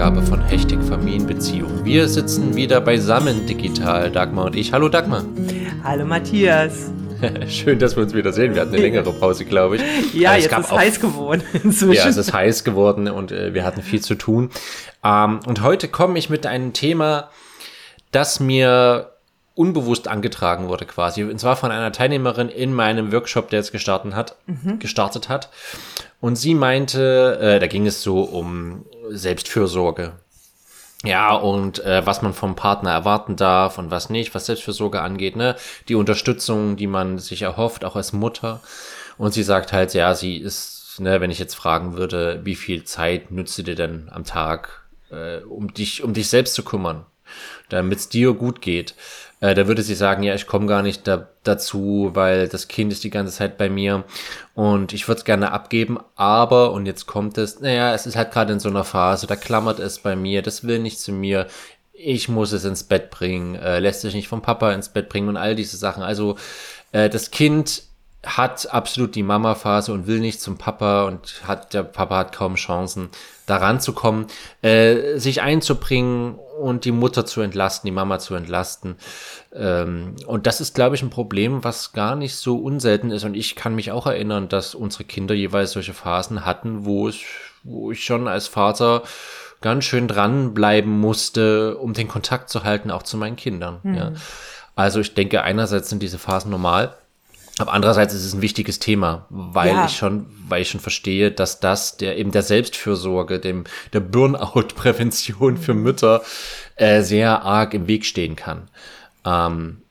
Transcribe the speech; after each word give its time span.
Ausgabe 0.00 0.22
von 0.22 0.40
Hechtig 0.40 0.82
Familienbeziehung. 0.82 1.84
Wir 1.84 2.08
sitzen 2.08 2.56
wieder 2.56 2.80
beisammen 2.80 3.44
digital, 3.44 4.10
Dagmar 4.10 4.46
und 4.46 4.56
ich. 4.56 4.72
Hallo 4.72 4.88
Dagmar. 4.88 5.26
Hallo 5.84 6.06
Matthias. 6.06 6.90
Schön, 7.48 7.78
dass 7.78 7.96
wir 7.96 8.04
uns 8.04 8.14
wieder 8.14 8.32
sehen. 8.32 8.54
Wir 8.54 8.62
hatten 8.62 8.72
eine 8.72 8.80
längere 8.80 9.12
Pause, 9.12 9.44
glaube 9.44 9.76
ich. 9.76 9.82
Ja, 10.14 10.36
jetzt 10.36 10.50
ist 10.50 10.58
es 10.58 10.72
heiß 10.72 11.00
geworden 11.00 11.42
inzwischen. 11.52 11.92
Ja, 11.92 12.08
es 12.08 12.16
ist 12.16 12.32
heiß 12.32 12.64
geworden 12.64 13.10
und 13.10 13.30
äh, 13.30 13.52
wir 13.52 13.62
hatten 13.62 13.82
viel 13.82 14.00
zu 14.00 14.14
tun. 14.14 14.48
Ähm, 15.04 15.40
und 15.44 15.60
heute 15.60 15.86
komme 15.86 16.18
ich 16.18 16.30
mit 16.30 16.46
einem 16.46 16.72
Thema, 16.72 17.28
das 18.10 18.40
mir 18.40 19.10
unbewusst 19.54 20.08
angetragen 20.08 20.68
wurde 20.68 20.86
quasi. 20.86 21.24
Und 21.24 21.38
zwar 21.38 21.56
von 21.56 21.70
einer 21.70 21.92
Teilnehmerin 21.92 22.48
in 22.48 22.72
meinem 22.72 23.12
Workshop, 23.12 23.50
der 23.50 23.58
jetzt 23.58 23.72
gestartet 23.72 24.14
hat. 24.14 24.36
Mhm. 24.46 24.78
Gestartet 24.78 25.28
hat. 25.28 25.50
Und 26.20 26.36
sie 26.36 26.54
meinte, 26.54 27.38
äh, 27.40 27.58
da 27.58 27.66
ging 27.66 27.86
es 27.86 28.02
so 28.02 28.22
um 28.22 28.84
Selbstfürsorge. 29.08 30.12
Ja, 31.02 31.34
und 31.34 31.82
äh, 31.84 32.04
was 32.04 32.20
man 32.20 32.34
vom 32.34 32.56
Partner 32.56 32.90
erwarten 32.90 33.36
darf 33.36 33.78
und 33.78 33.90
was 33.90 34.10
nicht, 34.10 34.34
was 34.34 34.46
Selbstfürsorge 34.46 35.00
angeht, 35.00 35.34
ne? 35.34 35.56
Die 35.88 35.94
Unterstützung, 35.94 36.76
die 36.76 36.86
man 36.86 37.18
sich 37.18 37.40
erhofft, 37.40 37.86
auch 37.86 37.96
als 37.96 38.12
Mutter. 38.12 38.60
Und 39.16 39.32
sie 39.32 39.42
sagt 39.42 39.72
halt, 39.72 39.94
ja, 39.94 40.14
sie 40.14 40.36
ist, 40.36 40.96
ne, 40.98 41.22
wenn 41.22 41.30
ich 41.30 41.38
jetzt 41.38 41.54
fragen 41.54 41.96
würde, 41.96 42.40
wie 42.44 42.54
viel 42.54 42.84
Zeit 42.84 43.30
nützt 43.30 43.56
du 43.56 43.62
dir 43.62 43.74
denn 43.74 44.10
am 44.12 44.24
Tag, 44.24 44.84
äh, 45.10 45.38
um 45.38 45.72
dich, 45.72 46.02
um 46.02 46.12
dich 46.12 46.28
selbst 46.28 46.54
zu 46.54 46.64
kümmern, 46.64 47.06
damit 47.70 47.98
es 47.98 48.08
dir 48.10 48.34
gut 48.34 48.60
geht, 48.60 48.94
äh, 49.40 49.54
da 49.54 49.66
würde 49.66 49.82
sie 49.82 49.94
sagen, 49.94 50.22
ja, 50.22 50.34
ich 50.34 50.46
komme 50.46 50.66
gar 50.66 50.82
nicht 50.82 51.06
da, 51.08 51.28
dazu, 51.42 52.10
weil 52.14 52.48
das 52.48 52.68
Kind 52.68 52.92
ist 52.92 53.04
die 53.04 53.10
ganze 53.10 53.32
Zeit 53.32 53.58
bei 53.58 53.68
mir. 53.68 54.04
Und 54.54 54.92
ich 54.92 55.08
würde 55.08 55.20
es 55.20 55.24
gerne 55.24 55.52
abgeben, 55.52 55.98
aber, 56.16 56.72
und 56.72 56.86
jetzt 56.86 57.06
kommt 57.06 57.38
es, 57.38 57.60
naja, 57.60 57.94
es 57.94 58.06
ist 58.06 58.16
halt 58.16 58.32
gerade 58.32 58.52
in 58.52 58.60
so 58.60 58.68
einer 58.68 58.84
Phase, 58.84 59.26
da 59.26 59.36
klammert 59.36 59.78
es 59.78 59.98
bei 60.00 60.14
mir, 60.16 60.42
das 60.42 60.64
will 60.64 60.78
nicht 60.78 61.00
zu 61.00 61.12
mir, 61.12 61.46
ich 61.92 62.28
muss 62.28 62.52
es 62.52 62.64
ins 62.64 62.84
Bett 62.84 63.10
bringen, 63.10 63.54
äh, 63.56 63.78
lässt 63.78 64.00
sich 64.02 64.14
nicht 64.14 64.28
vom 64.28 64.42
Papa 64.42 64.72
ins 64.72 64.88
Bett 64.88 65.08
bringen 65.08 65.28
und 65.28 65.36
all 65.36 65.54
diese 65.54 65.76
Sachen. 65.76 66.02
Also 66.02 66.36
äh, 66.92 67.10
das 67.10 67.30
Kind 67.30 67.82
hat 68.24 68.72
absolut 68.72 69.14
die 69.14 69.22
Mama-Phase 69.22 69.92
und 69.92 70.06
will 70.06 70.20
nicht 70.20 70.40
zum 70.40 70.58
Papa 70.58 71.04
und 71.04 71.42
hat 71.46 71.72
der 71.72 71.82
Papa 71.82 72.18
hat 72.18 72.34
kaum 72.34 72.54
Chancen, 72.56 73.08
daran 73.50 73.80
zu 73.80 73.92
kommen, 73.92 74.26
äh, 74.62 75.18
sich 75.18 75.42
einzubringen 75.42 76.38
und 76.60 76.84
die 76.84 76.92
Mutter 76.92 77.26
zu 77.26 77.40
entlasten, 77.40 77.88
die 77.88 77.92
Mama 77.92 78.18
zu 78.18 78.34
entlasten. 78.34 78.96
Ähm, 79.52 80.14
und 80.26 80.46
das 80.46 80.60
ist, 80.60 80.74
glaube 80.74 80.94
ich, 80.94 81.02
ein 81.02 81.10
Problem, 81.10 81.64
was 81.64 81.92
gar 81.92 82.16
nicht 82.16 82.36
so 82.36 82.58
unselten 82.58 83.10
ist. 83.10 83.24
Und 83.24 83.34
ich 83.34 83.56
kann 83.56 83.74
mich 83.74 83.90
auch 83.90 84.06
erinnern, 84.06 84.48
dass 84.48 84.74
unsere 84.74 85.04
Kinder 85.04 85.34
jeweils 85.34 85.72
solche 85.72 85.94
Phasen 85.94 86.46
hatten, 86.46 86.84
wo 86.84 87.08
es, 87.08 87.16
wo 87.64 87.90
ich 87.90 88.04
schon 88.04 88.28
als 88.28 88.46
Vater 88.46 89.02
ganz 89.60 89.84
schön 89.84 90.08
dranbleiben 90.08 91.00
musste, 91.00 91.76
um 91.76 91.92
den 91.92 92.08
Kontakt 92.08 92.48
zu 92.50 92.64
halten, 92.64 92.90
auch 92.90 93.02
zu 93.02 93.16
meinen 93.16 93.36
Kindern. 93.36 93.80
Mhm. 93.82 93.94
Ja. 93.94 94.12
Also 94.76 95.00
ich 95.00 95.14
denke, 95.14 95.42
einerseits 95.42 95.90
sind 95.90 96.02
diese 96.02 96.18
Phasen 96.18 96.50
normal. 96.50 96.96
Aber 97.60 97.72
andererseits 97.72 98.14
ist 98.14 98.24
es 98.24 98.34
ein 98.34 98.42
wichtiges 98.42 98.78
Thema, 98.78 99.26
weil 99.28 99.74
ja. 99.74 99.84
ich 99.84 99.96
schon, 99.96 100.26
weil 100.48 100.62
ich 100.62 100.70
schon 100.70 100.80
verstehe, 100.80 101.30
dass 101.30 101.60
das 101.60 101.96
der 101.96 102.16
eben 102.16 102.32
der 102.32 102.42
Selbstfürsorge, 102.42 103.38
dem 103.38 103.64
der 103.92 104.00
Burnout-Prävention 104.00 105.56
für. 105.56 105.74
Mütter 105.80 106.22
äh, 106.76 107.02
sehr 107.02 107.42
arg 107.42 107.74
im 107.74 107.86
Weg 107.86 108.04
stehen 108.04 108.36
kann. 108.36 108.68
Ähm, 109.24 109.82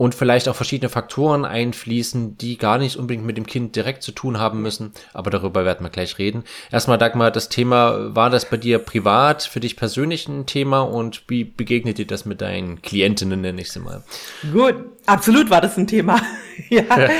und 0.00 0.14
vielleicht 0.14 0.48
auch 0.48 0.56
verschiedene 0.56 0.88
Faktoren 0.88 1.44
einfließen, 1.44 2.38
die 2.38 2.56
gar 2.56 2.78
nicht 2.78 2.96
unbedingt 2.96 3.26
mit 3.26 3.36
dem 3.36 3.44
Kind 3.44 3.76
direkt 3.76 4.02
zu 4.02 4.12
tun 4.12 4.38
haben 4.38 4.62
müssen. 4.62 4.94
Aber 5.12 5.30
darüber 5.30 5.66
werden 5.66 5.84
wir 5.84 5.90
gleich 5.90 6.16
reden. 6.16 6.44
Erstmal, 6.72 6.96
Dagmar, 6.96 7.30
das 7.30 7.50
Thema, 7.50 8.16
war 8.16 8.30
das 8.30 8.48
bei 8.48 8.56
dir 8.56 8.78
privat, 8.78 9.42
für 9.42 9.60
dich 9.60 9.76
persönlich 9.76 10.26
ein 10.26 10.46
Thema 10.46 10.80
und 10.80 11.24
wie 11.28 11.44
begegnet 11.44 11.98
dir 11.98 12.06
das 12.06 12.24
mit 12.24 12.40
deinen 12.40 12.80
Klientinnen, 12.80 13.42
nenne 13.42 13.60
ich 13.60 13.72
sie 13.72 13.80
mal? 13.80 14.02
Gut, 14.50 14.76
absolut 15.04 15.50
war 15.50 15.60
das 15.60 15.76
ein 15.76 15.86
Thema. 15.86 16.18
ja, 16.70 17.10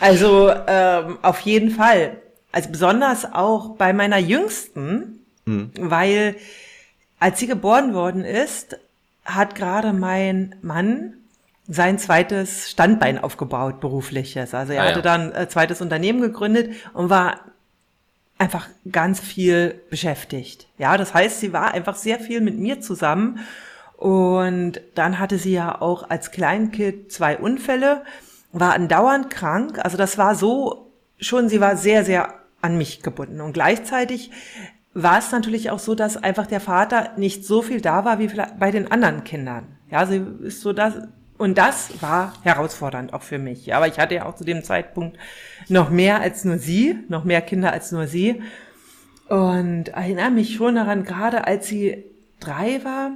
also 0.00 0.50
ähm, 0.66 1.18
auf 1.20 1.40
jeden 1.40 1.70
Fall. 1.70 2.22
Also 2.52 2.70
besonders 2.70 3.30
auch 3.30 3.76
bei 3.76 3.92
meiner 3.92 4.16
Jüngsten, 4.16 5.26
mhm. 5.44 5.72
weil 5.78 6.36
als 7.18 7.38
sie 7.38 7.48
geboren 7.48 7.92
worden 7.92 8.24
ist, 8.24 8.78
hat 9.26 9.54
gerade 9.54 9.92
mein 9.92 10.54
Mann 10.62 11.19
sein 11.72 11.98
zweites 11.98 12.68
Standbein 12.68 13.18
aufgebaut, 13.18 13.80
berufliches. 13.80 14.54
Also 14.54 14.72
er 14.72 14.82
ah, 14.82 14.88
hatte 14.88 15.02
dann 15.02 15.32
ein 15.32 15.48
zweites 15.48 15.80
Unternehmen 15.80 16.20
gegründet 16.20 16.74
und 16.94 17.10
war 17.10 17.38
einfach 18.38 18.68
ganz 18.90 19.20
viel 19.20 19.80
beschäftigt. 19.88 20.66
Ja, 20.78 20.96
das 20.96 21.14
heißt, 21.14 21.38
sie 21.38 21.52
war 21.52 21.72
einfach 21.72 21.94
sehr 21.94 22.18
viel 22.18 22.40
mit 22.40 22.58
mir 22.58 22.80
zusammen. 22.80 23.38
Und 23.96 24.80
dann 24.96 25.20
hatte 25.20 25.38
sie 25.38 25.52
ja 25.52 25.80
auch 25.80 26.10
als 26.10 26.32
Kleinkind 26.32 27.12
zwei 27.12 27.38
Unfälle, 27.38 28.02
war 28.50 28.74
andauernd 28.74 29.30
krank. 29.30 29.78
Also 29.78 29.96
das 29.96 30.18
war 30.18 30.34
so 30.34 30.90
schon, 31.20 31.48
sie 31.48 31.60
war 31.60 31.76
sehr, 31.76 32.04
sehr 32.04 32.34
an 32.62 32.76
mich 32.78 33.02
gebunden. 33.02 33.40
Und 33.40 33.52
gleichzeitig 33.52 34.32
war 34.92 35.18
es 35.18 35.30
natürlich 35.30 35.70
auch 35.70 35.78
so, 35.78 35.94
dass 35.94 36.16
einfach 36.16 36.48
der 36.48 36.60
Vater 36.60 37.12
nicht 37.16 37.44
so 37.44 37.62
viel 37.62 37.80
da 37.80 38.04
war 38.04 38.18
wie 38.18 38.28
bei 38.58 38.72
den 38.72 38.90
anderen 38.90 39.22
Kindern. 39.22 39.76
Ja, 39.88 40.04
sie 40.06 40.24
ist 40.42 40.62
so 40.62 40.72
das, 40.72 40.94
und 41.40 41.56
das 41.56 42.02
war 42.02 42.34
herausfordernd 42.42 43.14
auch 43.14 43.22
für 43.22 43.38
mich. 43.38 43.74
Aber 43.74 43.88
ich 43.88 43.98
hatte 43.98 44.14
ja 44.14 44.26
auch 44.26 44.36
zu 44.36 44.44
dem 44.44 44.62
Zeitpunkt 44.62 45.18
noch 45.70 45.88
mehr 45.88 46.20
als 46.20 46.44
nur 46.44 46.58
sie, 46.58 46.98
noch 47.08 47.24
mehr 47.24 47.40
Kinder 47.40 47.72
als 47.72 47.92
nur 47.92 48.06
sie. 48.06 48.42
Und 49.26 49.88
erinnere 49.88 50.30
mich 50.30 50.54
schon 50.54 50.74
daran, 50.74 51.02
gerade 51.02 51.46
als 51.46 51.66
sie 51.66 52.04
drei 52.40 52.84
war, 52.84 53.12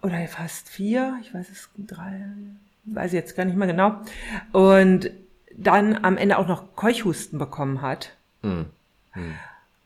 oder 0.00 0.28
fast 0.28 0.68
vier, 0.68 1.18
ich 1.22 1.34
weiß 1.34 1.48
es, 1.50 1.70
drei, 1.76 2.22
weiß 2.84 3.08
ich 3.08 3.18
jetzt 3.18 3.34
gar 3.34 3.44
nicht 3.44 3.56
mehr 3.56 3.66
genau, 3.66 3.96
und 4.52 5.10
dann 5.56 6.04
am 6.04 6.16
Ende 6.16 6.38
auch 6.38 6.46
noch 6.46 6.76
Keuchhusten 6.76 7.40
bekommen 7.40 7.82
hat. 7.82 8.12
Mhm. 8.42 8.66
Mhm. 9.16 9.34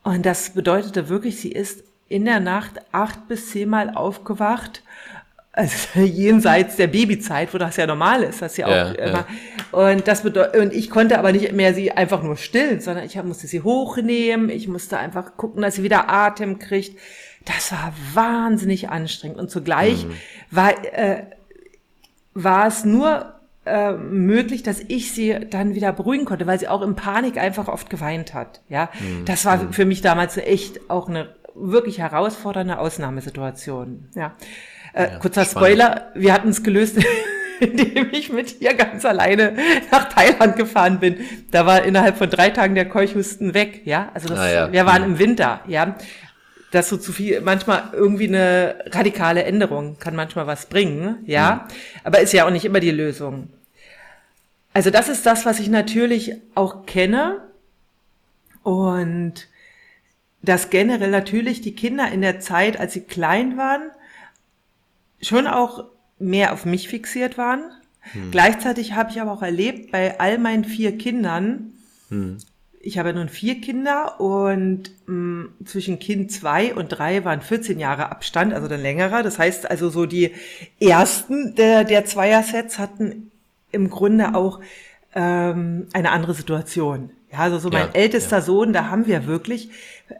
Und 0.03 0.23
das 0.23 0.51
bedeutete 0.51 1.09
wirklich, 1.09 1.41
sie 1.41 1.51
ist 1.51 1.83
in 2.09 2.25
der 2.25 2.41
Nacht 2.41 2.79
acht 2.91 3.27
bis 3.27 3.49
zehnmal 3.49 3.89
aufgewacht 3.95 4.83
also 5.53 5.99
jenseits 5.99 6.75
der 6.75 6.87
Babyzeit, 6.87 7.53
wo 7.53 7.57
das 7.57 7.77
ja 7.77 7.87
normal 7.87 8.23
ist, 8.23 8.41
das 8.41 8.57
ja 8.57 8.65
auch 8.65 8.71
ja, 8.71 8.91
immer. 8.91 9.25
Ja. 9.71 9.71
Und 9.71 10.07
das 10.07 10.23
bedeutet, 10.23 10.59
und 10.59 10.73
ich 10.73 10.89
konnte 10.89 11.17
aber 11.17 11.31
nicht 11.31 11.51
mehr 11.53 11.73
sie 11.73 11.91
einfach 11.91 12.23
nur 12.23 12.37
stillen, 12.37 12.81
sondern 12.81 13.05
ich 13.05 13.21
musste 13.23 13.47
sie 13.47 13.61
hochnehmen, 13.61 14.49
ich 14.49 14.67
musste 14.67 14.97
einfach 14.97 15.37
gucken, 15.37 15.61
dass 15.61 15.75
sie 15.75 15.83
wieder 15.83 16.09
Atem 16.09 16.59
kriegt. 16.59 16.99
Das 17.45 17.71
war 17.71 17.93
wahnsinnig 18.13 18.89
anstrengend 18.89 19.37
und 19.37 19.49
zugleich 19.49 20.05
mhm. 20.05 20.13
war 20.51 20.83
äh, 20.93 21.23
war 22.33 22.67
es 22.67 22.83
nur 22.83 23.33
äh, 23.65 23.91
möglich, 23.93 24.63
dass 24.63 24.79
ich 24.79 25.11
sie 25.11 25.37
dann 25.49 25.75
wieder 25.75 25.93
beruhigen 25.93 26.25
konnte, 26.25 26.47
weil 26.47 26.59
sie 26.59 26.67
auch 26.67 26.81
in 26.81 26.95
Panik 26.95 27.37
einfach 27.37 27.67
oft 27.67 27.89
geweint 27.89 28.33
hat. 28.33 28.61
Ja, 28.69 28.89
mhm. 28.99 29.25
das 29.25 29.45
war 29.45 29.57
mhm. 29.57 29.73
für 29.73 29.85
mich 29.85 30.01
damals 30.01 30.37
echt 30.37 30.89
auch 30.89 31.07
eine 31.07 31.29
wirklich 31.53 31.99
herausfordernde 31.99 32.79
Ausnahmesituation. 32.79 34.09
Ja. 34.15 34.35
Äh, 34.93 35.03
ja, 35.03 35.19
kurzer 35.19 35.45
spannend. 35.45 35.69
Spoiler, 35.69 36.11
wir 36.13 36.33
hatten 36.33 36.49
es 36.49 36.63
gelöst, 36.63 36.97
indem 37.59 38.09
ich 38.11 38.31
mit 38.31 38.61
ihr 38.61 38.73
ganz 38.73 39.05
alleine 39.05 39.55
nach 39.91 40.09
Thailand 40.09 40.55
gefahren 40.55 40.99
bin. 40.99 41.17
Da 41.51 41.65
war 41.65 41.83
innerhalb 41.83 42.17
von 42.17 42.29
drei 42.29 42.49
Tagen 42.49 42.75
der 42.75 42.87
Keuchhusten 42.87 43.53
weg, 43.53 43.81
ja. 43.85 44.09
Also 44.13 44.29
das, 44.29 44.39
ah, 44.39 44.51
ja. 44.51 44.71
wir 44.71 44.85
waren 44.85 45.03
im 45.03 45.19
Winter, 45.19 45.61
ja. 45.67 45.95
Das 46.71 46.89
so 46.89 46.97
zu 46.97 47.11
viel, 47.11 47.41
manchmal 47.41 47.83
irgendwie 47.93 48.27
eine 48.27 48.75
radikale 48.87 49.43
Änderung 49.43 49.97
kann 49.99 50.15
manchmal 50.15 50.47
was 50.47 50.67
bringen, 50.67 51.17
ja. 51.25 51.67
Mhm. 51.67 51.75
Aber 52.03 52.19
ist 52.19 52.33
ja 52.33 52.45
auch 52.45 52.51
nicht 52.51 52.65
immer 52.65 52.79
die 52.79 52.91
Lösung. 52.91 53.49
Also 54.73 54.89
das 54.89 55.07
ist 55.07 55.25
das, 55.25 55.45
was 55.45 55.59
ich 55.59 55.69
natürlich 55.69 56.35
auch 56.55 56.85
kenne. 56.85 57.41
Und 58.63 59.47
dass 60.41 60.69
generell 60.69 61.11
natürlich 61.11 61.61
die 61.61 61.75
Kinder 61.75 62.11
in 62.11 62.21
der 62.21 62.39
Zeit, 62.39 62.79
als 62.79 62.93
sie 62.93 63.01
klein 63.01 63.57
waren, 63.57 63.91
schon 65.23 65.47
auch 65.47 65.85
mehr 66.19 66.53
auf 66.53 66.65
mich 66.65 66.87
fixiert 66.87 67.37
waren. 67.37 67.63
Hm. 68.11 68.31
Gleichzeitig 68.31 68.93
habe 68.93 69.11
ich 69.11 69.21
aber 69.21 69.31
auch 69.31 69.41
erlebt, 69.41 69.91
bei 69.91 70.19
all 70.19 70.37
meinen 70.37 70.65
vier 70.65 70.97
Kindern, 70.97 71.73
hm. 72.09 72.37
ich 72.81 72.97
habe 72.97 73.13
nun 73.13 73.29
vier 73.29 73.61
Kinder 73.61 74.19
und 74.19 74.91
mh, 75.05 75.13
mm, 75.13 75.49
zwischen 75.65 75.99
Kind 75.99 76.31
zwei 76.31 76.73
und 76.75 76.89
drei 76.89 77.23
waren 77.23 77.41
14 77.41 77.79
Jahre 77.79 78.11
Abstand, 78.11 78.53
also 78.53 78.67
dann 78.67 78.81
längerer. 78.81 79.23
Das 79.23 79.39
heißt 79.39 79.69
also 79.69 79.89
so 79.89 80.05
die 80.05 80.31
ersten 80.79 81.55
der, 81.55 81.85
der 81.85 82.05
Zweier-Sets 82.05 82.77
hatten 82.77 83.31
im 83.71 83.89
Grunde 83.89 84.35
auch 84.35 84.59
ähm, 85.15 85.87
eine 85.93 86.11
andere 86.11 86.33
Situation. 86.33 87.11
Ja, 87.31 87.39
also 87.39 87.57
so 87.57 87.69
mein 87.69 87.87
ja, 87.87 87.93
ältester 87.93 88.37
ja. 88.37 88.41
Sohn, 88.41 88.73
da 88.73 88.89
haben 88.89 89.07
wir 89.07 89.25
wirklich 89.25 89.69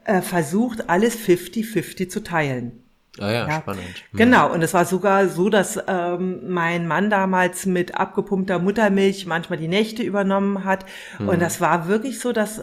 äh, 0.06 0.22
versucht, 0.22 0.90
alles 0.90 1.18
50-50 1.18 2.10
zu 2.10 2.24
teilen. 2.24 2.83
Ah 3.20 3.32
ja, 3.32 3.48
ja. 3.48 3.62
spannend. 3.62 3.84
Mhm. 4.12 4.18
Genau, 4.18 4.52
und 4.52 4.62
es 4.64 4.74
war 4.74 4.86
sogar 4.86 5.28
so, 5.28 5.50
dass 5.50 5.80
ähm, 5.88 6.52
mein 6.52 6.88
Mann 6.88 7.10
damals 7.10 7.66
mit 7.66 7.96
abgepumpter 7.96 8.58
Muttermilch 8.60 9.26
manchmal 9.28 9.60
die 9.60 9.68
Nächte 9.68 10.02
übernommen 10.04 10.66
hat. 10.66 10.86
Mhm. 11.20 11.30
Und 11.30 11.42
das 11.42 11.62
war 11.62 11.88
wirklich 11.88 12.20
so, 12.20 12.32
dass 12.34 12.62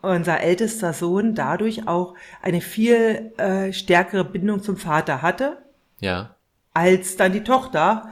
unser 0.00 0.40
ältester 0.40 0.92
Sohn 0.92 1.34
dadurch 1.34 1.88
auch 1.88 2.14
eine 2.42 2.60
viel 2.60 3.32
äh, 3.38 3.72
stärkere 3.72 4.24
Bindung 4.24 4.62
zum 4.62 4.76
Vater 4.76 5.22
hatte. 5.22 5.58
Ja. 6.00 6.34
Als 6.74 7.16
dann 7.16 7.32
die 7.32 7.44
Tochter, 7.44 8.08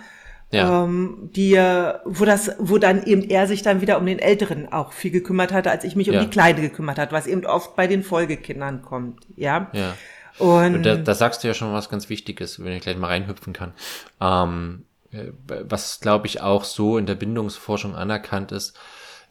Ja. 0.53 0.85
ähm, 0.85 1.31
die, 1.35 1.55
äh, 1.55 1.95
wo 2.05 2.25
das, 2.25 2.53
wo 2.59 2.79
dann 2.79 3.05
eben 3.05 3.23
er 3.23 3.47
sich 3.47 3.63
dann 3.63 3.81
wieder 3.81 3.99
um 3.99 4.07
den 4.07 4.19
Älteren 4.19 4.73
auch 4.73 4.93
viel 4.93 5.11
gekümmert 5.13 5.53
hatte, 5.53 5.71
als 5.71 5.85
ich 5.85 5.95
mich 5.97 6.09
um 6.09 6.15
Ja. 6.17 6.21
die 6.25 6.31
Kleine 6.31 6.61
gekümmert 6.61 6.99
hat, 6.99 7.13
was 7.13 7.27
eben 7.29 7.47
oft 7.47 7.77
bei 7.77 7.87
den 7.87 8.03
Folgekindern 8.03 8.83
kommt, 8.83 9.25
ja. 9.37 9.69
Ja. 9.73 9.95
Und, 10.41 10.83
da, 10.83 10.97
da 10.97 11.15
sagst 11.15 11.43
du 11.43 11.49
ja 11.49 11.55
schon 11.55 11.73
was 11.73 11.89
ganz 11.89 12.09
Wichtiges, 12.09 12.63
wenn 12.63 12.73
ich 12.73 12.83
gleich 12.83 12.97
mal 12.97 13.09
reinhüpfen 13.09 13.53
kann. 13.53 13.73
Ähm, 14.21 14.85
äh, 15.13 15.33
was, 15.45 16.01
glaube 16.01 16.27
ich, 16.27 16.41
auch 16.41 16.65
so 16.65 16.99
in 16.99 17.07
der 17.07 17.15
Bindungsforschung 17.15 17.95
anerkannt 17.95 18.53
ist, 18.53 18.77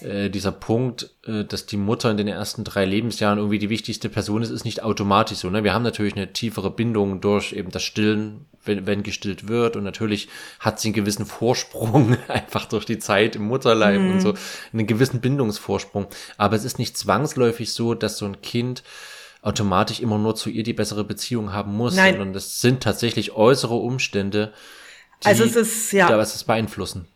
äh, 0.02 0.30
dieser 0.30 0.54
Punkt, 0.54 1.10
äh, 1.26 1.44
dass 1.44 1.66
die 1.66 1.78
Mutter 1.78 2.10
in 2.10 2.18
den 2.18 2.28
ersten 2.28 2.64
drei 2.64 2.86
Lebensjahren 2.86 3.38
irgendwie 3.38 3.60
die 3.60 3.70
wichtigste 3.70 4.08
Person 4.08 4.42
ist, 4.42 4.50
ist 4.50 4.64
nicht 4.64 4.82
automatisch 4.82 5.40
so. 5.40 5.50
Ne? 5.50 5.64
Wir 5.66 5.74
haben 5.74 5.84
natürlich 5.84 6.16
eine 6.16 6.32
tiefere 6.32 6.72
Bindung 6.72 7.20
durch 7.20 7.52
eben 7.52 7.72
das 7.72 7.84
Stillen, 7.84 8.46
wenn, 8.64 8.88
wenn 8.88 9.04
gestillt 9.04 9.50
wird. 9.50 9.76
Und 9.76 9.84
natürlich 9.84 10.30
hat 10.60 10.80
sie 10.80 10.90
einen 10.90 10.96
gewissen 10.96 11.26
Vorsprung, 11.26 12.18
einfach 12.30 12.66
durch 12.66 12.86
die 12.86 13.00
Zeit 13.00 13.36
im 13.36 13.44
Mutterleib 13.44 14.00
und 14.00 14.22
so, 14.22 14.36
einen 14.72 14.88
gewissen 14.88 15.20
Bindungsvorsprung. 15.20 16.08
Aber 16.38 16.56
es 16.56 16.64
ist 16.64 16.80
nicht 16.80 16.98
zwangsläufig 16.98 17.74
so, 17.74 17.94
dass 17.94 18.18
so 18.18 18.26
ein 18.26 18.42
Kind 18.42 18.84
automatisch 19.42 20.00
immer 20.00 20.18
nur 20.18 20.36
zu 20.36 20.50
ihr 20.50 20.64
die 20.64 20.74
bessere 20.74 21.04
Beziehung 21.04 21.54
haben 21.54 21.76
muss, 21.76 21.96
Nein. 21.96 22.16
sondern 22.16 22.34
das 22.34 22.62
sind 22.62 22.84
tatsächlich 22.84 23.32
äußere 23.32 23.76
Umstände, 23.76 24.54
die 25.24 25.28
Also 25.28 25.44
es 25.44 25.56
ist, 25.56 25.92
ja. 25.92 26.08
da 26.08 26.18
was 26.18 26.36
es 26.36 26.44
beeinflussen. 26.44 27.08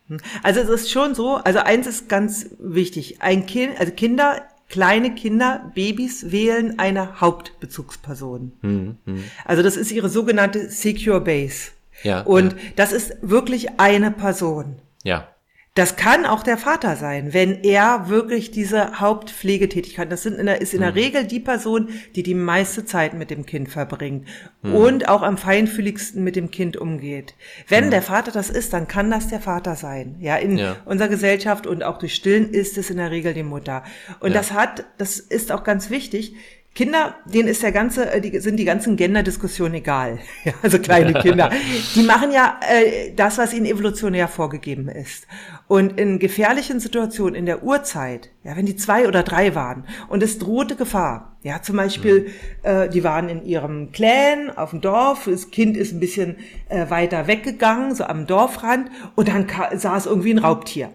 Also 0.42 0.60
es 0.60 0.68
ist 0.68 0.90
schon 0.90 1.14
so, 1.14 1.36
also 1.36 1.58
eins 1.60 1.86
ist 1.86 2.08
ganz 2.08 2.46
wichtig. 2.58 3.22
Ein 3.22 3.46
Kind, 3.46 3.78
also 3.80 3.92
Kinder, 3.92 4.42
kleine 4.68 5.14
Kinder, 5.14 5.70
Babys 5.74 6.30
wählen 6.30 6.78
eine 6.78 7.20
Hauptbezugsperson. 7.20 8.52
Hm, 8.60 8.96
Also 9.44 9.62
das 9.62 9.76
ist 9.76 9.90
ihre 9.90 10.08
sogenannte 10.08 10.70
Secure 10.70 11.20
Base. 11.20 11.70
Ja, 12.02 12.22
Und 12.22 12.56
das 12.76 12.92
ist 12.92 13.14
wirklich 13.22 13.78
eine 13.80 14.10
Person. 14.10 14.76
Ja, 15.04 15.28
Das 15.76 15.96
kann 15.96 16.24
auch 16.24 16.44
der 16.44 16.56
Vater 16.56 16.94
sein, 16.94 17.32
wenn 17.34 17.64
er 17.64 18.08
wirklich 18.08 18.52
diese 18.52 19.00
Hauptpflegetätigkeit, 19.00 20.10
das 20.12 20.22
sind 20.22 20.38
in 20.38 20.46
der, 20.46 20.60
ist 20.60 20.72
in 20.72 20.82
der 20.82 20.94
Regel 20.94 21.24
die 21.24 21.40
Person, 21.40 21.88
die 22.14 22.22
die 22.22 22.36
meiste 22.36 22.84
Zeit 22.84 23.12
mit 23.14 23.28
dem 23.30 23.44
Kind 23.44 23.68
verbringt 23.68 24.28
und 24.62 25.08
auch 25.08 25.22
am 25.22 25.36
feinfühligsten 25.36 26.22
mit 26.22 26.36
dem 26.36 26.52
Kind 26.52 26.76
umgeht. 26.76 27.34
Wenn 27.66 27.90
der 27.90 28.02
Vater 28.02 28.30
das 28.30 28.50
ist, 28.50 28.72
dann 28.72 28.86
kann 28.86 29.10
das 29.10 29.26
der 29.26 29.40
Vater 29.40 29.74
sein. 29.74 30.14
Ja, 30.20 30.36
in 30.36 30.58
Ja. 30.58 30.76
unserer 30.84 31.08
Gesellschaft 31.08 31.66
und 31.66 31.82
auch 31.82 31.98
durch 31.98 32.14
Stillen 32.14 32.50
ist 32.50 32.78
es 32.78 32.90
in 32.90 32.98
der 32.98 33.10
Regel 33.10 33.34
die 33.34 33.42
Mutter. 33.42 33.82
Und 34.20 34.30
Ja. 34.30 34.38
das 34.38 34.52
hat, 34.52 34.84
das 34.98 35.18
ist 35.18 35.50
auch 35.50 35.64
ganz 35.64 35.90
wichtig. 35.90 36.36
Kinder, 36.74 37.14
denen 37.24 37.46
ist 37.46 37.62
der 37.62 37.70
ganze, 37.70 38.10
äh, 38.10 38.20
die, 38.20 38.36
sind 38.40 38.56
die 38.56 38.64
ganzen 38.64 38.96
Gender-Diskussionen 38.96 39.74
egal. 39.74 40.18
Ja, 40.44 40.52
also 40.62 40.78
kleine 40.78 41.14
Kinder. 41.14 41.50
Die 41.94 42.02
machen 42.02 42.30
ja 42.30 42.60
äh, 42.68 43.12
das, 43.14 43.38
was 43.38 43.54
ihnen 43.54 43.64
evolutionär 43.64 44.28
vorgegeben 44.28 44.88
ist. 44.88 45.26
Und 45.68 45.98
in 45.98 46.18
gefährlichen 46.18 46.80
Situationen 46.80 47.34
in 47.34 47.46
der 47.46 47.62
Urzeit, 47.62 48.30
ja, 48.42 48.56
wenn 48.56 48.66
die 48.66 48.76
zwei 48.76 49.08
oder 49.08 49.22
drei 49.22 49.54
waren 49.54 49.84
und 50.08 50.22
es 50.22 50.38
drohte 50.38 50.76
Gefahr, 50.76 51.36
ja, 51.42 51.62
zum 51.62 51.76
Beispiel, 51.76 52.30
äh, 52.62 52.88
die 52.90 53.04
waren 53.04 53.28
in 53.28 53.44
ihrem 53.44 53.92
Clan 53.92 54.50
auf 54.54 54.70
dem 54.70 54.82
Dorf, 54.82 55.28
das 55.30 55.50
Kind 55.50 55.76
ist 55.76 55.92
ein 55.92 56.00
bisschen 56.00 56.36
äh, 56.68 56.90
weiter 56.90 57.26
weggegangen, 57.26 57.94
so 57.94 58.04
am 58.04 58.26
Dorfrand, 58.26 58.90
und 59.14 59.28
dann 59.28 59.46
saß 59.74 60.06
irgendwie 60.06 60.32
ein 60.32 60.38
Raubtier. 60.38 60.90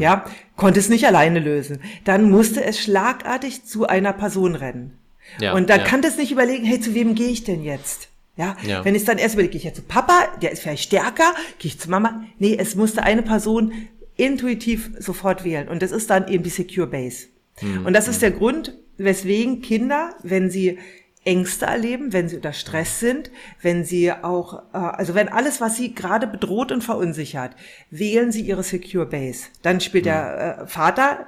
Ja, 0.00 0.24
konnte 0.56 0.80
es 0.80 0.88
nicht 0.88 1.06
alleine 1.06 1.38
lösen. 1.38 1.78
Dann 2.04 2.30
musste 2.30 2.64
es 2.64 2.80
schlagartig 2.80 3.64
zu 3.64 3.86
einer 3.86 4.12
Person 4.12 4.56
rennen. 4.56 4.98
Ja, 5.40 5.54
und 5.54 5.68
da 5.70 5.76
ja. 5.76 5.84
kann 5.84 6.02
es 6.02 6.16
nicht 6.16 6.32
überlegen, 6.32 6.64
hey, 6.64 6.80
zu 6.80 6.94
wem 6.94 7.14
gehe 7.14 7.28
ich 7.28 7.44
denn 7.44 7.62
jetzt? 7.62 8.08
Ja, 8.36 8.56
Ja. 8.62 8.84
wenn 8.84 8.94
ich 8.94 9.04
dann 9.04 9.18
erst 9.18 9.34
überlege, 9.34 9.52
gehe 9.52 9.58
ich 9.58 9.64
jetzt 9.64 9.76
zu 9.76 9.82
Papa, 9.82 10.28
der 10.42 10.52
ist 10.52 10.62
vielleicht 10.62 10.84
stärker, 10.84 11.34
gehe 11.58 11.70
ich 11.70 11.78
zu 11.80 11.90
Mama. 11.90 12.24
Nee, 12.38 12.56
es 12.58 12.74
musste 12.76 13.02
eine 13.02 13.22
Person 13.22 13.72
intuitiv 14.16 14.90
sofort 14.98 15.44
wählen. 15.44 15.68
Und 15.68 15.82
das 15.82 15.90
ist 15.92 16.10
dann 16.10 16.28
eben 16.28 16.42
die 16.44 16.50
Secure 16.50 16.86
Base. 16.86 17.26
Hm, 17.56 17.86
Und 17.86 17.92
das 17.94 18.08
ist 18.08 18.22
der 18.22 18.30
Grund, 18.30 18.74
weswegen 18.96 19.60
Kinder, 19.62 20.14
wenn 20.22 20.50
sie 20.50 20.78
Ängste 21.24 21.66
erleben, 21.66 22.12
wenn 22.12 22.28
sie 22.28 22.36
unter 22.36 22.52
Stress 22.52 23.00
sind, 23.00 23.30
wenn 23.60 23.84
sie 23.84 24.10
auch, 24.12 24.62
äh, 24.72 24.78
also 24.78 25.14
wenn 25.14 25.28
alles, 25.28 25.60
was 25.60 25.76
sie 25.76 25.94
gerade 25.94 26.26
bedroht 26.26 26.72
und 26.72 26.82
verunsichert, 26.82 27.52
wählen 27.90 28.32
sie 28.32 28.42
ihre 28.42 28.62
Secure 28.62 29.06
Base. 29.06 29.46
Dann 29.62 29.80
spielt 29.80 30.06
der 30.06 30.60
äh, 30.62 30.66
Vater 30.66 31.26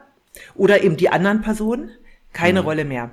oder 0.54 0.82
eben 0.84 0.96
die 0.96 1.10
anderen 1.10 1.42
Personen 1.42 1.90
keine 2.32 2.60
Rolle 2.60 2.84
mehr. 2.84 3.10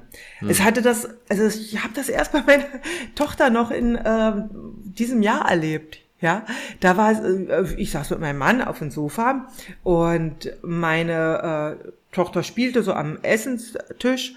Es 0.48 0.62
hatte 0.62 0.81
das, 0.81 1.10
also 1.30 1.46
ich 1.46 1.84
habe 1.84 1.94
das 1.96 2.10
erst 2.10 2.31
bei 2.31 2.42
meiner 2.42 2.66
Tochter 3.16 3.50
noch 3.50 3.72
in 3.72 4.00
ähm, 4.04 4.50
diesem 4.84 5.22
Jahr 5.22 5.50
erlebt. 5.50 6.00
Ja, 6.19 6.46
da 6.80 6.98
war, 6.98 7.12
äh, 7.24 7.74
ich 7.78 7.92
saß 7.92 8.10
mit 8.12 8.19
meinem 8.19 8.40
Mann 8.40 8.62
auf 8.62 8.80
dem 8.80 8.90
Sofa 8.90 9.48
und 9.84 10.52
meine 10.62 11.78
äh, 11.84 11.92
Tochter 12.12 12.42
spielte 12.42 12.81
so 12.81 12.94
am 12.94 13.19
Essenstisch 13.22 14.34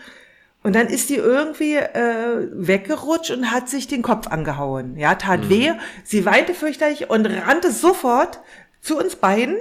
und 0.62 0.74
dann 0.74 0.88
ist 0.88 1.08
die 1.08 1.16
irgendwie 1.16 1.76
äh, 1.76 2.48
weggerutscht 2.52 3.30
und 3.30 3.50
hat 3.50 3.70
sich 3.70 3.86
den 3.86 4.02
Kopf 4.02 4.26
angehauen. 4.26 4.98
Ja, 4.98 5.14
tat 5.14 5.48
weh. 5.48 5.72
Sie 6.04 6.26
weinte 6.26 6.52
fürchterlich 6.52 7.08
und 7.08 7.24
rannte 7.24 7.72
sofort 7.72 8.40
zu 8.82 8.98
uns 8.98 9.16
beiden, 9.16 9.56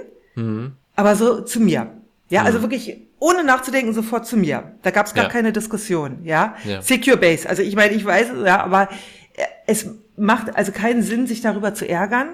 aber 0.98 1.16
so 1.16 1.42
zu 1.42 1.62
mir. 1.62 1.94
Ja, 2.30 2.44
also 2.44 2.62
wirklich 2.62 3.08
ohne 3.19 3.44
nachzudenken 3.44 3.94
sofort 3.94 4.25
zu 4.25 4.38
mir. 4.38 4.71
Da 4.81 4.92
gab 4.92 5.06
es 5.07 5.13
gar 5.13 5.25
Ja. 5.25 5.30
keine 5.30 5.51
Diskussion. 5.54 6.19
Ja? 6.24 6.56
Ja. 6.66 6.81
Secure 6.81 7.18
Base. 7.18 7.48
Also 7.50 7.62
ich 7.62 7.75
meine, 7.75 7.94
ich 7.94 8.06
weiß 8.06 8.30
es, 8.31 8.45
ja, 8.48 8.63
aber 8.63 8.83
äh, 9.36 9.44
es 9.68 9.88
macht 10.18 10.56
also 10.56 10.71
keinen 10.71 11.02
Sinn, 11.04 11.28
sich 11.28 11.42
darüber 11.42 11.73
zu 11.73 11.88
ärgern, 11.88 12.30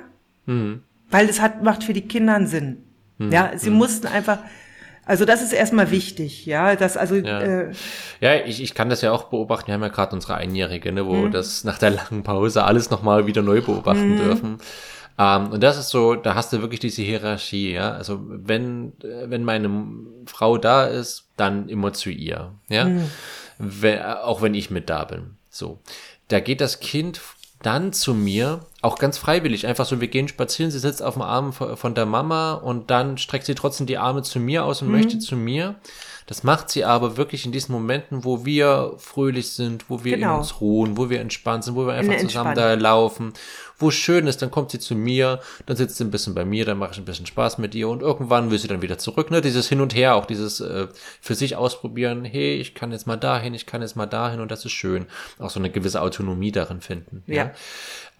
weil 0.47 1.29
es 1.29 1.41
hat 1.41 1.63
macht 1.63 1.83
für 1.83 1.93
die 1.93 2.07
Kinder 2.07 2.35
einen 2.35 2.47
Sinn. 2.47 2.83
Ja, 3.17 3.51
sie 3.55 3.69
mussten 3.69 4.07
einfach. 4.07 4.39
Also 5.07 5.23
das 5.23 5.43
ist 5.43 5.53
erstmal 5.53 5.91
wichtig, 5.91 6.47
ja, 6.47 6.75
dass 6.75 6.97
also 6.97 7.15
Ja. 7.15 7.39
äh, 7.41 7.71
Ja, 8.21 8.35
ich, 8.43 8.61
ich 8.61 8.73
kann 8.73 8.89
das 8.89 9.01
ja 9.01 9.11
auch 9.11 9.25
beobachten. 9.25 9.67
Wir 9.67 9.75
haben 9.75 9.83
ja 9.83 9.89
gerade 9.89 10.15
unsere 10.15 10.33
Einjährige, 10.35 10.91
ne, 10.91 11.03
Mhm. 11.03 11.07
wo 11.07 11.27
das 11.27 11.63
nach 11.63 11.77
der 11.77 11.91
langen 11.91 12.23
Pause 12.23 12.63
alles 12.63 12.89
nochmal 12.89 13.27
wieder 13.27 13.43
neu 13.43 13.61
beobachten 13.61 14.17
dürfen. 14.17 14.57
Ähm, 15.17 15.51
und 15.51 15.61
das 15.61 15.77
ist 15.77 15.89
so, 15.89 16.15
da 16.15 16.35
hast 16.35 16.51
du 16.51 16.61
wirklich 16.61 16.79
diese 16.79 17.01
Hierarchie, 17.01 17.73
ja. 17.73 17.91
Also 17.91 18.19
wenn, 18.25 18.93
äh, 19.01 19.29
wenn 19.29 19.43
meine 19.43 19.69
Frau 20.25 20.57
da 20.57 20.85
ist, 20.85 21.27
dann 21.37 21.69
immer 21.69 21.93
zu 21.93 22.09
ihr, 22.09 22.53
ja. 22.69 22.85
Mhm. 22.85 23.09
Wenn, 23.57 24.01
auch 24.01 24.41
wenn 24.41 24.53
ich 24.53 24.69
mit 24.69 24.89
da 24.89 25.05
bin. 25.05 25.37
So. 25.49 25.79
Da 26.27 26.39
geht 26.39 26.59
das 26.59 26.79
Kind 26.79 27.21
dann 27.61 27.93
zu 27.93 28.13
mir, 28.13 28.65
auch 28.85 28.97
ganz 28.97 29.17
freiwillig, 29.17 29.67
einfach 29.67 29.85
so, 29.85 29.99
wir 29.99 30.07
gehen 30.07 30.27
spazieren, 30.27 30.71
sie 30.71 30.79
sitzt 30.79 31.01
auf 31.03 31.13
dem 31.15 31.23
Arm 31.23 31.53
von 31.53 31.93
der 31.95 32.05
Mama 32.05 32.53
und 32.53 32.89
dann 32.91 33.17
streckt 33.17 33.45
sie 33.45 33.55
trotzdem 33.55 33.87
die 33.87 33.97
Arme 33.97 34.21
zu 34.21 34.39
mir 34.39 34.63
aus 34.65 34.81
und 34.81 34.87
Mhm. 34.89 34.93
möchte 34.95 35.19
zu 35.19 35.35
mir. 35.35 35.75
Das 36.27 36.41
macht 36.41 36.71
sie 36.71 36.83
aber 36.83 37.17
wirklich 37.17 37.45
in 37.45 37.51
diesen 37.51 37.71
Momenten, 37.71 38.23
wo 38.23 38.45
wir 38.45 38.93
fröhlich 38.97 39.51
sind, 39.51 39.91
wo 39.91 40.03
wir 40.03 40.15
in 40.15 40.21
Genau. 40.21 40.37
uns 40.39 40.59
ruhen, 40.59 40.97
wo 40.97 41.11
wir 41.11 41.19
entspannt 41.21 41.63
sind, 41.63 41.75
wo 41.75 41.85
wir 41.85 41.93
einfach 41.93 42.17
zusammen 42.17 42.55
da 42.55 42.73
laufen, 42.73 43.33
wo 43.77 43.89
es 43.89 43.93
schön 43.95 44.25
ist, 44.25 44.41
dann 44.41 44.49
kommt 44.49 44.71
sie 44.71 44.79
zu 44.79 44.95
mir, 44.95 45.39
dann 45.67 45.77
sitzt 45.77 45.97
sie 45.97 46.03
ein 46.03 46.09
bisschen 46.09 46.33
bei 46.33 46.43
mir, 46.43 46.65
dann 46.65 46.79
mache 46.79 46.93
ich 46.93 46.97
ein 46.97 47.05
bisschen 47.05 47.27
Spaß 47.27 47.59
mit 47.59 47.75
ihr 47.75 47.87
und 47.89 48.01
irgendwann 48.01 48.49
will 48.49 48.57
sie 48.57 48.67
dann 48.67 48.81
wieder 48.81 48.97
zurück. 48.97 49.29
Ne? 49.29 49.41
Dieses 49.41 49.69
Hin 49.69 49.81
und 49.81 49.93
Her, 49.93 50.15
auch 50.15 50.25
dieses 50.25 50.61
äh, 50.61 50.87
für 51.21 51.35
sich 51.35 51.57
ausprobieren, 51.57 52.25
hey, 52.25 52.55
ich 52.55 52.73
kann 52.73 52.91
jetzt 52.91 53.05
mal 53.05 53.17
dahin, 53.17 53.53
ich 53.53 53.67
kann 53.67 53.83
jetzt 53.83 53.95
mal 53.95 54.07
dahin 54.07 54.39
und 54.39 54.49
das 54.49 54.65
ist 54.65 54.71
schön. 54.71 55.05
Auch 55.37 55.51
so 55.51 55.59
eine 55.59 55.69
gewisse 55.69 56.01
Autonomie 56.01 56.51
darin 56.51 56.81
finden. 56.81 57.21
Ja. 57.27 57.51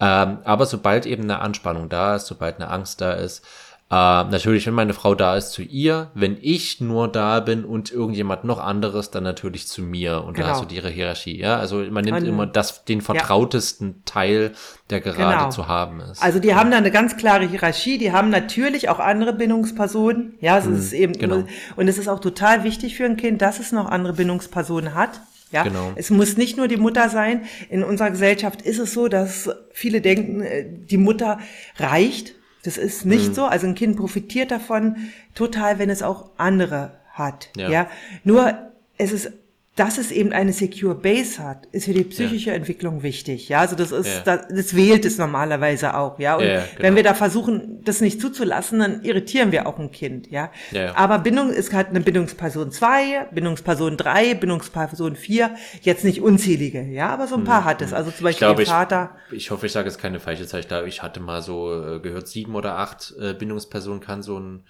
Ähm, 0.00 0.38
aber 0.44 0.66
sobald 0.66 1.06
eben 1.06 1.22
eine 1.24 1.40
Anspannung 1.40 1.88
da 1.88 2.16
ist, 2.16 2.26
sobald 2.26 2.56
eine 2.56 2.68
Angst 2.70 3.00
da 3.00 3.12
ist, 3.12 3.44
äh, 3.88 3.94
natürlich, 3.94 4.66
wenn 4.66 4.74
meine 4.74 4.94
Frau 4.94 5.14
da 5.14 5.36
ist, 5.36 5.52
zu 5.52 5.62
ihr. 5.62 6.10
Wenn 6.12 6.36
ich 6.40 6.80
nur 6.80 7.06
da 7.06 7.38
bin 7.38 7.64
und 7.64 7.92
irgendjemand 7.92 8.42
noch 8.42 8.58
anderes, 8.58 9.12
dann 9.12 9.22
natürlich 9.22 9.68
zu 9.68 9.80
mir. 9.80 10.24
Und 10.24 10.34
Genau. 10.34 10.48
da 10.48 10.52
hast 10.54 10.62
du 10.62 10.66
die 10.66 10.80
Hierarchie. 10.82 11.38
Ja, 11.38 11.56
also 11.58 11.76
man 11.90 12.04
nimmt 12.04 12.18
Und- 12.22 12.26
immer 12.26 12.46
das, 12.48 12.84
den 12.84 13.00
vertrautesten 13.00 14.02
Teil, 14.04 14.52
der 14.90 15.00
gerade 15.00 15.36
Genau. 15.38 15.50
zu 15.50 15.68
haben 15.68 16.00
ist. 16.00 16.20
Also 16.20 16.40
die 16.40 16.56
haben 16.56 16.72
da 16.72 16.78
eine 16.78 16.90
ganz 16.90 17.16
klare 17.16 17.46
Hierarchie, 17.46 17.96
die 17.98 18.10
haben 18.10 18.28
natürlich 18.28 18.88
auch 18.88 18.98
andere 18.98 19.32
Bindungspersonen. 19.32 20.34
Ja, 20.40 20.58
es 20.58 20.66
ist 20.66 20.92
eben 20.92 21.12
genau. 21.12 21.44
und 21.76 21.86
es 21.88 21.96
ist 21.96 22.08
auch 22.08 22.18
total 22.18 22.64
wichtig 22.64 22.96
für 22.96 23.04
ein 23.04 23.16
Kind, 23.16 23.40
dass 23.40 23.60
es 23.60 23.70
noch 23.70 23.86
andere 23.88 24.14
Bindungspersonen 24.14 24.94
hat. 24.94 25.20
Ja, 25.52 25.62
Genau. 25.62 25.92
es 25.94 26.10
muss 26.10 26.36
nicht 26.36 26.56
nur 26.56 26.66
die 26.68 26.76
Mutter 26.76 27.08
sein. 27.08 27.42
In 27.70 27.84
unserer 27.84 28.10
Gesellschaft 28.10 28.62
ist 28.62 28.78
es 28.78 28.92
so, 28.92 29.06
dass 29.08 29.48
viele 29.72 30.00
denken, 30.00 30.40
äh, 30.42 30.64
die 30.68 30.96
Mutter 30.96 31.38
reicht. 31.78 32.34
Das 32.64 32.76
ist 32.78 33.04
Mhm. 33.04 33.10
nicht 33.12 33.34
so. 33.34 33.44
Also 33.44 33.66
ein 33.66 33.76
Kind 33.76 33.96
profitiert 33.96 34.50
davon 34.50 34.96
total, 35.34 35.78
wenn 35.78 35.88
es 35.88 36.02
auch 36.02 36.30
andere 36.36 36.98
hat. 37.12 37.48
Ja. 37.56 37.68
Ja, 37.70 37.90
nur 38.24 38.54
es 38.98 39.12
ist 39.12 39.30
dass 39.76 39.98
es 39.98 40.10
eben 40.10 40.32
eine 40.32 40.54
Secure 40.54 40.94
Base 40.94 41.42
hat, 41.42 41.66
ist 41.66 41.84
für 41.84 41.92
die 41.92 42.04
psychische 42.04 42.48
ja. 42.48 42.56
Entwicklung 42.56 43.02
wichtig. 43.02 43.50
Ja, 43.50 43.60
also 43.60 43.76
das 43.76 43.92
ist, 43.92 44.06
ja. 44.06 44.22
das, 44.24 44.48
das, 44.48 44.74
wählt 44.74 45.04
es 45.04 45.18
normalerweise 45.18 45.94
auch. 45.94 46.18
Ja, 46.18 46.36
und 46.36 46.44
ja, 46.44 46.60
genau. 46.60 46.64
wenn 46.78 46.96
wir 46.96 47.02
da 47.02 47.12
versuchen, 47.12 47.82
das 47.84 48.00
nicht 48.00 48.18
zuzulassen, 48.18 48.78
dann 48.78 49.04
irritieren 49.04 49.52
wir 49.52 49.66
auch 49.66 49.78
ein 49.78 49.90
Kind. 49.90 50.30
Ja, 50.30 50.50
aber 50.94 51.18
Bindung 51.18 51.50
ist 51.50 51.74
halt 51.74 51.88
eine 51.88 52.00
Bindungsperson 52.00 52.72
zwei, 52.72 53.26
Bindungsperson 53.32 53.98
drei, 53.98 54.32
Bindungsperson 54.32 55.14
vier, 55.14 55.54
jetzt 55.82 56.04
nicht 56.04 56.22
unzählige. 56.22 56.82
Ja, 56.82 57.10
aber 57.10 57.26
so 57.26 57.36
ein 57.36 57.44
paar 57.44 57.60
hm, 57.60 57.64
hat 57.66 57.82
es. 57.82 57.90
Hm. 57.90 57.96
Also 57.98 58.10
zum 58.10 58.24
Beispiel 58.24 58.30
ich 58.30 58.38
glaube, 58.38 58.64
Vater. 58.64 59.10
Ich, 59.30 59.36
ich 59.36 59.50
hoffe, 59.50 59.66
ich 59.66 59.72
sage 59.72 59.88
jetzt 59.88 59.98
keine 59.98 60.20
falsche. 60.20 60.44
Ich 60.58 60.68
glaube, 60.68 60.88
ich 60.88 61.02
hatte 61.02 61.20
mal 61.20 61.42
so 61.42 61.96
äh, 61.96 62.00
gehört, 62.00 62.28
sieben 62.28 62.54
oder 62.54 62.78
acht 62.78 63.14
äh, 63.20 63.34
Bindungspersonen 63.34 64.00
kann 64.00 64.22
so 64.22 64.38
ein 64.40 64.64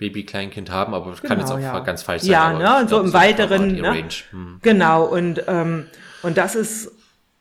Baby-Kleinkind 0.00 0.70
haben, 0.70 0.94
aber 0.94 1.12
genau, 1.12 1.28
kann 1.28 1.38
jetzt 1.38 1.52
auch 1.52 1.60
ja. 1.60 1.78
ganz 1.80 2.02
falsch 2.02 2.22
sein. 2.22 2.32
Ja, 2.32 2.52
ne, 2.52 2.80
und 2.80 2.88
so 2.88 3.00
im 3.00 3.12
weiteren. 3.12 3.74
Ne? 3.74 4.04
Hm. 4.30 4.58
Genau, 4.62 5.04
und, 5.04 5.44
ähm, 5.46 5.86
und 6.22 6.38
das 6.38 6.54
ist 6.54 6.90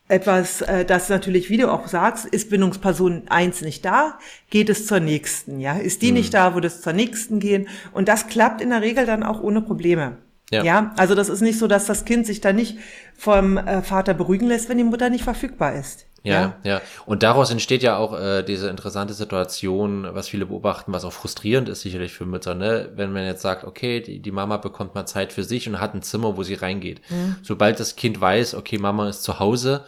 etwas, 0.09 0.61
äh, 0.61 0.83
das 0.83 1.07
natürlich, 1.07 1.49
wie 1.49 1.57
du 1.57 1.71
auch 1.71 1.87
sagst, 1.87 2.25
ist 2.25 2.49
Bindungsperson 2.49 3.23
eins 3.29 3.61
nicht 3.61 3.85
da, 3.85 4.19
geht 4.49 4.67
es 4.67 4.85
zur 4.87 4.99
nächsten, 4.99 5.59
ja. 5.59 5.77
Ist 5.77 6.01
die 6.01 6.07
hm. 6.07 6.15
nicht 6.15 6.33
da, 6.33 6.53
würde 6.53 6.67
es 6.67 6.81
zur 6.81 6.93
nächsten 6.93 7.39
gehen. 7.39 7.69
Und 7.93 8.09
das 8.09 8.27
klappt 8.27 8.59
in 8.59 8.71
der 8.71 8.81
Regel 8.81 9.05
dann 9.05 9.23
auch 9.23 9.41
ohne 9.41 9.61
Probleme. 9.61 10.17
Ja. 10.51 10.63
ja, 10.63 10.93
also 10.97 11.15
das 11.15 11.29
ist 11.29 11.41
nicht 11.41 11.59
so, 11.59 11.67
dass 11.67 11.85
das 11.85 12.05
Kind 12.05 12.25
sich 12.25 12.41
da 12.41 12.51
nicht 12.51 12.79
vom 13.15 13.57
äh, 13.57 13.83
Vater 13.83 14.15
beruhigen 14.15 14.47
lässt, 14.47 14.67
wenn 14.67 14.79
die 14.79 14.83
Mutter 14.83 15.09
nicht 15.09 15.23
verfügbar 15.23 15.75
ist. 15.75 16.07
Ja, 16.23 16.33
ja, 16.33 16.55
ja. 16.63 16.81
Und 17.05 17.23
daraus 17.23 17.49
entsteht 17.51 17.83
ja 17.83 17.97
auch 17.97 18.19
äh, 18.19 18.43
diese 18.43 18.69
interessante 18.69 19.13
Situation, 19.13 20.07
was 20.11 20.27
viele 20.27 20.45
beobachten, 20.45 20.91
was 20.91 21.05
auch 21.05 21.13
frustrierend 21.13 21.69
ist 21.69 21.81
sicherlich 21.81 22.13
für 22.13 22.25
Mütter, 22.25 22.55
ne? 22.55 22.89
Wenn 22.95 23.13
man 23.13 23.25
jetzt 23.25 23.41
sagt, 23.41 23.63
okay, 23.63 24.01
die, 24.01 24.19
die 24.19 24.31
Mama 24.31 24.57
bekommt 24.57 24.95
mal 24.95 25.05
Zeit 25.05 25.33
für 25.33 25.43
sich 25.43 25.67
und 25.67 25.79
hat 25.79 25.93
ein 25.93 26.01
Zimmer, 26.01 26.35
wo 26.37 26.43
sie 26.43 26.55
reingeht. 26.55 27.01
Mhm. 27.09 27.37
Sobald 27.41 27.79
das 27.79 27.95
Kind 27.95 28.19
weiß, 28.19 28.55
okay, 28.55 28.77
Mama 28.77 29.09
ist 29.09 29.23
zu 29.23 29.39
Hause, 29.39 29.85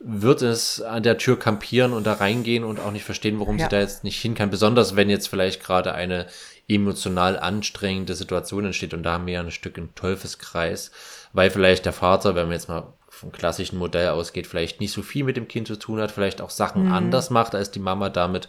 wird 0.00 0.42
es 0.42 0.80
an 0.80 1.02
der 1.02 1.18
Tür 1.18 1.38
kampieren 1.38 1.92
und 1.92 2.06
da 2.06 2.14
reingehen 2.14 2.64
und 2.64 2.78
auch 2.78 2.92
nicht 2.92 3.04
verstehen, 3.04 3.40
warum 3.40 3.58
ja. 3.58 3.64
sie 3.64 3.70
da 3.70 3.80
jetzt 3.80 4.04
nicht 4.04 4.20
hin 4.20 4.34
kann. 4.34 4.50
Besonders 4.50 4.96
wenn 4.96 5.10
jetzt 5.10 5.28
vielleicht 5.28 5.62
gerade 5.62 5.92
eine 5.94 6.26
emotional 6.68 7.38
anstrengende 7.38 8.14
Situation 8.14 8.66
entsteht 8.66 8.94
und 8.94 9.02
da 9.02 9.14
haben 9.14 9.26
wir 9.26 9.34
ja 9.34 9.40
ein 9.40 9.50
Stück 9.50 9.78
im 9.78 9.94
Teufelskreis, 9.94 10.92
weil 11.32 11.50
vielleicht 11.50 11.84
der 11.86 11.92
Vater, 11.92 12.34
wenn 12.34 12.48
wir 12.48 12.54
jetzt 12.54 12.68
mal 12.68 12.92
vom 13.18 13.32
klassischen 13.32 13.78
Modell 13.78 14.10
ausgeht, 14.10 14.46
vielleicht 14.46 14.80
nicht 14.80 14.92
so 14.92 15.02
viel 15.02 15.24
mit 15.24 15.36
dem 15.36 15.48
Kind 15.48 15.66
zu 15.66 15.76
tun 15.76 16.00
hat, 16.00 16.10
vielleicht 16.10 16.40
auch 16.40 16.50
Sachen 16.50 16.86
mhm. 16.86 16.92
anders 16.92 17.30
macht, 17.30 17.54
als 17.54 17.70
die 17.70 17.80
Mama 17.80 18.08
damit 18.08 18.48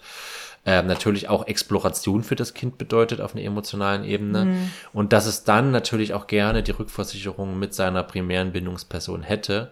äh, 0.66 0.84
natürlich 0.84 1.30
auch 1.30 1.48
Exploration 1.48 2.24
für 2.24 2.36
das 2.36 2.54
Kind 2.54 2.78
bedeutet 2.78 3.22
auf 3.22 3.34
einer 3.34 3.44
emotionalen 3.44 4.04
Ebene. 4.04 4.46
Mhm. 4.46 4.72
Und 4.94 5.14
dass 5.14 5.26
es 5.26 5.44
dann 5.44 5.72
natürlich 5.72 6.14
auch 6.14 6.28
gerne 6.28 6.64
die 6.64 6.72
Rückversicherung 6.72 7.58
mit 7.58 7.74
seiner 7.74 8.04
primären 8.04 8.52
Bindungsperson 8.52 9.24
hätte. 9.24 9.72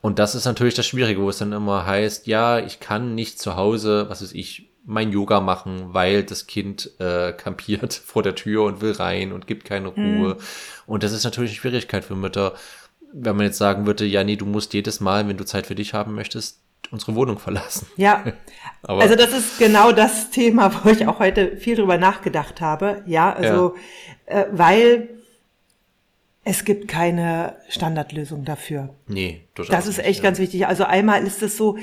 Und 0.00 0.18
das 0.18 0.34
ist 0.34 0.44
natürlich 0.44 0.74
das 0.74 0.86
Schwierige, 0.86 1.20
wo 1.20 1.28
es 1.28 1.38
dann 1.38 1.52
immer 1.52 1.84
heißt, 1.84 2.26
ja, 2.26 2.58
ich 2.58 2.80
kann 2.80 3.14
nicht 3.14 3.40
zu 3.40 3.56
Hause, 3.56 4.06
was 4.08 4.22
ist 4.22 4.34
ich, 4.34 4.70
mein 4.86 5.12
Yoga 5.12 5.40
machen, 5.40 5.92
weil 5.92 6.22
das 6.22 6.46
Kind 6.46 6.90
äh, 6.98 7.32
kampiert 7.32 7.92
vor 8.04 8.22
der 8.22 8.34
Tür 8.34 8.64
und 8.64 8.80
will 8.80 8.92
rein 8.92 9.32
und 9.32 9.46
gibt 9.46 9.64
keine 9.64 9.88
Ruhe. 9.88 10.34
Mhm. 10.34 10.36
Und 10.86 11.02
das 11.02 11.12
ist 11.12 11.24
natürlich 11.24 11.50
eine 11.50 11.58
Schwierigkeit 11.58 12.04
für 12.04 12.16
Mütter, 12.16 12.54
wenn 13.12 13.36
man 13.36 13.46
jetzt 13.46 13.58
sagen 13.58 13.86
würde, 13.86 14.04
ja, 14.04 14.24
nee, 14.24 14.36
du 14.36 14.46
musst 14.46 14.72
jedes 14.74 15.00
Mal, 15.00 15.28
wenn 15.28 15.36
du 15.36 15.44
Zeit 15.44 15.66
für 15.66 15.74
dich 15.74 15.94
haben 15.94 16.14
möchtest, 16.14 16.60
unsere 16.90 17.14
Wohnung 17.14 17.38
verlassen. 17.38 17.86
Ja. 17.96 18.24
Aber 18.82 19.02
also 19.02 19.14
das 19.14 19.32
ist 19.32 19.58
genau 19.58 19.92
das 19.92 20.30
Thema, 20.30 20.72
wo 20.82 20.90
ich 20.90 21.06
auch 21.06 21.18
heute 21.18 21.56
viel 21.56 21.76
drüber 21.76 21.98
nachgedacht 21.98 22.60
habe. 22.60 23.02
Ja, 23.06 23.32
also 23.32 23.76
ja. 24.28 24.42
Äh, 24.42 24.46
weil 24.52 25.08
es 26.44 26.64
gibt 26.64 26.88
keine 26.88 27.56
Standardlösung 27.68 28.44
dafür. 28.44 28.94
Nee, 29.06 29.42
total. 29.54 29.76
Das 29.76 29.86
ist 29.86 29.98
echt 29.98 30.20
ja. 30.20 30.24
ganz 30.24 30.38
wichtig. 30.38 30.66
Also 30.66 30.84
einmal 30.84 31.24
ist 31.24 31.42
es 31.42 31.56
so, 31.56 31.76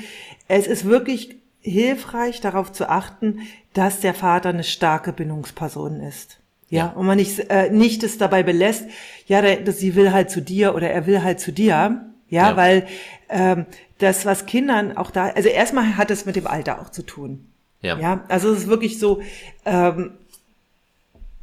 es 0.48 0.66
ist 0.66 0.84
wirklich 0.84 1.36
hilfreich, 1.60 2.40
darauf 2.40 2.72
zu 2.72 2.88
achten, 2.88 3.40
dass 3.72 4.00
der 4.00 4.14
Vater 4.14 4.48
eine 4.48 4.64
starke 4.64 5.12
Bindungsperson 5.12 6.00
ist. 6.00 6.40
Ja, 6.70 6.88
und 6.88 7.06
man 7.06 7.16
nicht, 7.16 7.38
äh, 7.50 7.70
nicht 7.70 8.02
es 8.02 8.18
dabei 8.18 8.42
belässt, 8.42 8.84
ja, 9.26 9.40
der, 9.40 9.72
sie 9.72 9.94
will 9.94 10.12
halt 10.12 10.30
zu 10.30 10.42
dir 10.42 10.74
oder 10.74 10.90
er 10.90 11.06
will 11.06 11.22
halt 11.22 11.40
zu 11.40 11.52
dir. 11.52 12.04
Ja, 12.30 12.50
ja. 12.50 12.56
weil 12.56 12.86
ähm, 13.30 13.64
das, 13.98 14.26
was 14.26 14.44
Kindern 14.44 14.96
auch 14.96 15.10
da, 15.10 15.28
also 15.28 15.48
erstmal 15.48 15.96
hat 15.96 16.10
es 16.10 16.26
mit 16.26 16.36
dem 16.36 16.46
Alter 16.46 16.80
auch 16.82 16.90
zu 16.90 17.02
tun. 17.02 17.50
Ja. 17.80 17.98
Ja, 17.98 18.24
also 18.28 18.52
es 18.52 18.60
ist 18.60 18.68
wirklich 18.68 18.98
so, 18.98 19.22
ähm, 19.64 20.12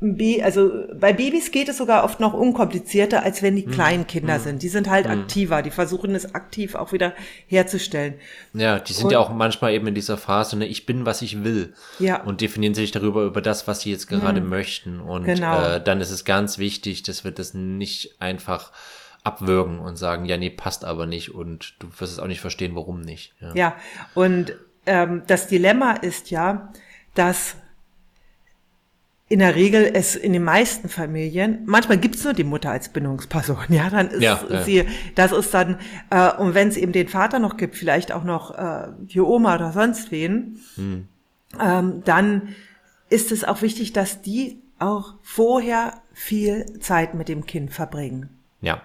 also 0.02 0.88
bei 0.94 1.14
Babys 1.14 1.52
geht 1.52 1.70
es 1.70 1.78
sogar 1.78 2.04
oft 2.04 2.20
noch 2.20 2.34
unkomplizierter, 2.34 3.24
als 3.24 3.42
wenn 3.42 3.56
die 3.56 3.66
mhm. 3.66 3.72
kleinen 3.72 4.08
Kinder 4.08 4.38
mhm. 4.38 4.44
sind. 4.44 4.64
Die 4.64 4.68
sind 4.68 4.90
halt 4.90 5.06
mhm. 5.06 5.22
aktiver, 5.22 5.62
die 5.62 5.72
versuchen 5.72 6.14
es 6.16 6.36
aktiv 6.36 6.76
auch 6.76 6.92
wieder 6.92 7.14
herzustellen. 7.48 8.16
Ja, 8.54 8.80
die 8.80 8.94
sind 8.94 9.06
und, 9.06 9.12
ja 9.12 9.20
auch 9.20 9.30
manchmal 9.30 9.74
eben 9.74 9.88
in 9.88 9.96
dieser 9.96 10.18
Phase, 10.18 10.58
ne, 10.58 10.68
ich 10.68 10.86
bin, 10.86 11.06
was 11.06 11.22
ich 11.22 11.44
will. 11.44 11.74
Ja. 12.00 12.22
Und 12.24 12.42
definieren 12.42 12.74
sich 12.74 12.92
darüber, 12.92 13.24
über 13.24 13.42
das, 13.42 13.68
was 13.68 13.82
sie 13.82 13.92
jetzt 13.92 14.08
gerade 14.08 14.42
mhm. 14.42 14.50
möchten. 14.50 15.00
Und 15.00 15.24
genau. 15.24 15.62
äh, 15.62 15.84
dann 15.84 16.02
ist 16.02 16.12
es 16.12 16.26
ganz 16.26 16.58
wichtig, 16.58 17.04
dass 17.04 17.24
wir 17.24 17.32
das 17.32 17.54
nicht 17.54 18.22
einfach 18.22 18.74
abwürgen 19.24 19.80
und 19.80 19.96
sagen, 19.96 20.26
ja, 20.26 20.38
nee, 20.38 20.50
passt 20.50 20.86
aber 20.86 21.06
nicht 21.08 21.34
und 21.34 21.76
du 21.80 21.88
wirst 21.98 22.14
es 22.14 22.20
auch 22.20 22.28
nicht 22.28 22.42
verstehen, 22.42 22.76
warum 22.76 23.02
nicht. 23.02 23.34
Ja, 23.40 23.56
ja 23.56 23.76
und 24.14 24.56
ähm, 24.86 25.24
das 25.26 25.48
Dilemma 25.48 25.94
ist 25.94 26.30
ja, 26.30 26.72
dass 27.16 27.56
in 29.28 29.40
der 29.40 29.56
Regel 29.56 29.90
es 29.94 30.16
in 30.16 30.34
den 30.34 30.44
meisten 30.44 30.88
Familien, 30.88 31.64
manchmal 31.66 31.98
gibt's 31.98 32.24
nur 32.24 32.34
die 32.34 32.44
Mutter 32.44 32.70
als 32.70 32.90
Bindungsperson, 32.90 33.66
ja, 33.70 33.90
dann 33.90 34.10
ist 34.10 34.22
ja, 34.22 34.44
ja. 34.50 34.64
sie, 34.64 34.86
das 35.16 35.32
ist 35.32 35.54
dann, 35.54 35.80
äh, 36.12 36.32
und 36.34 36.54
wenn 36.54 36.68
es 36.68 36.78
eben 36.78 36.92
den 36.92 37.08
Vater 37.08 37.40
noch 37.40 37.58
gibt, 37.58 37.76
vielleicht 37.76 38.12
auch 38.12 38.24
noch 38.24 38.56
äh, 38.56 38.88
die 39.00 39.20
Oma 39.20 39.56
oder 39.56 39.72
sonst 39.72 40.12
wen, 40.12 40.60
hm. 40.76 41.08
ähm, 41.60 42.02
dann 42.06 42.56
ist 43.10 43.32
es 43.32 43.44
auch 43.44 43.62
wichtig, 43.62 43.94
dass 43.94 44.22
die 44.22 44.62
auch 44.78 45.16
vorher 45.22 46.02
viel 46.14 46.80
Zeit 46.80 47.16
mit 47.16 47.28
dem 47.28 47.46
Kind 47.46 47.74
verbringen. 47.74 48.30
Ja. 48.62 48.82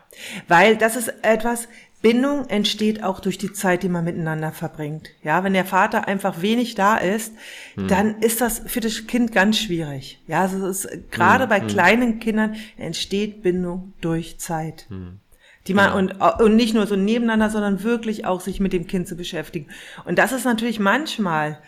Weil 0.48 0.76
das 0.76 0.96
ist 0.96 1.12
etwas, 1.22 1.68
Bindung 2.02 2.46
entsteht 2.48 3.02
auch 3.02 3.20
durch 3.20 3.36
die 3.36 3.52
Zeit, 3.52 3.82
die 3.82 3.90
man 3.90 4.04
miteinander 4.04 4.52
verbringt. 4.52 5.10
Ja, 5.22 5.44
wenn 5.44 5.52
der 5.52 5.66
Vater 5.66 6.08
einfach 6.08 6.40
wenig 6.40 6.74
da 6.74 6.96
ist, 6.96 7.34
hm. 7.74 7.88
dann 7.88 8.20
ist 8.20 8.40
das 8.40 8.62
für 8.66 8.80
das 8.80 9.06
Kind 9.06 9.32
ganz 9.32 9.58
schwierig. 9.58 10.18
Ja, 10.26 10.42
also 10.42 10.66
es 10.66 10.86
ist 10.86 11.10
gerade 11.10 11.44
hm. 11.44 11.50
bei 11.50 11.60
hm. 11.60 11.66
kleinen 11.66 12.20
Kindern 12.20 12.56
entsteht 12.78 13.42
Bindung 13.42 13.92
durch 14.00 14.38
Zeit. 14.38 14.86
Hm. 14.88 15.20
Die 15.66 15.74
man 15.74 15.92
genau. 15.94 16.36
und, 16.36 16.42
und 16.42 16.56
nicht 16.56 16.72
nur 16.72 16.86
so 16.86 16.96
nebeneinander, 16.96 17.50
sondern 17.50 17.82
wirklich 17.82 18.24
auch 18.24 18.40
sich 18.40 18.60
mit 18.60 18.72
dem 18.72 18.86
Kind 18.86 19.06
zu 19.06 19.14
beschäftigen. 19.14 19.66
Und 20.06 20.18
das 20.18 20.32
ist 20.32 20.46
natürlich 20.46 20.80
manchmal 20.80 21.58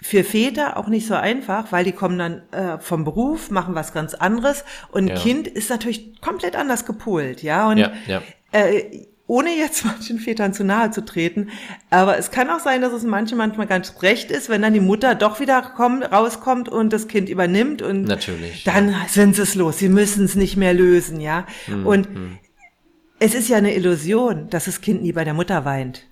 für 0.00 0.24
Väter 0.24 0.78
auch 0.78 0.88
nicht 0.88 1.06
so 1.06 1.14
einfach, 1.14 1.70
weil 1.70 1.84
die 1.84 1.92
kommen 1.92 2.18
dann 2.18 2.42
äh, 2.52 2.78
vom 2.78 3.04
Beruf, 3.04 3.50
machen 3.50 3.74
was 3.74 3.92
ganz 3.92 4.14
anderes 4.14 4.64
und 4.90 5.08
ja. 5.08 5.14
Kind 5.16 5.48
ist 5.48 5.68
natürlich 5.68 6.20
komplett 6.20 6.56
anders 6.56 6.86
gepolt, 6.86 7.42
ja. 7.42 7.68
Und 7.68 7.78
ja, 7.78 7.92
ja. 8.06 8.22
Äh, 8.52 9.06
ohne 9.26 9.50
jetzt 9.56 9.84
manchen 9.84 10.18
Vätern 10.18 10.52
zu 10.52 10.64
nahe 10.64 10.90
zu 10.90 11.04
treten. 11.04 11.50
Aber 11.90 12.18
es 12.18 12.30
kann 12.30 12.50
auch 12.50 12.60
sein, 12.60 12.80
dass 12.80 12.92
es 12.92 13.02
manchen 13.02 13.38
manchmal 13.38 13.66
ganz 13.66 14.02
recht 14.02 14.30
ist, 14.30 14.48
wenn 14.48 14.62
dann 14.62 14.72
die 14.72 14.80
Mutter 14.80 15.14
doch 15.14 15.40
wieder 15.40 15.62
kommt, 15.62 16.10
rauskommt 16.10 16.68
und 16.68 16.92
das 16.92 17.08
Kind 17.08 17.28
übernimmt 17.28 17.82
und 17.82 18.04
Natürlich, 18.04 18.64
dann 18.64 18.90
ja. 18.90 19.06
sind 19.08 19.36
sie 19.36 19.42
es 19.42 19.54
los. 19.54 19.78
Sie 19.78 19.88
müssen 19.88 20.24
es 20.24 20.34
nicht 20.34 20.56
mehr 20.56 20.74
lösen, 20.74 21.20
ja. 21.20 21.46
Mhm. 21.66 21.86
Und 21.86 22.06
hm. 22.06 22.38
es 23.18 23.34
ist 23.34 23.48
ja 23.48 23.56
eine 23.56 23.74
Illusion, 23.74 24.48
dass 24.50 24.66
das 24.66 24.80
Kind 24.80 25.02
nie 25.02 25.12
bei 25.12 25.24
der 25.24 25.34
Mutter 25.34 25.64
weint. 25.64 26.06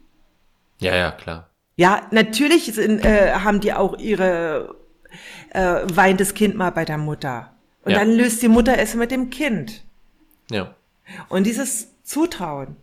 Ja, 0.79 0.95
ja, 0.95 1.11
klar. 1.13 1.51
Ja, 1.77 2.03
natürlich 2.11 2.67
sind, 2.67 3.05
äh, 3.05 3.33
haben 3.33 3.61
die 3.61 3.73
auch 3.73 3.99
ihre 3.99 4.77
äh, 5.51 5.83
weint 5.95 6.21
das 6.21 6.35
Kind 6.35 6.57
mal 6.57 6.71
bei 6.71 6.85
der 6.85 6.99
Mutter. 6.99 7.53
Und 7.85 7.93
ja. 7.93 7.99
dann 7.99 8.13
löst 8.13 8.43
die 8.43 8.49
Mutter 8.49 8.79
es 8.79 8.95
mit 8.95 9.11
dem 9.11 9.31
Kind. 9.31 9.83
Ja. 10.51 10.75
Und 11.29 11.47
dieses 11.47 11.89
Zutrauen, 12.03 12.77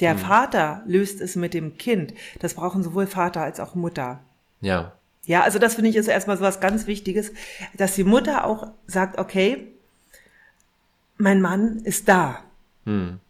der 0.00 0.12
hm. 0.12 0.18
Vater 0.18 0.82
löst 0.86 1.20
es 1.20 1.36
mit 1.36 1.54
dem 1.54 1.78
Kind. 1.78 2.14
Das 2.40 2.54
brauchen 2.54 2.82
sowohl 2.82 3.06
Vater 3.06 3.42
als 3.42 3.60
auch 3.60 3.74
Mutter. 3.74 4.20
Ja. 4.60 4.92
Ja, 5.26 5.42
also 5.42 5.58
das 5.58 5.74
finde 5.74 5.90
ich 5.90 5.96
ist 5.96 6.08
erstmal 6.08 6.36
so 6.36 6.44
was 6.44 6.60
ganz 6.60 6.86
Wichtiges, 6.86 7.32
dass 7.74 7.94
die 7.94 8.04
Mutter 8.04 8.44
auch 8.44 8.68
sagt, 8.86 9.18
okay, 9.18 9.68
mein 11.16 11.40
Mann 11.40 11.80
ist 11.84 12.08
da. 12.08 12.40
Hm. 12.84 13.20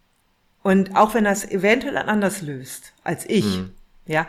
Und 0.61 0.95
auch 0.95 1.13
wenn 1.13 1.25
er 1.25 1.31
es 1.31 1.49
eventuell 1.49 1.97
anders 1.97 2.41
löst 2.41 2.93
als 3.03 3.29
ich, 3.29 3.45
hm. 3.45 3.71
ja, 4.07 4.27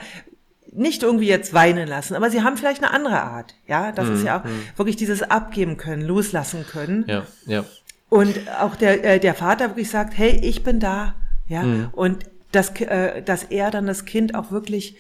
nicht 0.73 1.03
irgendwie 1.03 1.27
jetzt 1.27 1.55
weinen 1.55 1.89
lassen, 1.89 2.15
aber 2.15 2.31
sie 2.31 2.43
haben 2.43 2.57
vielleicht 2.57 2.85
eine 2.85 2.93
andere 2.93 3.23
Art. 3.23 3.55
Ja, 3.67 3.91
das 3.93 4.09
hm. 4.09 4.15
ist 4.15 4.25
ja 4.25 4.41
auch 4.41 4.45
hm. 4.45 4.63
wirklich 4.77 4.97
dieses 4.97 5.23
Abgeben 5.23 5.77
können, 5.77 6.03
loslassen 6.03 6.65
können. 6.71 7.05
Ja, 7.09 7.27
ja. 7.47 7.65
Und 8.09 8.37
auch 8.61 8.77
der, 8.77 9.03
äh, 9.05 9.19
der 9.19 9.35
Vater 9.35 9.71
wirklich 9.71 9.91
sagt, 9.91 10.17
hey, 10.17 10.39
ich 10.43 10.63
bin 10.63 10.79
da, 10.79 11.15
ja, 11.49 11.63
mhm. 11.63 11.89
und 11.93 12.25
dass, 12.53 12.71
äh, 12.81 13.23
dass 13.23 13.45
er 13.45 13.71
dann 13.71 13.87
das 13.87 14.05
Kind 14.05 14.35
auch 14.35 14.51
wirklich 14.51 14.97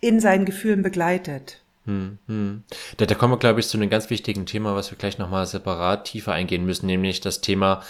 in 0.00 0.20
seinen 0.20 0.44
Gefühlen 0.44 0.82
begleitet. 0.82 1.60
Hm, 1.84 2.18
hm. 2.26 2.62
Da, 2.98 3.06
da 3.06 3.14
kommen 3.14 3.32
wir, 3.32 3.38
glaube 3.38 3.60
ich, 3.60 3.68
zu 3.68 3.78
einem 3.78 3.90
ganz 3.90 4.10
wichtigen 4.10 4.46
Thema, 4.46 4.74
was 4.74 4.90
wir 4.90 4.98
gleich 4.98 5.18
nochmal 5.18 5.46
separat 5.46 6.04
tiefer 6.04 6.32
eingehen 6.32 6.66
müssen, 6.66 6.86
nämlich 6.86 7.20
das 7.20 7.40
Thema 7.40 7.82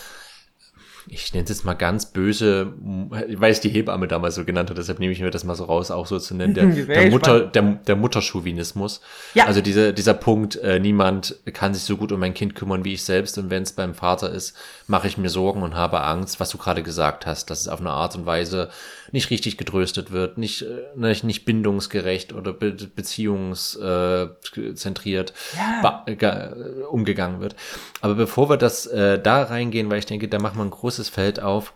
ich 1.11 1.33
nenne 1.33 1.45
es 1.45 1.51
jetzt 1.51 1.65
mal 1.65 1.75
ganz 1.75 2.07
böse, 2.07 2.73
weil 2.79 3.51
es 3.51 3.61
die 3.61 3.69
Hebamme 3.69 4.09
damals 4.09 4.35
so 4.35 4.45
genannt 4.45 4.71
hat, 4.71 4.79
deshalb 4.79 4.99
nehme 4.99 5.13
ich 5.13 5.21
mir 5.21 5.31
das 5.31 5.45
mal 5.45 5.55
so 5.55 5.65
raus, 5.65 5.91
auch 5.91 6.07
so 6.07 6.19
zu 6.19 6.35
nennen, 6.35 6.55
der, 6.55 6.67
der 6.87 7.11
Mutter, 7.11 7.41
der, 7.41 7.63
der 7.87 7.97
Mutterchauvinismus. 7.97 9.01
Ja. 9.35 9.47
Also 9.47 9.61
diese, 9.61 9.93
dieser 9.95 10.15
Punkt, 10.15 10.57
äh, 10.57 10.79
niemand 10.79 11.37
kann 11.53 11.75
sich 11.75 11.85
so 11.85 11.97
gut 11.97 12.13
um 12.13 12.21
mein 12.21 12.35
Kind 12.35 12.55
kümmern 12.55 12.85
wie 12.85 12.95
ich 12.95 13.05
selbst 13.05 13.39
und 13.39 13.51
wenn 13.51 13.63
es 13.63 13.73
beim 13.73 13.95
Vater 13.95 14.31
ist, 14.31 14.57
mache 14.89 15.07
ich 15.07 15.17
mir 15.19 15.29
Sorgen 15.29 15.63
und 15.63 15.77
habe 15.77 16.01
Angst, 16.01 16.41
was 16.41 16.49
du 16.49 16.59
gerade 16.59 16.83
gesagt 16.83 17.27
hast, 17.27 17.51
dass 17.51 17.61
es 17.61 17.69
auf 17.69 17.79
eine 17.81 17.91
Art 17.91 18.17
und 18.17 18.27
Weise 18.27 18.71
nicht 19.13 19.31
richtig 19.31 19.57
getröstet 19.59 20.11
wird, 20.11 20.39
nicht, 20.39 20.63
äh, 20.63 20.87
nicht, 20.97 21.23
nicht 21.25 21.45
bindungsgerecht 21.45 22.33
oder 22.33 22.55
be 22.55 22.73
beziehungszentriert 22.73 25.35
ja. 25.57 26.53
umgegangen 26.91 27.41
wird. 27.41 27.55
Aber 28.01 28.15
bevor 28.15 28.49
wir 28.49 28.57
das 28.57 28.87
äh, 28.87 29.21
da 29.21 29.43
reingehen, 29.43 29.91
weil 29.91 29.99
ich 29.99 30.07
denke, 30.07 30.27
da 30.27 30.39
machen 30.39 30.57
wir 30.59 30.65
ein 30.65 30.71
großes 30.71 31.11
Feld 31.11 31.41
auf, 31.41 31.75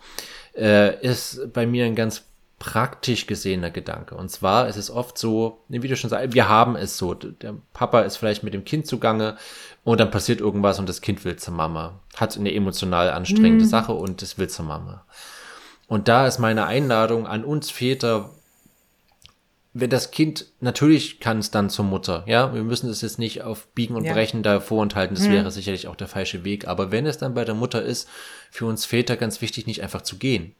äh, 0.56 0.98
ist 1.06 1.52
bei 1.52 1.66
mir 1.66 1.84
ein 1.84 1.94
ganz 1.94 2.24
praktisch 2.62 3.26
gesehener 3.26 3.72
Gedanke. 3.72 4.14
Und 4.14 4.30
zwar 4.30 4.68
ist 4.68 4.76
es 4.76 4.88
oft 4.88 5.18
so, 5.18 5.64
wie 5.68 5.88
du 5.88 5.96
schon 5.96 6.10
sagst, 6.10 6.32
wir 6.32 6.48
haben 6.48 6.76
es 6.76 6.96
so, 6.96 7.12
der 7.12 7.56
Papa 7.72 8.02
ist 8.02 8.18
vielleicht 8.18 8.44
mit 8.44 8.54
dem 8.54 8.64
Kind 8.64 8.86
zugange 8.86 9.36
und 9.84 10.00
dann 10.00 10.10
passiert 10.10 10.40
irgendwas 10.40 10.78
und 10.78 10.88
das 10.88 11.00
Kind 11.00 11.24
will 11.24 11.36
zur 11.36 11.54
Mama. 11.54 12.00
Hat 12.16 12.36
eine 12.36 12.54
emotional 12.54 13.10
anstrengende 13.10 13.64
mhm. 13.64 13.68
Sache 13.68 13.92
und 13.92 14.22
es 14.22 14.38
will 14.38 14.48
zur 14.48 14.64
Mama. 14.64 15.04
Und 15.88 16.08
da 16.08 16.26
ist 16.26 16.38
meine 16.38 16.66
Einladung 16.66 17.26
an 17.26 17.44
uns 17.44 17.70
Väter, 17.70 18.30
wenn 19.74 19.90
das 19.90 20.10
Kind, 20.10 20.46
natürlich 20.60 21.18
kann 21.18 21.38
es 21.38 21.50
dann 21.50 21.70
zur 21.70 21.84
Mutter, 21.84 22.24
ja, 22.26 22.54
wir 22.54 22.62
müssen 22.62 22.90
es 22.90 23.00
jetzt 23.00 23.18
nicht 23.18 23.42
auf 23.42 23.68
Biegen 23.68 23.96
und 23.96 24.04
ja. 24.04 24.12
Brechen 24.12 24.42
da 24.42 24.60
vorenthalten, 24.60 25.16
das 25.16 25.24
hm. 25.24 25.32
wäre 25.32 25.50
sicherlich 25.50 25.88
auch 25.88 25.96
der 25.96 26.08
falsche 26.08 26.44
Weg, 26.44 26.68
aber 26.68 26.92
wenn 26.92 27.06
es 27.06 27.18
dann 27.18 27.34
bei 27.34 27.44
der 27.44 27.54
Mutter 27.54 27.82
ist, 27.82 28.08
für 28.50 28.66
uns 28.66 28.84
Väter 28.84 29.16
ganz 29.16 29.40
wichtig, 29.40 29.66
nicht 29.66 29.82
einfach 29.82 30.02
zu 30.02 30.18
gehen. 30.18 30.54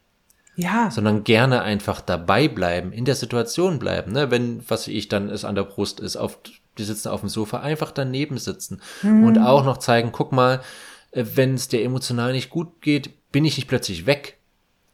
Ja. 0.55 0.91
Sondern 0.91 1.25
gerne 1.25 1.63
einfach 1.63 2.01
dabei 2.01 2.49
bleiben, 2.49 2.93
in 2.93 3.05
der 3.05 3.15
Situation 3.15 3.79
bleiben, 3.79 4.13
ne, 4.13 4.31
wenn, 4.31 4.63
was 4.69 4.89
ich 4.89 5.09
dann 5.09 5.31
es 5.31 5.45
an 5.45 5.55
der 5.55 5.65
Brust 5.65 6.01
ist, 6.01 6.17
auf, 6.17 6.39
die 6.79 6.85
sitzen 6.85 7.09
auf 7.09 7.21
dem 7.21 7.29
Sofa, 7.29 7.61
einfach 7.61 7.91
daneben 7.91 8.39
sitzen 8.39 8.81
hm. 9.01 9.25
und 9.25 9.39
auch 9.39 9.65
noch 9.65 9.79
zeigen, 9.79 10.13
guck 10.13 10.33
mal, 10.33 10.61
äh, 11.13 11.25
wenn 11.35 11.55
es 11.55 11.69
dir 11.69 11.83
emotional 11.83 12.33
nicht 12.33 12.51
gut 12.51 12.81
geht, 12.81 13.31
bin 13.33 13.45
ich 13.45 13.57
nicht 13.57 13.69
plötzlich 13.69 14.07
weg, 14.07 14.39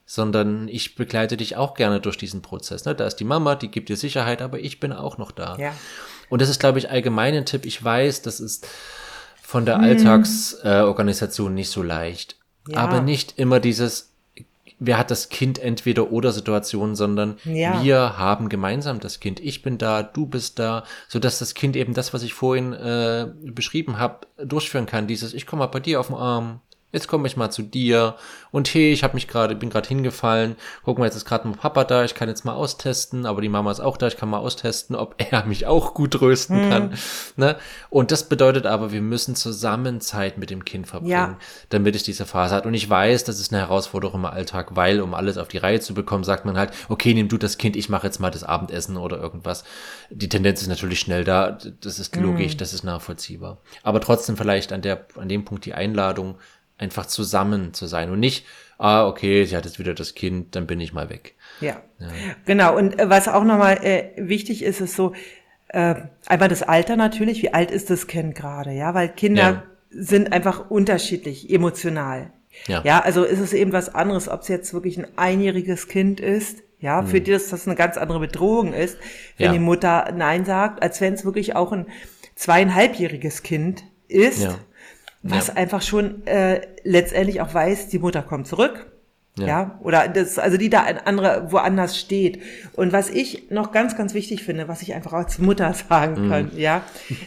sondern 0.07 0.69
ich 0.69 0.95
begleite 0.95 1.37
dich 1.37 1.57
auch 1.57 1.75
gerne 1.75 2.01
durch 2.01 2.17
diesen 2.17 2.43
Prozess. 2.43 2.85
Ne? 2.85 2.95
Da 2.95 3.07
ist 3.07 3.17
die 3.17 3.25
Mama, 3.25 3.55
die 3.55 3.71
gibt 3.71 3.89
dir 3.89 3.97
Sicherheit, 3.97 4.43
aber 4.43 4.59
ich 4.59 4.81
bin 4.81 4.93
auch 4.93 5.19
noch 5.19 5.33
da. 5.33 5.57
Ja. 5.59 5.75
Und 6.31 6.43
das 6.43 6.49
ist, 6.49 6.61
glaube 6.61 6.79
ich, 6.79 6.91
allgemein 6.91 7.35
ein 7.35 7.47
Tipp. 7.47 7.65
Ich 7.65 7.83
weiß, 7.83 8.23
das 8.23 8.41
ist 8.41 8.67
von 9.43 9.67
der 9.67 9.77
hm. 9.77 9.85
Alltagsorganisation 9.85 11.53
äh, 11.53 11.55
nicht 11.55 11.71
so 11.71 11.83
leicht. 11.83 12.37
Ja. 12.69 12.79
Aber 12.79 13.01
nicht 13.01 13.39
immer 13.39 13.61
dieses, 13.61 14.08
wer 14.79 14.99
hat 14.99 15.11
das 15.11 15.29
Kind 15.29 15.59
entweder 15.59 16.13
oder 16.13 16.33
Situation, 16.33 16.95
sondern 16.95 17.39
ja. 17.45 17.83
wir 17.83 18.19
haben 18.19 18.49
gemeinsam 18.49 19.01
das 19.01 19.21
Kind. 19.21 19.41
Ich 19.41 19.63
bin 19.63 19.79
da, 19.79 20.03
du 20.03 20.27
bist 20.27 20.59
da, 20.59 20.85
so 21.09 21.19
dass 21.19 21.39
das 21.39 21.55
Kind 21.55 21.77
eben 21.77 21.95
das, 21.95 22.15
was 22.15 22.23
ich 22.23 22.35
vorhin 22.35 22.73
äh, 22.73 23.29
beschrieben 23.43 23.99
habe, 23.99 24.27
durchführen 24.37 24.87
kann. 24.87 25.07
Dieses, 25.07 25.35
ich 25.35 25.47
komme 25.47 25.61
mal 25.61 25.67
bei 25.67 25.81
dir 25.81 26.01
auf 26.01 26.09
den 26.09 26.17
Arm, 26.17 26.61
Jetzt 26.91 27.07
komme 27.07 27.27
ich 27.27 27.37
mal 27.37 27.51
zu 27.51 27.63
dir 27.63 28.17
und 28.51 28.73
hey, 28.73 28.93
ich 28.93 29.05
habe 29.05 29.13
mich 29.13 29.29
gerade, 29.29 29.55
bin 29.55 29.69
gerade 29.69 29.87
hingefallen. 29.87 30.57
Guck 30.85 30.99
mal, 30.99 31.05
jetzt 31.05 31.17
ist 31.17 31.27
gerade 31.27 31.47
mein 31.47 31.59
Papa 31.59 31.85
da, 31.85 32.05
ich 32.05 32.15
kann 32.15 32.31
jetzt 32.31 32.47
mal 32.47 32.55
austesten, 32.55 33.27
aber 33.27 33.43
die 33.43 33.51
Mama 33.51 33.71
ist 33.71 33.81
auch 33.81 33.99
da, 33.99 34.07
ich 34.07 34.17
kann 34.17 34.31
mal 34.31 34.39
austesten, 34.39 34.97
ob 34.97 35.15
er 35.31 35.45
mich 35.45 35.67
auch 35.67 35.93
gut 35.93 36.13
trösten 36.13 36.63
hm. 36.63 36.71
kann. 36.71 36.95
Ne? 37.37 37.57
Und 37.91 38.11
das 38.11 38.27
bedeutet 38.31 38.65
aber, 38.65 38.91
wir 38.91 39.03
müssen 39.03 39.37
zusammen 39.37 40.01
Zeit 40.01 40.39
mit 40.39 40.49
dem 40.49 40.65
Kind 40.65 40.87
verbringen, 40.87 41.11
ja. 41.13 41.37
damit 41.69 41.95
es 41.95 42.05
diese 42.05 42.25
Phase 42.25 42.55
hat. 42.55 42.65
Und 42.65 42.73
ich 42.73 42.89
weiß, 42.89 43.25
das 43.25 43.39
ist 43.39 43.53
eine 43.53 43.61
Herausforderung 43.61 44.21
im 44.21 44.25
Alltag, 44.25 44.75
weil 44.75 45.03
um 45.03 45.13
alles 45.13 45.37
auf 45.37 45.49
die 45.49 45.59
Reihe 45.59 45.81
zu 45.81 45.93
bekommen, 45.93 46.25
sagt 46.25 46.47
man 46.47 46.57
halt, 46.57 46.73
okay, 46.89 47.13
nimm 47.13 47.29
du 47.29 47.37
das 47.37 47.59
Kind, 47.59 47.77
ich 47.77 47.91
mache 47.91 48.07
jetzt 48.07 48.19
mal 48.19 48.31
das 48.31 48.45
Abendessen 48.45 48.97
oder 48.97 49.19
irgendwas. 49.19 49.65
Die 50.09 50.31
Tendenz 50.31 50.63
ist 50.63 50.69
natürlich 50.69 51.01
schnell 51.01 51.25
da, 51.25 51.59
das 51.83 51.99
ist 51.99 52.17
logisch, 52.17 52.53
hm. 52.53 52.59
das 52.59 52.73
ist 52.73 52.83
nachvollziehbar. 52.83 53.59
Aber 53.83 54.01
trotzdem 54.01 54.39
vielleicht 54.39 54.73
an 54.73 54.81
der, 54.81 55.05
an 55.17 55.29
dem 55.29 55.45
Punkt 55.45 55.67
die 55.67 55.75
Einladung, 55.75 56.37
einfach 56.79 57.07
zusammen 57.07 57.75
zu 57.75 57.87
sein 57.87 58.11
und 58.11 58.21
nicht, 58.21 58.47
ah, 58.79 59.07
okay, 59.07 59.45
sie 59.45 59.57
hat 59.57 59.65
jetzt 59.65 59.79
wieder 59.79 59.95
das 59.95 60.15
Kind, 60.15 60.55
dann 60.57 60.67
bin 60.67 60.81
ich 60.81 60.93
mal 60.93 61.11
weg. 61.11 61.35
Ja, 61.61 61.83
ja. 61.99 62.09
genau. 62.47 62.77
Und 62.77 62.99
äh, 62.99 63.11
was 63.11 63.29
auch 63.29 63.45
nochmal 63.45 63.85
äh, 63.85 64.13
wichtig 64.17 64.63
ist, 64.63 64.81
ist 64.81 64.95
so, 64.95 65.13
äh, 65.69 65.97
einmal 66.27 66.49
das 66.49 66.63
Alter 66.63 66.97
natürlich, 66.97 67.43
wie 67.43 67.53
alt 67.53 67.71
ist 67.71 67.91
das 67.91 68.07
Kind 68.07 68.35
gerade, 68.35 68.73
ja, 68.73 68.95
weil 68.95 69.09
Kinder 69.09 69.43
ja. 69.43 69.63
sind 69.91 70.33
einfach 70.33 70.71
unterschiedlich 70.71 71.51
emotional. 71.51 72.33
Ja. 72.67 72.83
ja, 72.85 73.01
also 73.01 73.25
ist 73.25 73.41
es 73.41 73.53
eben 73.53 73.73
was 73.73 73.95
anderes, 73.95 74.29
ob 74.29 74.41
es 74.41 74.49
jetzt 74.49 74.73
wirklich 74.73 74.99
ein 74.99 75.07
einjähriges 75.17 75.87
Kind 75.87 76.21
ist, 76.21 76.63
ja, 76.81 77.03
für 77.03 77.19
mhm. 77.19 77.25
die 77.25 77.33
das, 77.33 77.51
das 77.51 77.67
eine 77.67 77.77
ganz 77.77 77.97
andere 77.97 78.21
Bedrohung 78.21 78.73
ist, 78.73 78.97
wenn 79.37 79.47
ja. 79.47 79.53
die 79.53 79.59
Mutter 79.59 80.13
Nein 80.13 80.45
sagt, 80.45 80.83
als 80.83 81.01
wenn 81.01 81.15
es 81.15 81.25
wirklich 81.25 81.55
auch 81.55 81.73
ein 81.73 81.87
zweieinhalbjähriges 82.37 83.43
Kind 83.43 83.85
ist, 84.09 84.43
ja 84.43 84.59
was 85.31 85.49
ja. 85.49 85.55
einfach 85.55 85.83
schon 85.83 86.27
äh, 86.27 86.61
letztendlich 86.85 87.41
auch 87.41 87.53
weiß, 87.53 87.89
die 87.89 87.99
Mutter 87.99 88.23
kommt 88.23 88.47
zurück. 88.47 88.87
Ja. 89.37 89.47
ja. 89.47 89.81
oder 89.83 90.09
das, 90.09 90.39
also 90.39 90.57
die 90.57 90.69
da 90.69 90.83
ein 90.83 90.99
anderer 90.99 91.53
woanders 91.53 91.99
steht. 91.99 92.43
Und 92.75 92.93
was 92.93 93.11
ich 93.11 93.51
noch 93.51 93.73
ganz, 93.73 93.97
ganz 93.97 94.15
wichtig 94.15 94.43
finde, 94.43 94.69
was 94.69 94.83
ich 94.83 94.95
einfach 94.95 95.13
als 95.13 95.39
Mutter 95.39 95.73
sagen 95.89 96.27
mhm. 96.27 96.31
kann, 96.31 96.51
ja, 96.57 96.83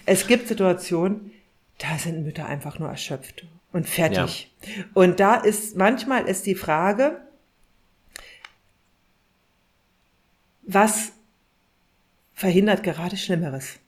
es 0.05 0.27
gibt 0.27 0.47
Situationen, 0.47 1.31
da 1.77 1.97
sind 1.97 2.23
Mütter 2.23 2.45
einfach 2.45 2.79
nur 2.79 2.89
erschöpft 2.89 3.45
und 3.71 3.87
fertig. 3.87 4.51
Ja. 4.61 4.83
Und 4.93 5.19
da 5.19 5.35
ist 5.35 5.75
manchmal 5.77 6.27
ist 6.27 6.45
die 6.45 6.55
Frage, 6.55 7.21
was 10.63 11.11
verhindert 12.33 12.83
gerade 12.83 13.17
Schlimmeres? 13.17 13.79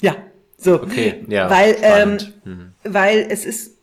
Ja, 0.00 0.16
so, 0.58 0.82
okay, 0.82 1.24
ja, 1.28 1.48
weil, 1.48 1.76
ähm, 1.82 2.18
mhm. 2.44 2.72
weil 2.82 3.26
es 3.30 3.44
ist, 3.44 3.76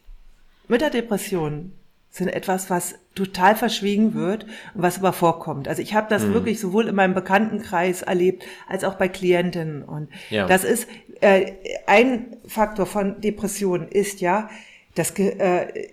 Mütterdepressionen 0.68 1.72
sind 2.12 2.28
etwas, 2.30 2.70
was 2.70 2.96
total 3.14 3.56
verschwiegen 3.56 4.14
wird 4.14 4.46
und 4.74 4.82
was 4.82 4.98
aber 4.98 5.14
vorkommt. 5.14 5.68
Also 5.68 5.82
ich 5.82 5.94
habe 5.94 6.08
das 6.10 6.24
mhm. 6.24 6.34
wirklich 6.34 6.60
sowohl 6.60 6.88
in 6.88 6.96
meinem 6.96 7.14
Bekanntenkreis 7.14 8.02
erlebt 8.02 8.46
als 8.68 8.84
auch 8.84 8.96
bei 8.96 9.08
Klientinnen. 9.08 9.84
Und 9.84 10.10
ja. 10.30 10.48
das 10.48 10.64
ist 10.64 10.88
äh, 11.22 11.54
ein 11.88 12.38
Faktor 12.48 12.86
von 12.86 13.20
Depressionen 13.22 13.88
ist 13.88 14.22
ja, 14.22 14.50
das, 14.96 15.12
äh, 15.20 15.90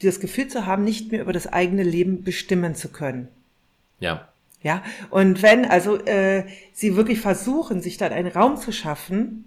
das 0.00 0.20
Gefühl 0.20 0.48
zu 0.48 0.66
haben, 0.66 0.84
nicht 0.84 1.10
mehr 1.10 1.22
über 1.22 1.32
das 1.32 1.52
eigene 1.52 1.82
Leben 1.82 2.22
bestimmen 2.22 2.74
zu 2.74 2.88
können. 2.88 3.28
Ja. 3.98 4.28
Ja. 4.62 4.82
Und 5.10 5.42
wenn 5.42 5.64
also 5.64 5.98
äh, 5.98 6.44
sie 6.72 6.96
wirklich 6.96 7.20
versuchen, 7.20 7.80
sich 7.80 7.96
dann 7.96 8.12
einen 8.12 8.28
Raum 8.30 8.56
zu 8.56 8.72
schaffen, 8.72 9.44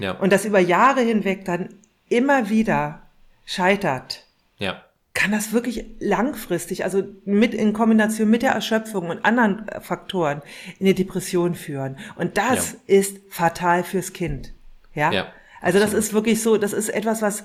ja. 0.00 0.12
und 0.12 0.32
das 0.32 0.44
über 0.44 0.58
Jahre 0.58 1.00
hinweg 1.00 1.44
dann 1.44 1.74
immer 2.08 2.50
wieder 2.50 3.02
scheitert, 3.46 4.26
ja. 4.58 4.82
kann 5.14 5.32
das 5.32 5.52
wirklich 5.52 5.84
langfristig, 5.98 6.84
also 6.84 7.02
mit 7.24 7.54
in 7.54 7.72
Kombination 7.72 8.28
mit 8.28 8.42
der 8.42 8.52
Erschöpfung 8.52 9.08
und 9.08 9.24
anderen 9.24 9.68
äh, 9.68 9.80
Faktoren 9.80 10.42
in 10.78 10.86
die 10.86 10.94
Depression 10.94 11.54
führen. 11.54 11.98
Und 12.16 12.36
das 12.36 12.72
ja. 12.72 12.98
ist 12.98 13.18
fatal 13.28 13.84
fürs 13.84 14.12
Kind. 14.12 14.52
Ja. 14.94 15.12
ja 15.12 15.32
also 15.60 15.78
das 15.78 15.92
ist 15.92 16.12
wirklich 16.12 16.42
so, 16.42 16.56
das 16.56 16.72
ist 16.72 16.88
etwas, 16.88 17.22
was 17.22 17.44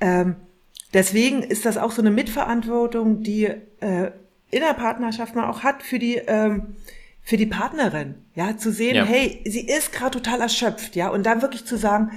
ähm, 0.00 0.36
deswegen 0.94 1.42
ist 1.42 1.66
das 1.66 1.76
auch 1.76 1.92
so 1.92 2.02
eine 2.02 2.10
Mitverantwortung, 2.10 3.22
die 3.22 3.44
äh, 3.44 4.10
in 4.50 4.60
der 4.60 4.74
Partnerschaft 4.74 5.34
man 5.34 5.44
auch 5.44 5.62
hat 5.62 5.82
für 5.82 5.98
die 5.98 6.16
ähm, 6.16 6.74
für 7.22 7.36
die 7.36 7.46
Partnerin, 7.46 8.14
ja, 8.34 8.56
zu 8.56 8.72
sehen, 8.72 8.96
ja. 8.96 9.04
hey, 9.04 9.42
sie 9.44 9.66
ist 9.66 9.92
gerade 9.92 10.20
total 10.20 10.40
erschöpft, 10.40 10.96
ja, 10.96 11.08
und 11.08 11.24
dann 11.24 11.42
wirklich 11.42 11.64
zu 11.64 11.76
sagen, 11.76 12.10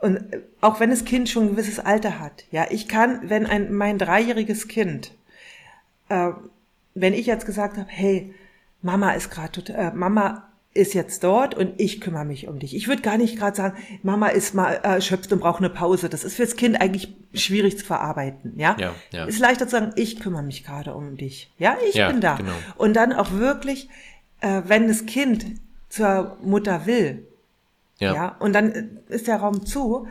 und 0.00 0.20
auch 0.60 0.80
wenn 0.80 0.90
das 0.90 1.04
Kind 1.04 1.28
schon 1.28 1.44
ein 1.44 1.50
gewisses 1.50 1.78
Alter 1.78 2.18
hat, 2.20 2.44
ja, 2.50 2.66
ich 2.70 2.88
kann, 2.88 3.30
wenn 3.30 3.46
ein 3.46 3.72
mein 3.72 3.98
dreijähriges 3.98 4.68
Kind, 4.68 5.12
äh, 6.08 6.30
wenn 6.94 7.14
ich 7.14 7.26
jetzt 7.26 7.46
gesagt 7.46 7.76
habe, 7.76 7.88
hey, 7.88 8.34
Mama 8.82 9.12
ist 9.12 9.30
gerade, 9.30 9.72
äh, 9.72 9.92
Mama 9.92 10.48
ist 10.74 10.92
jetzt 10.92 11.22
dort 11.22 11.54
und 11.54 11.80
ich 11.80 12.00
kümmere 12.00 12.24
mich 12.24 12.48
um 12.48 12.58
dich. 12.58 12.74
Ich 12.74 12.88
würde 12.88 13.00
gar 13.00 13.16
nicht 13.16 13.38
gerade 13.38 13.56
sagen, 13.56 13.76
Mama 14.02 14.28
ist 14.28 14.54
mal 14.54 14.72
äh, 14.72 14.94
erschöpft 14.94 15.32
und 15.32 15.38
braucht 15.38 15.60
eine 15.60 15.70
Pause. 15.70 16.08
Das 16.08 16.24
ist 16.24 16.34
fürs 16.34 16.56
Kind 16.56 16.80
eigentlich 16.80 17.14
schwierig 17.32 17.78
zu 17.78 17.84
verarbeiten. 17.84 18.54
Ja, 18.56 18.76
ja, 18.78 18.92
ja. 19.12 19.24
ist 19.24 19.38
leichter 19.38 19.66
zu 19.66 19.70
sagen, 19.70 19.92
ich 19.94 20.18
kümmere 20.18 20.42
mich 20.42 20.64
gerade 20.64 20.94
um 20.94 21.16
dich. 21.16 21.50
Ja, 21.58 21.76
ich 21.88 21.94
ja, 21.94 22.10
bin 22.10 22.20
da. 22.20 22.34
Genau. 22.34 22.52
Und 22.76 22.94
dann 22.94 23.12
auch 23.12 23.32
wirklich 23.32 23.88
äh, 24.44 24.62
wenn 24.66 24.88
das 24.88 25.06
Kind 25.06 25.46
zur 25.88 26.36
Mutter 26.42 26.86
will, 26.86 27.26
ja, 27.98 28.14
ja 28.14 28.36
und 28.40 28.52
dann 28.52 29.00
ist 29.08 29.26
der 29.26 29.36
Raum 29.36 29.64
zu, 29.64 30.06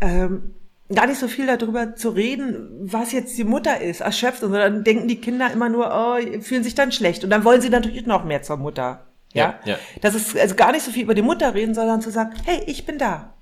ähm, 0.00 0.54
gar 0.94 1.06
nicht 1.06 1.18
so 1.18 1.28
viel 1.28 1.46
darüber 1.46 1.96
zu 1.96 2.10
reden, 2.10 2.68
was 2.80 3.12
jetzt 3.12 3.36
die 3.36 3.44
Mutter 3.44 3.80
ist, 3.80 4.00
erschöpft, 4.00 4.40
sondern 4.40 4.84
denken 4.84 5.08
die 5.08 5.20
Kinder 5.20 5.50
immer 5.50 5.68
nur, 5.68 5.90
oh, 5.92 6.40
fühlen 6.40 6.62
sich 6.62 6.74
dann 6.74 6.92
schlecht 6.92 7.24
und 7.24 7.30
dann 7.30 7.44
wollen 7.44 7.60
sie 7.60 7.70
natürlich 7.70 8.06
noch 8.06 8.24
mehr 8.24 8.42
zur 8.42 8.58
Mutter. 8.58 9.06
Ja, 9.32 9.58
ja. 9.64 9.72
ja. 9.72 9.78
Das 10.00 10.14
ist 10.14 10.36
also 10.36 10.54
gar 10.54 10.72
nicht 10.72 10.84
so 10.84 10.92
viel 10.92 11.02
über 11.02 11.14
die 11.14 11.22
Mutter 11.22 11.54
reden, 11.54 11.74
sondern 11.74 12.00
zu 12.00 12.10
sagen, 12.10 12.34
hey, 12.44 12.62
ich 12.66 12.86
bin 12.86 12.98
da. 12.98 13.34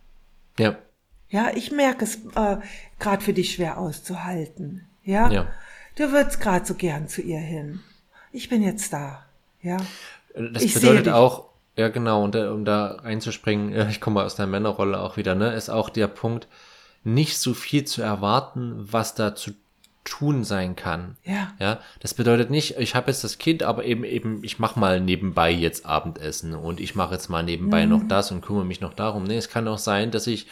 Ja. 0.58 0.76
Ja, 1.28 1.50
ich 1.54 1.72
merke 1.72 2.04
es 2.04 2.16
äh, 2.36 2.58
gerade 2.98 3.24
für 3.24 3.32
dich 3.32 3.54
schwer 3.54 3.78
auszuhalten. 3.78 4.86
Ja. 5.02 5.30
ja. 5.30 5.46
du 5.96 6.12
würdest 6.12 6.40
gerade 6.40 6.64
so 6.64 6.74
gern 6.74 7.08
zu 7.08 7.22
ihr 7.22 7.40
hin. 7.40 7.80
Ich 8.30 8.48
bin 8.48 8.62
jetzt 8.62 8.92
da. 8.92 9.26
Ja. 9.62 9.78
Das 10.34 10.62
ich 10.62 10.74
bedeutet 10.74 11.08
auch, 11.08 11.48
ja 11.76 11.88
genau, 11.88 12.24
und 12.24 12.36
um 12.36 12.64
da 12.64 12.98
reinzuspringen, 13.02 13.88
ich 13.90 14.00
komme 14.00 14.22
aus 14.22 14.34
der 14.34 14.46
Männerrolle 14.46 15.00
auch 15.00 15.16
wieder, 15.16 15.34
ne, 15.34 15.54
ist 15.54 15.70
auch 15.70 15.90
der 15.90 16.08
Punkt, 16.08 16.48
nicht 17.04 17.38
so 17.38 17.54
viel 17.54 17.84
zu 17.84 18.02
erwarten, 18.02 18.74
was 18.90 19.14
da 19.14 19.34
zu 19.34 19.52
tun 20.04 20.44
sein 20.44 20.74
kann. 20.74 21.16
Ja. 21.24 21.52
Ja, 21.60 21.80
das 22.00 22.14
bedeutet 22.14 22.50
nicht, 22.50 22.76
ich 22.78 22.94
habe 22.94 23.10
jetzt 23.10 23.22
das 23.22 23.38
Kind, 23.38 23.62
aber 23.62 23.84
eben 23.84 24.04
eben 24.04 24.42
ich 24.42 24.58
mache 24.58 24.78
mal 24.78 25.00
nebenbei 25.00 25.50
jetzt 25.50 25.86
Abendessen 25.86 26.54
und 26.54 26.80
ich 26.80 26.94
mache 26.94 27.14
jetzt 27.14 27.28
mal 27.28 27.42
nebenbei 27.42 27.84
mhm. 27.84 27.92
noch 27.92 28.02
das 28.08 28.32
und 28.32 28.40
kümmere 28.40 28.64
mich 28.64 28.80
noch 28.80 28.94
darum. 28.94 29.24
Nee, 29.24 29.36
es 29.36 29.48
kann 29.48 29.68
auch 29.68 29.78
sein, 29.78 30.10
dass 30.10 30.26
ich 30.26 30.48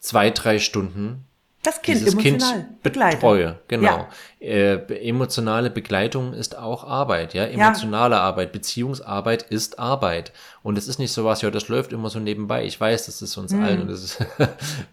zwei, 0.00 0.30
drei 0.30 0.58
Stunden 0.58 1.24
das 1.62 1.82
Kind 1.82 2.00
dieses 2.00 2.14
emotional 2.14 2.54
kind 2.54 2.82
betreue. 2.82 3.58
Genau. 3.66 3.84
Ja. 3.84 4.08
Äh, 4.46 5.08
emotionale 5.08 5.70
Begleitung 5.70 6.32
ist 6.32 6.56
auch 6.56 6.84
Arbeit, 6.84 7.34
ja. 7.34 7.44
Emotionale 7.46 8.14
ja. 8.14 8.22
Arbeit, 8.22 8.52
Beziehungsarbeit 8.52 9.42
ist 9.42 9.80
Arbeit. 9.80 10.32
Und 10.62 10.78
es 10.78 10.86
ist 10.86 11.00
nicht 11.00 11.10
so 11.12 11.24
was, 11.24 11.42
ja, 11.42 11.50
das 11.50 11.66
läuft 11.66 11.92
immer 11.92 12.10
so 12.10 12.20
nebenbei. 12.20 12.64
Ich 12.64 12.80
weiß, 12.80 13.06
das 13.06 13.22
ist 13.22 13.36
uns 13.36 13.52
mhm. 13.52 13.64
allen 13.64 13.82
und 13.82 13.90
das 13.90 14.04
ist, 14.04 14.20
ist 14.20 14.28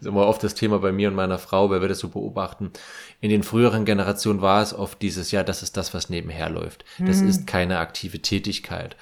immer 0.06 0.26
oft 0.26 0.42
das 0.42 0.54
Thema 0.54 0.80
bei 0.80 0.90
mir 0.90 1.08
und 1.08 1.14
meiner 1.14 1.38
Frau, 1.38 1.70
weil 1.70 1.82
wir 1.82 1.88
das 1.88 2.00
so 2.00 2.08
beobachten. 2.08 2.72
In 3.20 3.30
den 3.30 3.44
früheren 3.44 3.84
Generationen 3.84 4.40
war 4.40 4.60
es 4.60 4.74
oft 4.74 5.00
dieses, 5.00 5.30
ja, 5.30 5.44
das 5.44 5.62
ist 5.62 5.76
das, 5.76 5.94
was 5.94 6.10
nebenher 6.10 6.50
läuft. 6.50 6.84
Das 6.98 7.18
mhm. 7.18 7.28
ist 7.28 7.46
keine 7.46 7.78
aktive 7.78 8.20
Tätigkeit. 8.20 8.96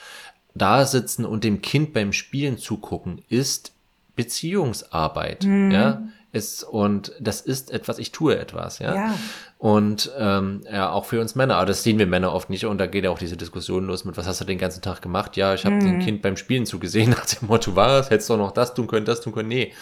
Da 0.54 0.84
sitzen 0.84 1.24
und 1.24 1.44
dem 1.44 1.62
Kind 1.62 1.94
beim 1.94 2.12
Spielen 2.12 2.58
zugucken 2.58 3.22
ist 3.30 3.72
Beziehungsarbeit, 4.16 5.44
mhm. 5.44 5.70
ja 5.70 6.02
ist 6.34 6.64
und 6.64 7.12
das 7.20 7.40
ist 7.40 7.70
etwas, 7.70 7.98
ich 7.98 8.10
tue 8.12 8.36
etwas, 8.36 8.80
ja. 8.80 8.94
ja. 8.94 9.14
Und 9.58 10.10
ähm, 10.18 10.62
ja, 10.70 10.90
auch 10.90 11.04
für 11.04 11.20
uns 11.20 11.36
Männer, 11.36 11.56
aber 11.56 11.66
das 11.66 11.82
sehen 11.82 11.98
wir 11.98 12.06
Männer 12.06 12.32
oft 12.32 12.50
nicht 12.50 12.66
und 12.66 12.78
da 12.78 12.86
geht 12.86 13.04
ja 13.04 13.10
auch 13.10 13.18
diese 13.18 13.36
Diskussion 13.36 13.86
los 13.86 14.04
mit, 14.04 14.16
was 14.16 14.26
hast 14.26 14.40
du 14.40 14.44
den 14.44 14.58
ganzen 14.58 14.82
Tag 14.82 15.00
gemacht? 15.00 15.36
Ja, 15.36 15.54
ich 15.54 15.64
habe 15.64 15.76
mhm. 15.76 15.80
dem 15.80 15.98
Kind 16.00 16.22
beim 16.22 16.36
Spielen 16.36 16.66
zugesehen, 16.66 17.10
nach 17.18 17.24
dem 17.24 17.48
Motto, 17.48 17.76
was, 17.76 18.10
hättest 18.10 18.28
du 18.30 18.36
noch 18.36 18.50
das 18.50 18.74
tun 18.74 18.88
können, 18.88 19.06
das 19.06 19.20
tun 19.20 19.32
können? 19.32 19.48
Nee. 19.48 19.72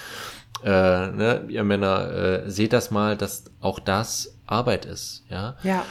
Äh, 0.62 0.68
ne, 0.68 1.46
ihr 1.48 1.64
Männer, 1.64 2.10
äh, 2.10 2.50
seht 2.50 2.72
das 2.72 2.90
mal, 2.90 3.16
dass 3.16 3.46
auch 3.60 3.80
das 3.80 4.38
Arbeit 4.46 4.84
ist, 4.84 5.24
ja. 5.28 5.56
Ja. 5.62 5.84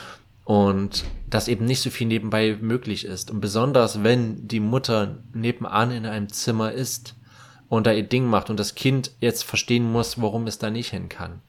Und 0.43 1.06
dass 1.30 1.47
eben 1.47 1.65
nicht 1.65 1.82
so 1.82 1.89
viel 1.89 2.08
nebenbei 2.08 2.58
möglich 2.60 3.06
ist. 3.06 3.32
Und 3.32 3.41
besonders, 3.41 4.04
wenn 4.04 4.47
die 4.47 4.60
Mutter 4.60 5.19
nebenan 5.34 5.91
in 5.91 6.06
einem 6.06 6.30
Zimmer 6.30 6.71
ist, 6.71 7.15
und 7.71 7.88
da 7.88 7.93
ihr 7.93 8.03
Ding 8.03 8.25
macht 8.25 8.49
und 8.49 8.60
das 8.60 8.75
Kind 8.75 9.12
jetzt 9.21 9.45
verstehen 9.45 9.89
muss, 9.89 10.21
warum 10.21 10.45
es 10.45 10.60
da 10.60 10.69
nicht 10.69 10.89
hin 10.89 11.07
kann, 11.07 11.41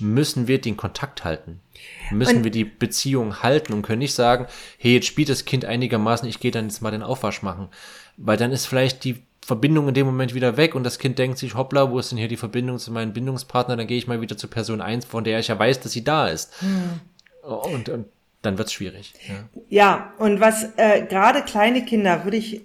müssen 0.00 0.48
wir 0.48 0.60
den 0.60 0.76
Kontakt 0.76 1.22
halten. 1.22 1.60
Müssen 2.10 2.38
und 2.38 2.44
wir 2.44 2.50
die 2.50 2.64
Beziehung 2.64 3.40
halten 3.44 3.72
und 3.72 3.82
können 3.82 4.00
nicht 4.00 4.14
sagen, 4.14 4.46
hey, 4.78 4.94
jetzt 4.94 5.06
spielt 5.06 5.28
das 5.28 5.44
Kind 5.44 5.64
einigermaßen, 5.64 6.28
ich 6.28 6.40
gehe 6.40 6.50
dann 6.50 6.64
jetzt 6.64 6.82
mal 6.82 6.90
den 6.90 7.04
Aufwasch 7.04 7.42
machen. 7.42 7.68
Weil 8.16 8.36
dann 8.36 8.50
ist 8.50 8.66
vielleicht 8.66 9.04
die 9.04 9.22
Verbindung 9.42 9.86
in 9.86 9.94
dem 9.94 10.06
Moment 10.06 10.34
wieder 10.34 10.56
weg 10.56 10.74
und 10.74 10.82
das 10.82 10.98
Kind 10.98 11.20
denkt 11.20 11.38
sich, 11.38 11.54
hoppla, 11.54 11.92
wo 11.92 12.00
ist 12.00 12.10
denn 12.10 12.18
hier 12.18 12.26
die 12.26 12.36
Verbindung 12.36 12.78
zu 12.80 12.90
meinem 12.90 13.12
Bindungspartner? 13.12 13.76
Dann 13.76 13.86
gehe 13.86 13.98
ich 13.98 14.08
mal 14.08 14.20
wieder 14.20 14.36
zu 14.36 14.48
Person 14.48 14.80
1, 14.80 15.04
von 15.04 15.22
der 15.22 15.38
ich 15.38 15.46
ja 15.46 15.56
weiß, 15.56 15.78
dass 15.78 15.92
sie 15.92 16.02
da 16.02 16.26
ist. 16.26 16.50
Hm. 16.62 17.00
Und, 17.48 17.88
und 17.88 18.06
dann 18.42 18.58
wird's 18.58 18.72
schwierig. 18.72 19.14
Ja, 19.28 19.44
ja 19.68 20.14
und 20.18 20.40
was 20.40 20.64
äh, 20.78 21.06
gerade 21.08 21.42
kleine 21.42 21.84
Kinder 21.84 22.24
würde 22.24 22.38
ich 22.38 22.62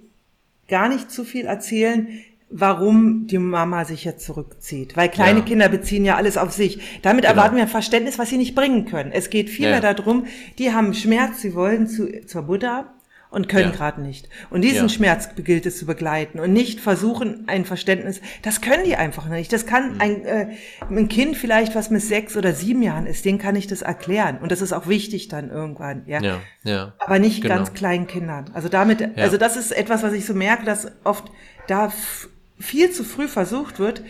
gar 0.68 0.90
nicht 0.90 1.12
zu 1.12 1.24
viel 1.24 1.46
erzählen 1.46 2.08
warum 2.50 3.28
die 3.28 3.38
Mama 3.38 3.86
sich 3.86 4.06
jetzt 4.06 4.26
zurückzieht. 4.26 4.96
Weil 4.96 5.10
kleine 5.10 5.40
ja. 5.40 5.46
Kinder 5.46 5.70
beziehen 5.70 6.06
ja 6.06 6.16
alles 6.16 6.38
auf 6.38 6.52
sich. 6.52 6.80
Damit 7.02 7.24
genau. 7.24 7.34
erwarten 7.36 7.56
wir 7.56 7.64
ein 7.64 7.70
Verständnis, 7.70 8.20
was 8.20 8.30
sie 8.30 8.38
nicht 8.38 8.56
bringen 8.56 8.86
können. 8.86 9.12
Es 9.12 9.30
geht 9.30 9.50
vielmehr 9.50 9.82
ja. 9.82 9.94
darum, 9.94 10.26
die 10.60 10.72
haben 10.72 10.94
Schmerz, 10.94 11.42
sie 11.42 11.56
wollen 11.56 11.88
zu, 11.88 12.26
zur 12.26 12.44
Buddha 12.44 12.92
und 13.36 13.50
können 13.50 13.72
ja. 13.72 13.76
gerade 13.76 14.02
nicht. 14.02 14.30
Und 14.50 14.62
diesen. 14.62 14.88
Schmerz 14.88 15.30
gilt 15.36 15.66
es 15.66 15.78
zu 15.78 15.86
begleiten 15.86 16.40
und 16.40 16.54
nicht 16.54 16.80
versuchen, 16.80 17.44
ein 17.48 17.66
Verständnis, 17.66 18.22
das 18.44 18.62
können 18.62 18.86
die 18.86 18.96
einfach 18.96 19.28
nicht. 19.28 19.52
Das 19.52 19.66
kann 19.66 19.96
mhm. 19.96 20.02
ein, 20.02 20.26
äh, 20.26 20.48
ein 20.90 21.10
Kind 21.10 21.36
vielleicht, 21.36 21.76
was 21.76 21.90
mit 21.90 22.02
sechs 22.02 22.38
oder 22.38 22.54
sieben 22.54 22.82
Jahren 22.82 23.08
ist, 23.08 23.26
den 23.26 23.38
kann 23.38 23.58
ich 23.58 23.68
das 23.68 23.82
erklären. 23.82 24.38
Und 24.42 24.52
das 24.54 24.62
ist 24.62 24.72
auch 24.72 24.88
wichtig 24.88 25.28
dann 25.28 25.50
irgendwann, 25.50 26.04
ja. 26.06 26.22
ja, 26.22 26.40
ja. 26.64 26.94
Aber 27.00 27.20
nicht 27.20 27.42
genau. 27.42 27.56
ganz 27.56 27.74
kleinen 27.74 28.08
Kindern. 28.08 28.52
Also 28.54 28.70
damit, 28.70 29.18
also 29.18 29.38
das 29.38 29.58
ist 29.58 29.72
etwas, 29.72 30.02
was 30.04 30.14
ich 30.14 30.26
so 30.26 30.34
merke, 30.34 30.64
dass 30.64 30.90
oft 31.04 31.26
da 31.68 31.92
viel 32.60 32.92
zu 32.92 33.04
früh 33.04 33.28
versucht 33.28 33.80
wird, 33.80 34.02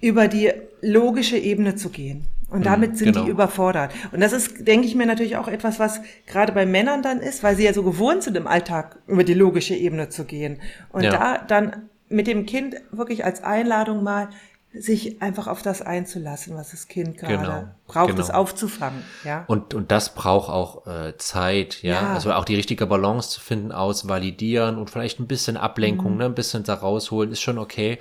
über 0.00 0.28
die 0.28 0.52
logische 0.80 1.36
Ebene 1.36 1.74
zu 1.74 1.90
gehen. 1.90 2.26
Und 2.50 2.64
damit 2.64 2.96
sind 2.96 3.12
genau. 3.12 3.24
die 3.24 3.30
überfordert. 3.30 3.92
Und 4.10 4.20
das 4.20 4.32
ist, 4.32 4.66
denke 4.66 4.86
ich 4.86 4.94
mir, 4.94 5.04
natürlich 5.04 5.36
auch 5.36 5.48
etwas, 5.48 5.78
was 5.78 6.00
gerade 6.26 6.52
bei 6.52 6.64
Männern 6.64 7.02
dann 7.02 7.20
ist, 7.20 7.42
weil 7.42 7.56
sie 7.56 7.64
ja 7.64 7.74
so 7.74 7.82
gewohnt 7.82 8.22
sind, 8.22 8.38
im 8.38 8.46
Alltag 8.46 8.96
über 9.06 9.22
die 9.22 9.34
logische 9.34 9.74
Ebene 9.74 10.08
zu 10.08 10.24
gehen. 10.24 10.58
Und 10.90 11.02
ja. 11.02 11.10
da 11.10 11.38
dann 11.38 11.88
mit 12.08 12.26
dem 12.26 12.46
Kind 12.46 12.76
wirklich 12.90 13.24
als 13.24 13.44
Einladung 13.44 14.02
mal 14.02 14.30
sich 14.74 15.22
einfach 15.22 15.46
auf 15.46 15.62
das 15.62 15.80
einzulassen, 15.80 16.54
was 16.54 16.72
das 16.72 16.88
Kind 16.88 17.16
gerade 17.16 17.38
genau, 17.38 17.68
braucht, 17.86 18.08
genau. 18.08 18.20
es 18.20 18.30
aufzufangen. 18.30 19.02
Ja. 19.24 19.44
Und, 19.46 19.72
und 19.72 19.90
das 19.90 20.14
braucht 20.14 20.50
auch 20.50 20.86
äh, 20.86 21.16
Zeit, 21.16 21.82
ja? 21.82 21.94
ja? 21.94 22.14
Also 22.14 22.32
auch 22.32 22.44
die 22.44 22.54
richtige 22.54 22.86
Balance 22.86 23.30
zu 23.30 23.40
finden, 23.40 23.72
aus 23.72 24.08
validieren 24.08 24.76
und 24.76 24.90
vielleicht 24.90 25.20
ein 25.20 25.26
bisschen 25.26 25.56
Ablenkung, 25.56 26.12
mhm. 26.12 26.18
ne? 26.18 26.24
ein 26.26 26.34
bisschen 26.34 26.64
da 26.64 26.74
rausholen, 26.74 27.32
ist 27.32 27.40
schon 27.40 27.58
okay. 27.58 27.98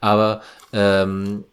Aber 0.00 0.42
ähm, 0.74 1.44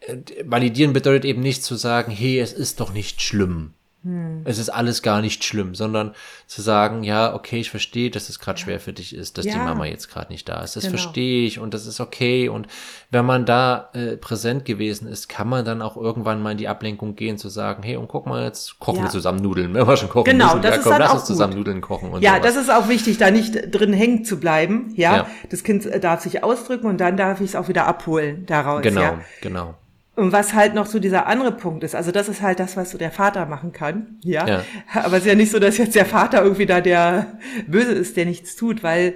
äh, 0.00 0.16
validieren 0.44 0.92
bedeutet 0.92 1.24
eben 1.24 1.42
nicht 1.42 1.64
zu 1.64 1.74
sagen, 1.74 2.12
hey, 2.12 2.38
es 2.38 2.52
ist 2.52 2.78
doch 2.78 2.92
nicht 2.92 3.20
schlimm. 3.20 3.74
Hm. 4.04 4.42
Es 4.44 4.58
ist 4.58 4.70
alles 4.70 5.02
gar 5.02 5.20
nicht 5.20 5.42
schlimm, 5.42 5.74
sondern 5.74 6.14
zu 6.46 6.62
sagen, 6.62 7.02
ja, 7.02 7.34
okay, 7.34 7.58
ich 7.58 7.70
verstehe, 7.70 8.10
dass 8.10 8.28
es 8.28 8.38
gerade 8.38 8.58
schwer 8.58 8.78
für 8.78 8.92
dich 8.92 9.12
ist, 9.12 9.38
dass 9.38 9.44
ja. 9.44 9.54
die 9.54 9.58
Mama 9.58 9.86
jetzt 9.86 10.08
gerade 10.08 10.32
nicht 10.32 10.48
da 10.48 10.62
ist. 10.62 10.76
Das 10.76 10.84
genau. 10.84 10.96
verstehe 10.96 11.46
ich 11.46 11.58
und 11.58 11.74
das 11.74 11.84
ist 11.84 11.98
okay. 11.98 12.48
Und 12.48 12.68
wenn 13.10 13.24
man 13.24 13.44
da 13.44 13.90
äh, 13.94 14.16
präsent 14.16 14.64
gewesen 14.64 15.08
ist, 15.08 15.28
kann 15.28 15.48
man 15.48 15.64
dann 15.64 15.82
auch 15.82 15.96
irgendwann 15.96 16.40
mal 16.40 16.52
in 16.52 16.58
die 16.58 16.68
Ablenkung 16.68 17.16
gehen, 17.16 17.38
zu 17.38 17.48
sagen, 17.48 17.82
hey, 17.82 17.96
und 17.96 18.06
guck 18.06 18.26
mal, 18.26 18.44
jetzt 18.44 18.78
kochen 18.78 18.98
ja. 18.98 19.04
wir 19.04 19.10
zusammen 19.10 19.40
Nudeln, 19.40 19.74
wenn 19.74 19.86
wir 19.86 19.96
schon 19.96 20.10
kochen 20.10 20.30
genau, 20.30 20.54
müssen. 20.54 20.62
Das 20.62 20.70
ja, 20.70 20.76
ist 20.76 20.82
komm, 20.84 20.92
dann 20.92 21.00
lass 21.00 21.10
auch 21.10 21.14
uns 21.16 21.24
zusammen 21.24 21.54
Nudeln 21.54 21.80
kochen. 21.80 22.10
Und 22.10 22.22
ja, 22.22 22.36
sowas. 22.36 22.54
das 22.54 22.62
ist 22.64 22.70
auch 22.70 22.88
wichtig, 22.88 23.18
da 23.18 23.32
nicht 23.32 23.74
drin 23.74 23.92
hängen 23.92 24.24
zu 24.24 24.38
bleiben. 24.38 24.92
Ja, 24.94 25.16
ja. 25.16 25.26
das 25.50 25.64
Kind 25.64 25.84
äh, 25.86 25.98
darf 25.98 26.22
sich 26.22 26.44
ausdrücken 26.44 26.86
und 26.86 27.00
dann 27.00 27.16
darf 27.16 27.40
ich 27.40 27.50
es 27.50 27.56
auch 27.56 27.66
wieder 27.66 27.86
abholen 27.86 28.46
daraus. 28.46 28.82
Genau, 28.82 29.00
ja. 29.00 29.18
genau. 29.40 29.74
Und 30.18 30.32
was 30.32 30.52
halt 30.52 30.74
noch 30.74 30.86
so 30.86 30.98
dieser 30.98 31.28
andere 31.28 31.52
Punkt 31.52 31.84
ist, 31.84 31.94
also 31.94 32.10
das 32.10 32.28
ist 32.28 32.42
halt 32.42 32.58
das, 32.58 32.76
was 32.76 32.90
so 32.90 32.98
der 32.98 33.12
Vater 33.12 33.46
machen 33.46 33.70
kann, 33.70 34.18
ja. 34.24 34.48
ja. 34.48 34.64
Aber 34.92 35.16
es 35.16 35.22
ist 35.22 35.28
ja 35.28 35.36
nicht 35.36 35.52
so, 35.52 35.60
dass 35.60 35.78
jetzt 35.78 35.94
der 35.94 36.06
Vater 36.06 36.42
irgendwie 36.42 36.66
da 36.66 36.80
der 36.80 37.38
Böse 37.68 37.92
ist, 37.92 38.16
der 38.16 38.24
nichts 38.24 38.56
tut, 38.56 38.82
weil 38.82 39.14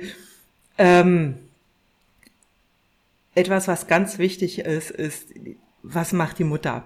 ähm, 0.78 1.34
etwas, 3.34 3.66
was 3.66 3.88
ganz 3.88 4.18
wichtig 4.18 4.60
ist, 4.60 4.92
ist, 4.92 5.30
was 5.82 6.12
macht 6.12 6.38
die 6.38 6.44
Mutter? 6.44 6.84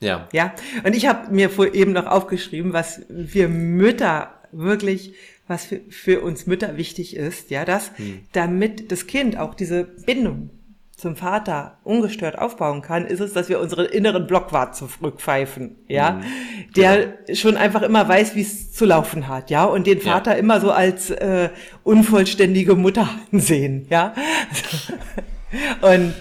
Ja. 0.00 0.28
Ja. 0.32 0.52
Und 0.82 0.96
ich 0.96 1.06
habe 1.06 1.32
mir 1.32 1.48
vor 1.48 1.74
eben 1.74 1.92
noch 1.92 2.06
aufgeschrieben, 2.06 2.72
was 2.72 3.02
wir 3.08 3.48
Mütter 3.48 4.34
wirklich, 4.50 5.14
was 5.46 5.66
für, 5.66 5.78
für 5.90 6.22
uns 6.22 6.48
Mütter 6.48 6.76
wichtig 6.76 7.14
ist, 7.14 7.50
ja, 7.50 7.64
das, 7.64 7.92
hm. 7.98 8.18
damit 8.32 8.90
das 8.90 9.06
Kind 9.06 9.38
auch 9.38 9.54
diese 9.54 9.84
Bindung 9.84 10.50
zum 11.04 11.16
Vater 11.16 11.76
ungestört 11.84 12.38
aufbauen 12.38 12.80
kann, 12.80 13.04
ist 13.04 13.20
es, 13.20 13.34
dass 13.34 13.50
wir 13.50 13.60
unseren 13.60 13.84
inneren 13.84 14.26
Blockwart 14.26 14.74
zurückpfeifen, 14.74 15.76
ja, 15.86 16.12
mhm, 16.12 16.22
der 16.76 16.96
genau. 17.26 17.34
schon 17.34 17.58
einfach 17.58 17.82
immer 17.82 18.08
weiß, 18.08 18.34
wie 18.34 18.40
es 18.40 18.72
zu 18.72 18.86
laufen 18.86 19.28
hat, 19.28 19.50
ja, 19.50 19.64
und 19.64 19.86
den 19.86 20.00
Vater 20.00 20.32
ja. 20.32 20.38
immer 20.38 20.62
so 20.62 20.70
als 20.70 21.10
äh, 21.10 21.50
unvollständige 21.82 22.74
Mutter 22.74 23.06
ansehen, 23.32 23.86
ja. 23.90 24.14
und 25.82 26.14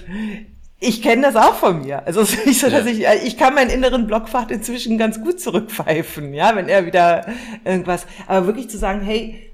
ich 0.81 1.01
kenne 1.01 1.21
das 1.21 1.37
auch 1.37 1.55
von 1.55 1.83
mir. 1.83 2.05
Also 2.05 2.19
es 2.19 2.33
ist 2.33 2.45
nicht 2.45 2.59
so, 2.59 2.69
dass 2.69 2.85
ich, 2.85 3.07
äh, 3.07 3.19
ich 3.23 3.37
kann 3.37 3.55
meinen 3.55 3.69
inneren 3.69 4.05
Blockwart 4.05 4.51
inzwischen 4.51 4.97
ganz 4.97 5.21
gut 5.21 5.39
zurückpfeifen, 5.39 6.33
ja, 6.33 6.57
wenn 6.57 6.67
er 6.67 6.85
wieder 6.85 7.25
irgendwas, 7.63 8.05
aber 8.27 8.47
wirklich 8.47 8.69
zu 8.69 8.77
sagen, 8.77 8.99
hey, 8.99 9.52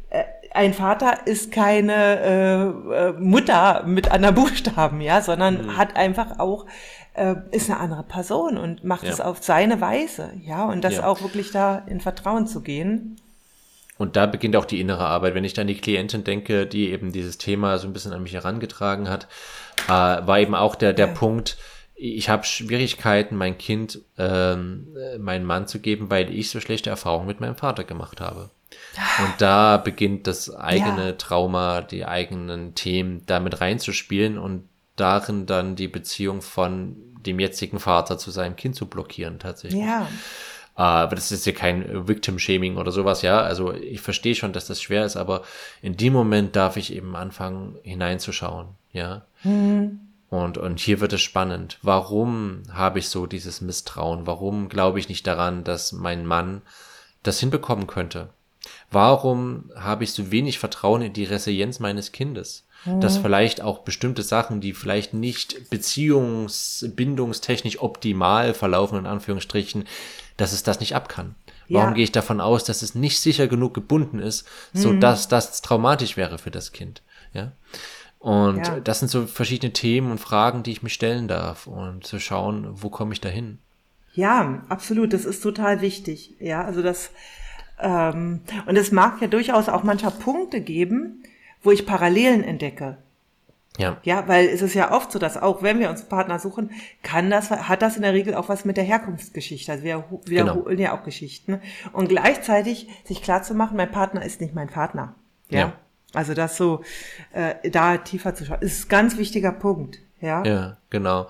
ein 0.52 0.74
Vater 0.74 1.28
ist 1.28 1.52
keine 1.52 2.20
äh, 2.20 3.10
äh, 3.10 3.12
Mutter 3.14 3.84
mit 3.86 4.12
anderen 4.12 4.36
Buchstaben, 4.44 5.02
ja, 5.02 5.22
sondern 5.22 5.66
mhm. 5.66 5.78
hat 5.78 5.96
einfach 5.96 6.40
auch 6.40 6.66
äh, 7.14 7.36
ist 7.52 7.70
eine 7.70 7.80
andere 7.80 8.04
Person 8.04 8.58
und 8.58 8.84
macht 8.84 9.04
ja. 9.04 9.12
es 9.12 9.22
auf 9.22 9.44
seine 9.44 9.82
Weise, 9.82 10.32
ja, 10.46 10.66
und 10.66 10.84
das 10.84 10.96
ja. 10.96 11.06
auch 11.06 11.22
wirklich 11.22 11.52
da 11.52 11.84
in 11.88 12.00
Vertrauen 12.00 12.48
zu 12.48 12.62
gehen. 12.62 13.20
Und 13.98 14.16
da 14.16 14.28
beginnt 14.28 14.56
auch 14.56 14.66
die 14.66 14.80
innere 14.80 15.06
Arbeit. 15.06 15.36
Wenn 15.36 15.44
ich 15.44 15.54
dann 15.54 15.68
die 15.68 15.76
Klientin 15.76 16.24
denke, 16.24 16.66
die 16.66 16.90
eben 16.90 17.12
dieses 17.12 17.38
Thema 17.38 17.78
so 17.78 17.88
ein 17.88 17.92
bisschen 17.92 18.14
an 18.14 18.24
mich 18.24 18.34
herangetragen 18.34 19.10
hat, 19.10 19.28
äh, 19.88 19.92
war 19.92 20.40
eben 20.40 20.56
auch 20.56 20.76
der 20.76 20.94
der 20.94 21.08
ja. 21.08 21.14
Punkt. 21.14 21.58
Ich 21.96 22.30
habe 22.30 22.46
Schwierigkeiten, 22.46 23.36
mein 23.36 23.58
Kind, 23.58 24.00
ähm, 24.18 24.96
äh, 24.96 25.18
meinen 25.18 25.44
Mann 25.44 25.68
zu 25.68 25.80
geben, 25.80 26.10
weil 26.10 26.34
ich 26.34 26.50
so 26.50 26.62
schlechte 26.62 26.90
Erfahrungen 26.90 27.28
mit 27.28 27.42
meinem 27.42 27.58
Vater 27.58 27.84
gemacht 27.84 28.22
habe. 28.22 28.52
Und 29.20 29.34
da 29.40 29.78
beginnt 29.78 30.28
das 30.28 30.54
eigene 30.54 31.08
ja. 31.08 31.12
Trauma, 31.14 31.82
die 31.82 32.06
eigenen 32.06 32.76
Themen 32.76 33.24
damit 33.26 33.62
reinzuspielen 33.62 34.38
und 34.38 34.68
darin 34.96 35.46
dann 35.46 35.76
die 35.76 35.88
Beziehung 35.88 36.42
von 36.42 36.96
dem 37.26 37.40
jetzigen 37.40 37.80
Vater 37.80 38.18
zu 38.18 38.32
seinem 38.32 38.56
Kind 38.56 38.76
zu 38.76 38.88
blockieren 38.88 39.40
tatsächlich. 39.40 39.84
Ja. 39.84 40.08
aber 40.76 41.16
das 41.16 41.32
ist 41.32 41.46
ja 41.46 41.52
kein 41.52 42.08
Victim-Shaming 42.08 42.78
oder 42.78 42.92
sowas, 42.92 43.22
ja. 43.22 43.42
Also 43.42 43.74
ich 43.74 44.02
verstehe 44.02 44.36
schon, 44.36 44.54
dass 44.54 44.68
das 44.68 44.82
schwer 44.82 45.06
ist, 45.06 45.18
aber 45.18 45.44
in 45.82 45.98
dem 45.98 46.14
Moment 46.14 46.56
darf 46.56 46.78
ich 46.78 46.94
eben 46.94 47.16
anfangen, 47.16 47.78
hineinzuschauen, 47.84 48.68
ja. 48.92 49.24
Mhm. 49.44 50.00
Und, 50.30 50.58
und 50.58 50.80
hier 50.80 51.00
wird 51.00 51.12
es 51.14 51.22
spannend. 51.22 51.80
Warum 51.82 52.62
habe 52.72 53.00
ich 53.00 53.10
so 53.10 53.26
dieses 53.26 53.62
Misstrauen? 53.62 54.28
Warum 54.28 54.70
glaube 54.70 55.00
ich 55.00 55.10
nicht 55.10 55.26
daran, 55.26 55.64
dass 55.64 55.92
mein 55.92 56.26
Mann 56.26 56.62
das 57.24 57.40
hinbekommen 57.40 57.88
könnte? 57.88 58.30
Warum 58.92 59.70
habe 59.76 60.04
ich 60.04 60.14
so 60.14 60.32
wenig 60.32 60.60
Vertrauen 60.60 61.02
in 61.02 61.14
die 61.14 61.26
Resilienz 61.26 61.80
meines 61.80 62.12
Kindes? 62.12 62.66
Mhm. 62.86 63.02
Dass 63.02 63.18
vielleicht 63.18 63.62
auch 63.62 63.80
bestimmte 63.80 64.24
Sachen, 64.24 64.62
die 64.62 64.74
vielleicht 64.74 65.14
nicht 65.14 65.70
beziehungs-, 65.70 66.96
bindungstechnisch 66.96 67.82
optimal 67.82 68.54
verlaufen, 68.54 68.98
in 68.98 69.06
Anführungsstrichen, 69.06 69.86
dass 70.38 70.54
es 70.54 70.64
das 70.64 70.80
nicht 70.80 70.96
ab 70.96 71.10
kann. 71.10 71.36
Warum 71.68 71.90
ja. 71.90 71.96
gehe 71.96 72.04
ich 72.04 72.12
davon 72.12 72.42
aus, 72.42 72.64
dass 72.64 72.82
es 72.82 72.96
nicht 72.96 73.20
sicher 73.20 73.48
genug 73.48 73.76
gebunden 73.76 74.20
ist, 74.20 74.48
so 74.74 74.94
mhm. 74.94 75.02
dass 75.02 75.28
das 75.28 75.62
traumatisch 75.62 76.18
wäre 76.18 76.40
für 76.40 76.50
das 76.50 76.72
Kind? 76.72 77.04
Ja. 77.34 77.52
Und 78.18 78.66
ja. 78.66 78.80
das 78.80 79.00
sind 79.00 79.10
so 79.10 79.28
verschiedene 79.28 79.72
Themen 79.72 80.12
und 80.12 80.20
Fragen, 80.20 80.64
die 80.64 80.72
ich 80.72 80.84
mir 80.84 80.90
stellen 80.90 81.28
darf 81.28 81.68
und 81.68 82.06
zu 82.06 82.20
schauen, 82.20 82.68
wo 82.70 82.90
komme 82.90 83.14
ich 83.14 83.22
dahin? 83.22 83.60
Ja, 84.14 84.64
absolut. 84.68 85.14
Das 85.14 85.26
ist 85.26 85.42
total 85.42 85.82
wichtig. 85.82 86.34
Ja, 86.40 86.66
also 86.66 86.82
das, 86.82 87.12
ähm, 87.82 88.42
und 88.66 88.76
es 88.76 88.92
mag 88.92 89.22
ja 89.22 89.28
durchaus 89.28 89.70
auch 89.70 89.84
mancher 89.84 90.12
Punkte 90.12 90.62
geben, 90.62 91.24
wo 91.64 91.72
ich 91.72 91.86
Parallelen 91.86 92.44
entdecke. 92.44 92.98
Ja. 93.78 93.98
Ja, 94.04 94.28
weil 94.28 94.48
es 94.48 94.62
ist 94.62 94.74
ja 94.74 94.92
oft 94.92 95.12
so, 95.12 95.20
dass 95.20 95.38
auch 95.38 95.64
wenn 95.64 95.80
wir 95.80 95.90
uns 95.90 96.02
einen 96.02 96.10
Partner 96.10 96.38
suchen, 96.40 96.72
kann 97.02 97.30
das, 97.30 97.50
hat 97.50 97.82
das 97.82 97.96
in 97.96 98.02
der 98.02 98.14
Regel 98.14 98.36
auch 98.36 98.50
was 98.50 98.66
mit 98.66 98.76
der 98.76 98.84
Herkunftsgeschichte. 98.84 99.72
Also 99.72 99.84
wir 99.86 100.04
wiederholen 100.26 100.78
genau. 100.78 100.90
ja 100.90 100.98
auch 100.98 101.04
Geschichten. 101.04 101.62
Und 101.94 102.10
gleichzeitig 102.10 102.90
sich 103.06 103.22
klar 103.22 103.42
zu 103.42 103.54
machen, 103.54 103.78
mein 103.78 103.92
Partner 103.92 104.24
ist 104.24 104.42
nicht 104.42 104.54
mein 104.54 104.68
Partner. 104.68 105.16
Ja. 105.50 105.60
ja. 105.60 105.74
Also 106.14 106.34
das 106.34 106.58
so, 106.58 106.84
äh, 107.32 107.70
da 107.70 107.98
tiefer 107.98 108.36
zu 108.36 108.46
schauen, 108.46 108.62
ist 108.62 108.86
ein 108.86 108.90
ganz 108.90 109.18
wichtiger 109.18 109.52
Punkt. 109.52 110.00
Ja. 110.20 110.44
Ja, 110.44 110.78
genau. 110.90 111.28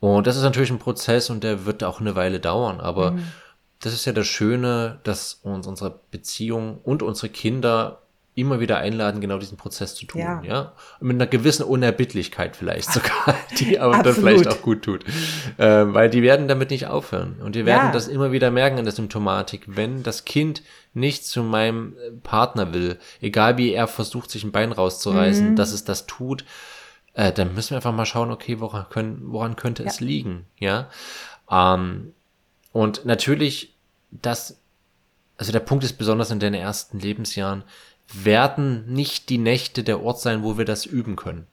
Und 0.00 0.26
das 0.26 0.36
ist 0.36 0.42
natürlich 0.42 0.70
ein 0.70 0.78
Prozess 0.78 1.28
und 1.28 1.44
der 1.44 1.66
wird 1.66 1.84
auch 1.84 2.00
eine 2.00 2.14
Weile 2.14 2.40
dauern, 2.40 2.80
aber 2.80 3.12
mhm. 3.12 3.24
Das 3.82 3.92
ist 3.92 4.04
ja 4.04 4.12
das 4.12 4.26
Schöne, 4.26 5.00
dass 5.02 5.40
uns 5.42 5.66
unsere 5.66 6.00
Beziehung 6.10 6.78
und 6.84 7.02
unsere 7.02 7.28
Kinder 7.28 7.98
immer 8.34 8.60
wieder 8.60 8.78
einladen, 8.78 9.20
genau 9.20 9.38
diesen 9.38 9.58
Prozess 9.58 9.94
zu 9.94 10.06
tun, 10.06 10.22
ja. 10.22 10.40
ja? 10.42 10.72
Mit 11.00 11.16
einer 11.16 11.26
gewissen 11.26 11.64
Unerbittlichkeit 11.64 12.56
vielleicht 12.56 12.90
sogar, 12.90 13.34
die 13.58 13.78
aber 13.78 14.02
dann 14.02 14.14
vielleicht 14.14 14.48
auch 14.48 14.62
gut 14.62 14.82
tut. 14.82 15.04
Ähm, 15.58 15.92
weil 15.92 16.08
die 16.08 16.22
werden 16.22 16.48
damit 16.48 16.70
nicht 16.70 16.86
aufhören. 16.86 17.36
Und 17.42 17.56
die 17.56 17.66
werden 17.66 17.88
ja. 17.88 17.92
das 17.92 18.08
immer 18.08 18.32
wieder 18.32 18.50
merken 18.50 18.78
in 18.78 18.84
der 18.84 18.94
Symptomatik. 18.94 19.64
Wenn 19.66 20.02
das 20.02 20.24
Kind 20.24 20.62
nicht 20.94 21.26
zu 21.26 21.42
meinem 21.42 21.94
Partner 22.22 22.72
will, 22.72 22.98
egal 23.20 23.58
wie 23.58 23.72
er 23.72 23.86
versucht, 23.86 24.30
sich 24.30 24.44
ein 24.44 24.52
Bein 24.52 24.72
rauszureißen, 24.72 25.50
mhm. 25.50 25.56
dass 25.56 25.72
es 25.72 25.84
das 25.84 26.06
tut, 26.06 26.46
äh, 27.12 27.32
dann 27.32 27.54
müssen 27.54 27.70
wir 27.70 27.76
einfach 27.78 27.92
mal 27.92 28.06
schauen, 28.06 28.30
okay, 28.30 28.60
woran, 28.60 28.86
können, 28.88 29.20
woran 29.26 29.56
könnte 29.56 29.82
ja. 29.82 29.90
es 29.90 30.00
liegen, 30.00 30.46
ja? 30.58 30.88
Ähm, 31.50 32.14
und 32.72 33.04
natürlich, 33.04 33.71
das, 34.12 34.58
also 35.36 35.52
der 35.52 35.60
Punkt 35.60 35.84
ist 35.84 35.94
besonders 35.94 36.30
in 36.30 36.40
den 36.40 36.54
ersten 36.54 36.98
Lebensjahren, 36.98 37.64
werden 38.12 38.92
nicht 38.92 39.28
die 39.28 39.38
Nächte 39.38 39.82
der 39.82 40.02
Ort 40.02 40.20
sein, 40.20 40.42
wo 40.42 40.58
wir 40.58 40.64
das 40.64 40.86
üben 40.86 41.16
können. 41.16 41.46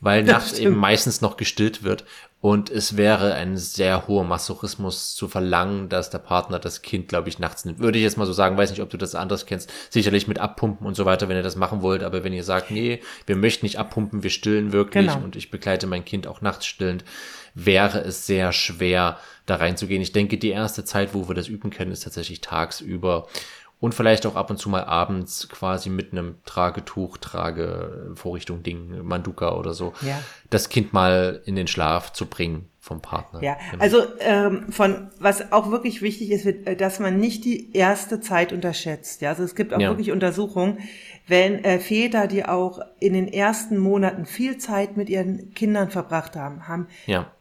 Weil 0.00 0.22
nachts 0.22 0.58
eben 0.58 0.76
meistens 0.76 1.22
noch 1.22 1.38
gestillt 1.38 1.82
wird. 1.82 2.04
Und 2.42 2.68
es 2.68 2.98
wäre 2.98 3.32
ein 3.32 3.56
sehr 3.56 4.06
hoher 4.06 4.24
Masochismus 4.24 5.14
zu 5.14 5.28
verlangen, 5.28 5.88
dass 5.88 6.10
der 6.10 6.18
Partner 6.18 6.58
das 6.58 6.82
Kind, 6.82 7.08
glaube 7.08 7.30
ich, 7.30 7.38
nachts 7.38 7.64
nimmt. 7.64 7.78
Würde 7.78 7.96
ich 7.96 8.04
jetzt 8.04 8.18
mal 8.18 8.26
so 8.26 8.34
sagen, 8.34 8.58
weiß 8.58 8.68
nicht, 8.68 8.82
ob 8.82 8.90
du 8.90 8.98
das 8.98 9.14
anders 9.14 9.46
kennst. 9.46 9.72
Sicherlich 9.88 10.28
mit 10.28 10.38
Abpumpen 10.38 10.86
und 10.86 10.94
so 10.94 11.06
weiter, 11.06 11.30
wenn 11.30 11.38
ihr 11.38 11.42
das 11.42 11.56
machen 11.56 11.80
wollt. 11.80 12.02
Aber 12.02 12.22
wenn 12.22 12.34
ihr 12.34 12.44
sagt, 12.44 12.70
nee, 12.70 13.00
wir 13.24 13.36
möchten 13.36 13.64
nicht 13.64 13.78
abpumpen, 13.78 14.22
wir 14.22 14.28
stillen 14.28 14.72
wirklich 14.72 15.06
genau. 15.06 15.24
und 15.24 15.36
ich 15.36 15.50
begleite 15.50 15.86
mein 15.86 16.04
Kind 16.04 16.26
auch 16.26 16.42
nachts 16.42 16.66
stillend, 16.66 17.02
wäre 17.54 18.00
es 18.00 18.26
sehr 18.26 18.52
schwer, 18.52 19.18
da 19.46 19.56
reinzugehen. 19.56 20.02
Ich 20.02 20.12
denke, 20.12 20.38
die 20.38 20.50
erste 20.50 20.84
Zeit, 20.84 21.14
wo 21.14 21.28
wir 21.28 21.34
das 21.34 21.48
üben 21.48 21.70
können, 21.70 21.92
ist 21.92 22.04
tatsächlich 22.04 22.40
tagsüber 22.40 23.26
und 23.84 23.94
vielleicht 23.94 24.24
auch 24.24 24.34
ab 24.34 24.48
und 24.48 24.56
zu 24.56 24.70
mal 24.70 24.84
abends 24.84 25.48
quasi 25.50 25.90
mit 25.90 26.12
einem 26.12 26.36
Tragetuch, 26.46 27.18
Tragevorrichtung, 27.18 28.62
Ding, 28.62 29.02
Manduka 29.02 29.54
oder 29.56 29.74
so, 29.74 29.92
ja. 30.00 30.18
das 30.48 30.70
Kind 30.70 30.94
mal 30.94 31.42
in 31.44 31.54
den 31.54 31.66
Schlaf 31.66 32.12
zu 32.14 32.24
bringen 32.24 32.70
vom 32.80 33.02
Partner. 33.02 33.42
Ja, 33.42 33.58
genau. 33.70 33.82
also 33.82 34.02
ähm, 34.20 34.72
von 34.72 35.10
was 35.18 35.52
auch 35.52 35.70
wirklich 35.70 36.00
wichtig 36.00 36.30
ist, 36.30 36.46
äh, 36.46 36.76
dass 36.76 36.98
man 36.98 37.18
nicht 37.18 37.44
die 37.44 37.76
erste 37.76 38.20
Zeit 38.20 38.54
unterschätzt. 38.54 39.20
Ja, 39.20 39.30
also 39.30 39.42
es 39.42 39.54
gibt 39.54 39.74
auch 39.74 39.80
ja. 39.80 39.90
wirklich 39.90 40.12
Untersuchungen, 40.12 40.78
wenn 41.26 41.62
äh, 41.62 41.78
Väter, 41.78 42.26
die 42.26 42.46
auch 42.46 42.80
in 43.00 43.12
den 43.12 43.28
ersten 43.28 43.76
Monaten 43.76 44.24
viel 44.24 44.56
Zeit 44.56 44.96
mit 44.96 45.10
ihren 45.10 45.52
Kindern 45.52 45.90
verbracht 45.90 46.36
haben, 46.36 46.68
haben 46.68 46.88
ja 47.06 47.33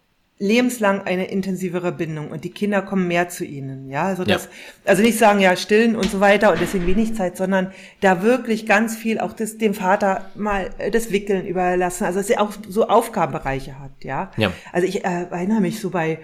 lebenslang 0.43 1.03
eine 1.03 1.27
intensivere 1.27 1.93
Bindung 1.93 2.29
und 2.29 2.43
die 2.43 2.49
Kinder 2.49 2.81
kommen 2.81 3.07
mehr 3.07 3.29
zu 3.29 3.45
ihnen. 3.45 3.89
Ja, 3.89 4.03
also 4.03 4.25
das, 4.25 4.43
ja. 4.43 4.49
also 4.83 5.01
nicht 5.01 5.17
sagen, 5.17 5.39
ja, 5.39 5.55
stillen 5.55 5.95
und 5.95 6.11
so 6.11 6.19
weiter 6.19 6.51
und 6.51 6.59
deswegen 6.59 6.85
wenig 6.85 7.15
Zeit, 7.15 7.37
sondern 7.37 7.71
da 8.01 8.23
wirklich 8.23 8.65
ganz 8.65 8.97
viel 8.97 9.19
auch 9.19 9.31
das, 9.31 9.57
dem 9.57 9.73
Vater 9.73 10.29
mal 10.35 10.69
äh, 10.79 10.91
das 10.91 11.11
Wickeln 11.11 11.47
überlassen, 11.47 12.03
also 12.03 12.19
dass 12.19 12.29
er 12.29 12.41
auch 12.41 12.51
so 12.67 12.89
Aufgabenbereiche 12.89 13.79
hat. 13.79 13.91
Ja, 14.03 14.31
ja. 14.35 14.51
also 14.73 14.85
ich 14.85 15.05
äh, 15.05 15.27
erinnere 15.31 15.61
mich 15.61 15.79
so 15.79 15.91
bei 15.91 16.19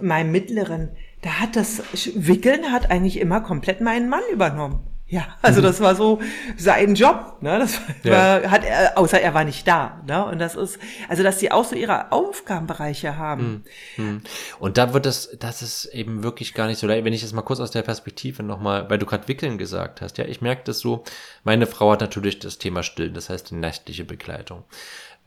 meinem 0.00 0.30
Mittleren, 0.30 0.90
da 1.22 1.40
hat 1.40 1.56
das 1.56 1.82
Wickeln 2.14 2.70
hat 2.70 2.92
eigentlich 2.92 3.18
immer 3.18 3.40
komplett 3.40 3.80
meinen 3.80 4.08
Mann 4.08 4.22
übernommen. 4.32 4.84
Ja, 5.10 5.26
also 5.40 5.62
das 5.62 5.80
war 5.80 5.94
so 5.94 6.20
sein 6.58 6.94
Job, 6.94 7.38
ne? 7.40 7.58
Das 7.58 7.80
war, 8.04 8.42
ja. 8.42 8.50
hat 8.50 8.62
er, 8.62 8.98
außer 8.98 9.18
er 9.18 9.32
war 9.32 9.44
nicht 9.44 9.66
da, 9.66 10.02
ne? 10.06 10.26
Und 10.26 10.38
das 10.38 10.54
ist, 10.54 10.78
also 11.08 11.22
dass 11.22 11.40
sie 11.40 11.50
auch 11.50 11.64
so 11.64 11.74
ihre 11.74 12.12
Aufgabenbereiche 12.12 13.16
haben. 13.16 13.64
Hm, 13.94 14.04
hm. 14.04 14.22
Und 14.58 14.76
da 14.76 14.92
wird 14.92 15.06
es, 15.06 15.34
das 15.38 15.62
ist 15.62 15.86
eben 15.86 16.22
wirklich 16.22 16.52
gar 16.52 16.66
nicht 16.66 16.78
so 16.78 16.86
leicht. 16.86 17.06
Wenn 17.06 17.14
ich 17.14 17.22
das 17.22 17.32
mal 17.32 17.40
kurz 17.40 17.60
aus 17.60 17.70
der 17.70 17.80
Perspektive 17.80 18.42
nochmal, 18.42 18.90
weil 18.90 18.98
du 18.98 19.06
gerade 19.06 19.28
Wickeln 19.28 19.56
gesagt 19.56 20.02
hast, 20.02 20.18
ja, 20.18 20.26
ich 20.26 20.42
merke 20.42 20.64
das 20.64 20.80
so, 20.80 21.04
meine 21.42 21.66
Frau 21.66 21.92
hat 21.92 22.02
natürlich 22.02 22.38
das 22.38 22.58
Thema 22.58 22.82
Stillen, 22.82 23.14
das 23.14 23.30
heißt 23.30 23.50
die 23.50 23.54
nächtliche 23.54 24.04
Begleitung. 24.04 24.64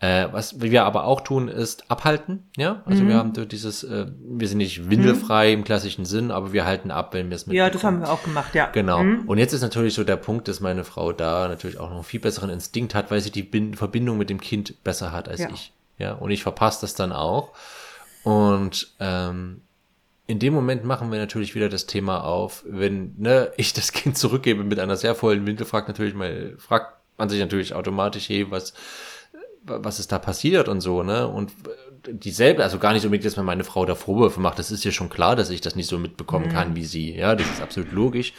Äh, 0.02 0.30
was 0.32 0.60
wir 0.60 0.84
aber 0.84 1.06
auch 1.06 1.22
tun, 1.22 1.48
ist 1.48 1.92
abhalten. 1.92 2.50
Ja, 2.58 2.82
also 2.86 3.04
mhm. 3.04 3.08
wir 3.08 3.16
haben 3.18 3.48
dieses, 3.48 3.84
äh, 3.84 4.08
wir 4.20 4.48
sind 4.48 4.58
nicht 4.58 4.90
windelfrei 4.90 5.50
mhm. 5.50 5.60
im 5.60 5.64
klassischen 5.64 6.06
Sinn, 6.06 6.32
aber 6.32 6.54
wir 6.54 6.66
halten 6.66 6.90
ab, 6.90 7.14
wenn 7.14 7.30
wir 7.30 7.36
es 7.36 7.46
mit. 7.46 7.56
Ja, 7.56 7.70
das 7.70 7.84
haben 7.84 8.00
wir 8.00 8.12
auch 8.12 8.24
gemacht, 8.24 8.56
ja. 8.56 8.66
Genau. 8.66 9.04
Mhm. 9.04 9.30
Und 9.30 9.38
jetzt 9.38 9.54
ist 9.54 9.62
natürlich 9.62 9.94
so 9.94 10.04
der 10.04 10.16
Punkt, 10.16 10.48
dass 10.48 10.60
meine 10.60 10.86
Frau 10.86 11.14
da 11.14 11.48
natürlich 11.48 11.80
auch 11.80 11.90
noch 11.90 11.98
einen 11.98 12.04
viel 12.04 12.20
besseren 12.20 12.50
Instinkt 12.50 12.96
hat, 12.96 13.12
weil 13.12 13.22
sie 13.22 13.30
die 13.30 13.44
Bin 13.44 13.76
Verbindung 13.76 14.18
mit 14.18 14.32
dem 14.32 14.42
Kind 14.42 14.84
besser 14.84 15.12
hat 15.12 15.30
als 15.30 15.42
ja. 15.42 15.50
ich. 15.54 15.72
Ja, 16.00 16.14
und 16.14 16.32
ich 16.32 16.42
verpasse 16.42 16.82
das 16.82 16.96
dann 16.96 17.12
auch. 17.12 17.52
Und 18.24 18.96
ähm, 19.00 19.62
in 20.26 20.40
dem 20.40 20.56
Moment 20.56 20.84
machen 20.84 21.12
wir 21.12 21.20
natürlich 21.20 21.54
wieder 21.54 21.70
das 21.70 21.86
Thema 21.86 22.24
auf, 22.24 22.64
wenn 22.66 23.14
ne, 23.20 23.52
ich 23.56 23.74
das 23.74 23.92
Kind 23.92 24.18
zurückgebe 24.18 24.64
mit 24.64 24.80
einer 24.80 24.98
sehr 24.98 25.14
vollen 25.14 25.46
Windel, 25.46 25.68
fragt 25.68 25.90
natürlich 25.90 26.16
mal, 26.16 26.56
fragt 26.58 26.96
man 27.20 27.30
sich 27.30 27.40
natürlich 27.40 27.76
automatisch, 27.76 28.30
hey, 28.30 28.50
was 28.50 28.74
was 29.64 30.00
ist 30.00 30.12
da 30.12 30.20
passiert 30.20 30.68
und 30.68 30.82
so, 30.82 31.04
ne? 31.04 31.28
Und 31.28 31.52
dieselbe, 32.08 32.64
also 32.64 32.80
gar 32.80 32.94
nicht 32.94 33.06
unbedingt, 33.06 33.26
dass 33.26 33.38
man 33.38 33.46
meine 33.46 33.64
Frau 33.64 33.86
da 33.86 33.96
Vorwürfe 33.96 34.40
macht, 34.40 34.60
das 34.60 34.72
ist 34.72 34.84
ja 34.84 34.92
schon 34.92 35.10
klar, 35.10 35.36
dass 35.36 35.50
ich 35.50 35.62
das 35.62 35.76
nicht 35.76 35.88
so 35.88 36.00
mitbekommen 36.00 36.48
mhm. 36.48 36.52
kann 36.52 36.76
wie 36.76 36.86
sie, 36.86 37.16
ja, 37.16 37.36
das 37.36 37.50
ist 37.50 37.62
absolut 37.62 37.92
logisch. 37.92 38.34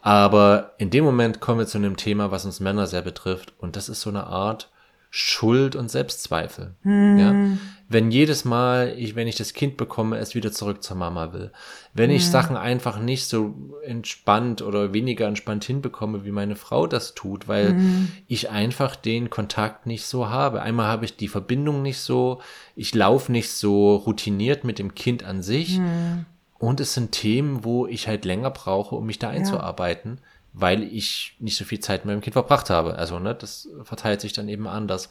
Aber 0.00 0.74
in 0.78 0.90
dem 0.90 1.04
Moment 1.04 1.40
kommen 1.40 1.58
wir 1.58 1.66
zu 1.66 1.78
einem 1.78 1.96
Thema, 1.96 2.30
was 2.30 2.44
uns 2.44 2.60
Männer 2.60 2.86
sehr 2.86 3.02
betrifft, 3.02 3.52
und 3.58 3.76
das 3.76 3.88
ist 3.88 4.00
so 4.00 4.10
eine 4.10 4.26
Art 4.26 4.70
Schuld 5.10 5.76
und 5.76 5.90
Selbstzweifel. 5.90 6.74
Mhm. 6.82 7.18
Ja? 7.18 7.58
Wenn 7.90 8.10
jedes 8.10 8.44
Mal, 8.44 8.94
ich, 8.98 9.16
wenn 9.16 9.26
ich 9.26 9.36
das 9.36 9.54
Kind 9.54 9.78
bekomme, 9.78 10.18
es 10.18 10.34
wieder 10.34 10.52
zurück 10.52 10.82
zur 10.82 10.96
Mama 10.96 11.32
will. 11.32 11.52
Wenn 11.94 12.10
mhm. 12.10 12.16
ich 12.16 12.26
Sachen 12.26 12.56
einfach 12.56 12.98
nicht 13.00 13.26
so 13.26 13.54
entspannt 13.82 14.60
oder 14.60 14.92
weniger 14.92 15.26
entspannt 15.26 15.64
hinbekomme, 15.64 16.24
wie 16.24 16.30
meine 16.30 16.56
Frau 16.56 16.86
das 16.86 17.14
tut, 17.14 17.48
weil 17.48 17.72
mhm. 17.72 18.12
ich 18.26 18.50
einfach 18.50 18.94
den 18.94 19.30
Kontakt 19.30 19.86
nicht 19.86 20.04
so 20.04 20.28
habe. 20.28 20.60
Einmal 20.60 20.86
habe 20.86 21.06
ich 21.06 21.16
die 21.16 21.28
Verbindung 21.28 21.80
nicht 21.80 22.00
so, 22.00 22.42
ich 22.76 22.94
laufe 22.94 23.32
nicht 23.32 23.50
so 23.50 23.96
routiniert 23.96 24.64
mit 24.64 24.78
dem 24.78 24.94
Kind 24.94 25.24
an 25.24 25.42
sich. 25.42 25.78
Mhm. 25.78 26.26
Und 26.58 26.80
es 26.80 26.92
sind 26.92 27.12
Themen, 27.12 27.64
wo 27.64 27.86
ich 27.86 28.06
halt 28.06 28.24
länger 28.24 28.50
brauche, 28.50 28.96
um 28.96 29.06
mich 29.06 29.18
da 29.18 29.30
einzuarbeiten. 29.30 30.18
Ja 30.20 30.22
weil 30.54 30.82
ich 30.82 31.36
nicht 31.38 31.56
so 31.56 31.64
viel 31.64 31.78
Zeit 31.78 32.04
mit 32.04 32.14
meinem 32.14 32.20
Kind 32.20 32.32
verbracht 32.32 32.68
habe. 32.68 32.96
Also, 32.96 33.20
ne, 33.20 33.34
das 33.34 33.68
verteilt 33.84 34.20
sich 34.20 34.32
dann 34.32 34.48
eben 34.48 34.66
anders. 34.66 35.08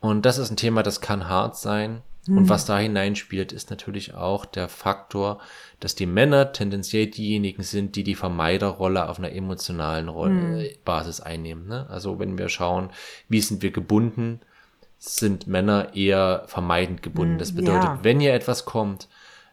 Und 0.00 0.24
das 0.24 0.38
ist 0.38 0.50
ein 0.50 0.56
Thema, 0.56 0.82
das 0.82 1.00
kann 1.00 1.28
hart 1.28 1.56
sein. 1.56 2.02
Mhm. 2.26 2.38
Und 2.38 2.48
was 2.48 2.66
da 2.66 2.78
hineinspielt, 2.78 3.52
ist 3.52 3.70
natürlich 3.70 4.14
auch 4.14 4.44
der 4.44 4.68
Faktor, 4.68 5.40
dass 5.80 5.94
die 5.94 6.06
Männer 6.06 6.52
tendenziell 6.52 7.06
diejenigen 7.06 7.62
sind, 7.62 7.96
die 7.96 8.04
die 8.04 8.14
Vermeiderrolle 8.14 9.08
auf 9.08 9.18
einer 9.18 9.32
emotionalen 9.32 10.08
Rolle, 10.08 10.32
mhm. 10.32 10.66
Basis 10.84 11.20
einnehmen. 11.20 11.66
Ne? 11.66 11.86
Also 11.88 12.18
wenn 12.18 12.38
wir 12.38 12.48
schauen, 12.48 12.90
wie 13.28 13.40
sind 13.40 13.62
wir 13.62 13.70
gebunden, 13.70 14.40
sind 14.98 15.46
Männer 15.46 15.94
eher 15.94 16.44
vermeidend 16.46 17.02
gebunden. 17.02 17.34
Mhm. 17.34 17.38
Das 17.38 17.54
bedeutet, 17.54 17.84
ja. 17.84 17.98
wenn 18.02 18.20
hier 18.20 18.34
etwas 18.34 18.64
kommt, 18.64 19.08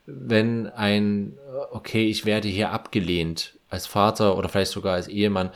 wenn 0.06 0.68
ein, 0.68 1.34
okay, 1.72 2.08
ich 2.08 2.26
werde 2.26 2.48
hier 2.48 2.72
abgelehnt 2.72 3.58
als 3.70 3.88
Vater 3.88 4.38
oder 4.38 4.50
vielleicht 4.50 4.72
sogar 4.72 4.94
als 4.94 5.08
Ehemann 5.08 5.52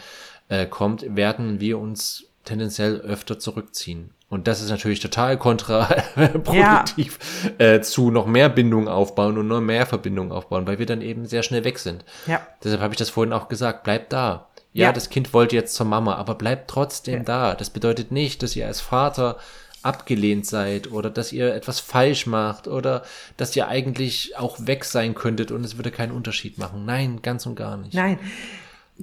äh, 0.47 0.65
kommt, 0.65 1.15
werden 1.15 1.59
wir 1.59 1.77
uns 1.79 2.25
tendenziell 2.43 2.97
öfter 3.01 3.39
zurückziehen. 3.39 4.11
Und 4.29 4.47
das 4.47 4.61
ist 4.61 4.69
natürlich 4.69 4.99
total 4.99 5.37
kontraproduktiv 5.37 7.19
ja. 7.59 7.65
äh, 7.65 7.81
zu 7.81 8.11
noch 8.11 8.27
mehr 8.27 8.47
Bindung 8.47 8.87
aufbauen 8.87 9.39
und 9.39 9.47
noch 9.47 9.59
mehr 9.59 9.87
Verbindung 9.87 10.31
aufbauen, 10.31 10.67
weil 10.67 10.77
wir 10.77 10.85
dann 10.85 11.01
eben 11.01 11.25
sehr 11.25 11.41
schnell 11.41 11.63
weg 11.63 11.79
sind. 11.79 12.05
Ja. 12.27 12.45
Deshalb 12.63 12.81
habe 12.81 12.93
ich 12.93 12.99
das 12.99 13.09
vorhin 13.09 13.33
auch 13.33 13.49
gesagt, 13.49 13.83
bleibt 13.83 14.13
da. 14.13 14.47
Ja, 14.71 14.87
ja, 14.87 14.93
das 14.93 15.09
Kind 15.09 15.33
wollte 15.33 15.55
jetzt 15.55 15.73
zur 15.73 15.87
Mama, 15.87 16.15
aber 16.15 16.35
bleibt 16.35 16.69
trotzdem 16.69 17.25
da. 17.25 17.55
Das 17.55 17.71
bedeutet 17.71 18.11
nicht, 18.11 18.43
dass 18.43 18.55
ihr 18.55 18.67
als 18.67 18.81
Vater 18.81 19.37
abgelehnt 19.81 20.45
seid 20.45 20.91
oder 20.91 21.09
dass 21.09 21.33
ihr 21.33 21.55
etwas 21.55 21.79
falsch 21.79 22.27
macht 22.27 22.67
oder 22.67 23.03
dass 23.37 23.55
ihr 23.55 23.67
eigentlich 23.67 24.37
auch 24.37 24.67
weg 24.67 24.85
sein 24.85 25.15
könntet 25.15 25.51
und 25.51 25.63
es 25.63 25.77
würde 25.77 25.89
keinen 25.89 26.11
Unterschied 26.11 26.59
machen. 26.59 26.85
Nein, 26.85 27.21
ganz 27.23 27.47
und 27.47 27.55
gar 27.55 27.77
nicht. 27.77 27.95
Nein. 27.95 28.19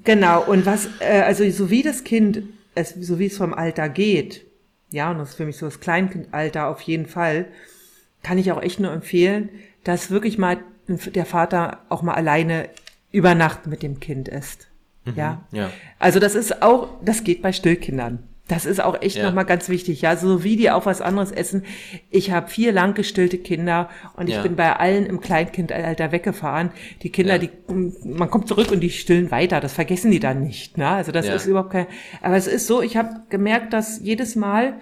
Genau. 0.05 0.43
Und 0.45 0.67
was, 0.67 0.89
äh, 1.01 1.23
also 1.23 1.49
so 1.51 1.71
wie 1.71 1.83
das 1.83 2.05
Kind, 2.05 2.43
es, 2.75 2.91
so 2.91 3.19
wie 3.19 3.27
es 3.27 3.37
vom 3.37 3.55
Alter 3.55 3.89
geht, 3.89 4.45
ja, 4.90 5.11
und 5.11 5.18
das 5.18 5.31
ist 5.31 5.35
für 5.37 5.46
mich 5.46 5.57
so 5.57 5.66
das 5.66 5.81
Kleinkindalter 5.81 6.68
auf 6.68 6.81
jeden 6.83 7.07
Fall, 7.07 7.46
kann 8.22 8.38
ich 8.38 8.51
auch 8.53 8.62
echt 8.62 8.81
nur 8.81 8.92
empfehlen, 8.92 9.51
dass 9.85 10.11
wirklich 10.11 10.38
mal 10.38 10.59
der 10.88 11.27
Vater 11.27 11.81
auch 11.88 12.03
mal 12.03 12.14
alleine 12.14 12.68
über 13.12 13.35
Nacht 13.35 13.66
mit 13.66 13.83
dem 13.83 14.01
Kind 14.01 14.29
ist. 14.29 14.68
Mhm, 15.05 15.14
ja? 15.16 15.44
ja. 15.53 15.70
Also 15.99 16.20
das 16.20 16.35
ist 16.35 16.62
auch, 16.62 16.88
das 17.05 17.25
geht 17.25 17.42
bei 17.42 17.53
Stillkindern. 17.53 18.22
Das 18.48 18.64
ist 18.64 18.80
auch 18.80 19.02
echt 19.02 19.16
ja. 19.16 19.24
nochmal 19.24 19.44
ganz 19.44 19.68
wichtig, 19.68 20.02
ja. 20.02 20.16
So 20.16 20.44
wie 20.44 20.56
die 20.56 20.70
auch 20.70 20.87
was 20.87 21.00
anderes 21.00 21.32
essen. 21.32 21.64
Ich 22.11 22.30
habe 22.30 22.48
vier 22.48 22.70
lang 22.72 22.94
gestillte 22.94 23.38
Kinder 23.38 23.88
und 24.16 24.28
ja. 24.28 24.37
ich 24.37 24.42
bin 24.42 24.54
bei 24.54 24.76
allen 24.76 25.04
im 25.06 25.20
Kleinkindalter 25.20 26.12
weggefahren. 26.12 26.70
Die 27.02 27.11
Kinder, 27.11 27.35
ja. 27.35 27.38
die, 27.38 27.50
man 28.04 28.30
kommt 28.30 28.46
zurück 28.46 28.70
und 28.70 28.80
die 28.80 28.90
stillen 28.90 29.32
weiter. 29.32 29.61
Das 29.61 29.72
vergessen 29.72 30.12
die 30.12 30.20
dann 30.20 30.42
nicht, 30.42 30.78
ne? 30.78 30.88
Also 30.88 31.11
das 31.11 31.26
ist 31.26 31.46
überhaupt 31.46 31.70
kein, 31.70 31.87
aber 32.22 32.37
es 32.37 32.46
ist 32.46 32.68
so, 32.68 32.82
ich 32.82 32.96
habe 32.96 33.22
gemerkt, 33.30 33.72
dass 33.72 34.00
jedes 34.00 34.37
Mal, 34.37 34.74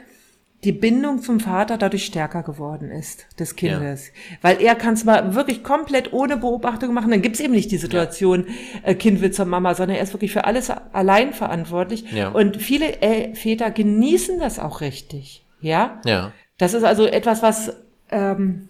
die 0.64 0.72
Bindung 0.72 1.20
zum 1.20 1.40
Vater 1.40 1.76
dadurch 1.76 2.06
stärker 2.06 2.42
geworden 2.42 2.90
ist, 2.90 3.26
des 3.38 3.56
Kindes. 3.56 4.08
Ja. 4.08 4.36
Weil 4.42 4.62
er 4.62 4.74
kann 4.74 4.94
es 4.94 5.04
mal 5.04 5.34
wirklich 5.34 5.62
komplett 5.62 6.12
ohne 6.12 6.36
Beobachtung 6.36 6.94
machen. 6.94 7.10
Dann 7.10 7.22
gibt's 7.22 7.40
eben 7.40 7.52
nicht 7.52 7.70
die 7.70 7.76
Situation, 7.76 8.46
ja. 8.82 8.90
äh, 8.90 8.94
Kind 8.94 9.20
will 9.20 9.30
zur 9.30 9.46
Mama, 9.46 9.74
sondern 9.74 9.96
er 9.96 10.02
ist 10.02 10.14
wirklich 10.14 10.32
für 10.32 10.44
alles 10.44 10.70
allein 10.70 11.32
verantwortlich. 11.32 12.10
Ja. 12.12 12.30
Und 12.30 12.56
viele 12.56 13.02
äh, 13.02 13.34
Väter 13.34 13.70
genießen 13.70 14.38
das 14.38 14.58
auch 14.58 14.80
richtig. 14.80 15.44
Ja? 15.60 16.00
Ja. 16.04 16.32
Das 16.58 16.74
ist 16.74 16.84
also 16.84 17.06
etwas, 17.06 17.42
was 17.42 17.76
ähm, 18.10 18.68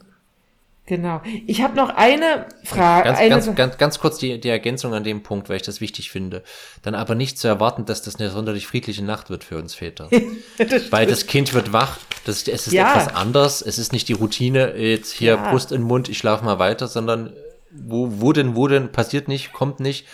Genau. 0.87 1.23
Ich 1.47 1.62
habe 1.62 1.75
noch 1.77 1.88
eine 1.88 2.47
Frage. 2.62 3.05
Ganz, 3.05 3.18
eine 3.18 3.31
ganz, 3.31 3.55
ganz, 3.55 3.79
ganz 3.79 3.99
kurz 3.99 4.18
die, 4.18 4.38
die 4.38 4.51
Ergänzung 4.51 4.92
an 4.92 5.03
dem 5.03 5.23
Punkt, 5.23 5.49
weil 5.49 5.57
ich 5.57 5.62
das 5.62 5.81
wichtig 5.81 6.11
finde. 6.11 6.42
Dann 6.83 6.94
aber 6.94 7.14
nicht 7.14 7.38
zu 7.38 7.49
erwarten, 7.49 7.87
dass 7.87 8.03
das 8.03 8.16
eine 8.16 8.29
sonderlich 8.31 8.66
friedliche 8.66 9.03
Nacht 9.03 9.31
wird 9.31 9.44
für 9.44 9.57
uns 9.57 9.75
Väter. 9.75 10.11
das 10.59 10.92
weil 10.92 11.07
das 11.07 11.27
Kind 11.27 11.55
wird 11.55 11.73
wach, 11.73 11.99
das, 12.27 12.47
es 12.47 12.66
ist 12.66 12.73
ja. 12.75 12.90
etwas 12.90 13.14
anders, 13.14 13.62
es 13.62 13.79
ist 13.79 13.94
nicht 13.94 14.09
die 14.09 14.12
Routine, 14.12 14.77
jetzt 14.77 15.12
hier 15.12 15.37
ja. 15.37 15.51
Brust 15.51 15.73
in 15.73 15.81
den 15.81 15.87
Mund, 15.87 16.11
ich 16.11 16.18
schlafe 16.18 16.44
mal 16.44 16.59
weiter, 16.59 16.87
sondern 16.87 17.33
wo, 17.70 18.20
wo 18.20 18.33
denn, 18.33 18.55
wo 18.55 18.68
denn, 18.68 18.92
passiert 18.92 19.27
nicht, 19.27 19.55
kommt 19.55 19.81
nicht, 19.81 20.07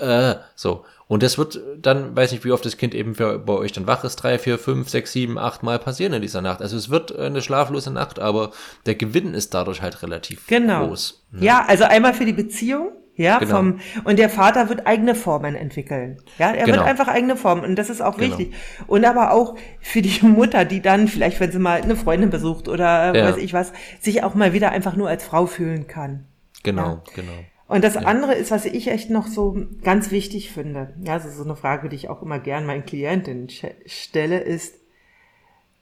äh, 0.00 0.36
so. 0.54 0.84
Und 1.10 1.24
das 1.24 1.38
wird 1.38 1.58
dann, 1.82 2.14
weiß 2.14 2.30
nicht, 2.30 2.44
wie 2.44 2.52
oft 2.52 2.64
das 2.64 2.76
Kind 2.76 2.94
eben 2.94 3.16
für, 3.16 3.40
bei 3.40 3.54
euch 3.54 3.72
dann 3.72 3.88
wach 3.88 4.04
ist, 4.04 4.14
drei, 4.14 4.38
vier, 4.38 4.60
fünf, 4.60 4.88
sechs, 4.88 5.10
sieben, 5.10 5.38
acht 5.38 5.64
Mal 5.64 5.80
passieren 5.80 6.12
in 6.12 6.22
dieser 6.22 6.40
Nacht. 6.40 6.62
Also 6.62 6.76
es 6.76 6.88
wird 6.88 7.18
eine 7.18 7.42
schlaflose 7.42 7.92
Nacht, 7.92 8.20
aber 8.20 8.52
der 8.86 8.94
Gewinn 8.94 9.34
ist 9.34 9.52
dadurch 9.52 9.82
halt 9.82 10.04
relativ 10.04 10.46
genau. 10.46 10.86
groß. 10.86 11.26
Ne? 11.32 11.44
Ja, 11.44 11.64
also 11.66 11.82
einmal 11.82 12.14
für 12.14 12.26
die 12.26 12.32
Beziehung, 12.32 12.92
ja, 13.16 13.40
genau. 13.40 13.56
vom, 13.56 13.80
und 14.04 14.20
der 14.20 14.30
Vater 14.30 14.68
wird 14.68 14.86
eigene 14.86 15.16
Formen 15.16 15.56
entwickeln. 15.56 16.18
Ja, 16.38 16.52
er 16.52 16.64
genau. 16.64 16.78
wird 16.78 16.86
einfach 16.86 17.08
eigene 17.08 17.36
Formen 17.36 17.64
und 17.64 17.74
das 17.74 17.90
ist 17.90 18.02
auch 18.02 18.16
genau. 18.16 18.38
wichtig. 18.38 18.54
Und 18.86 19.04
aber 19.04 19.32
auch 19.32 19.56
für 19.80 20.02
die 20.02 20.16
Mutter, 20.24 20.64
die 20.64 20.80
dann 20.80 21.08
vielleicht, 21.08 21.40
wenn 21.40 21.50
sie 21.50 21.58
mal 21.58 21.82
eine 21.82 21.96
Freundin 21.96 22.30
besucht 22.30 22.68
oder 22.68 23.16
ja. 23.16 23.24
weiß 23.24 23.38
ich 23.38 23.52
was, 23.52 23.72
sich 23.98 24.22
auch 24.22 24.36
mal 24.36 24.52
wieder 24.52 24.70
einfach 24.70 24.94
nur 24.94 25.08
als 25.08 25.24
Frau 25.24 25.46
fühlen 25.46 25.88
kann. 25.88 26.26
Genau, 26.62 26.82
ja. 26.82 27.02
genau. 27.16 27.32
Und 27.70 27.84
das 27.84 27.94
ja. 27.94 28.00
andere 28.00 28.34
ist, 28.34 28.50
was 28.50 28.64
ich 28.64 28.88
echt 28.88 29.10
noch 29.10 29.28
so 29.28 29.56
ganz 29.84 30.10
wichtig 30.10 30.50
finde, 30.50 30.92
ja, 31.04 31.12
also 31.12 31.30
so 31.30 31.44
eine 31.44 31.54
Frage, 31.54 31.88
die 31.88 31.94
ich 31.94 32.08
auch 32.08 32.20
immer 32.20 32.40
gern 32.40 32.66
meinen 32.66 32.84
Klientinnen 32.84 33.46
stelle, 33.86 34.40
ist, 34.40 34.74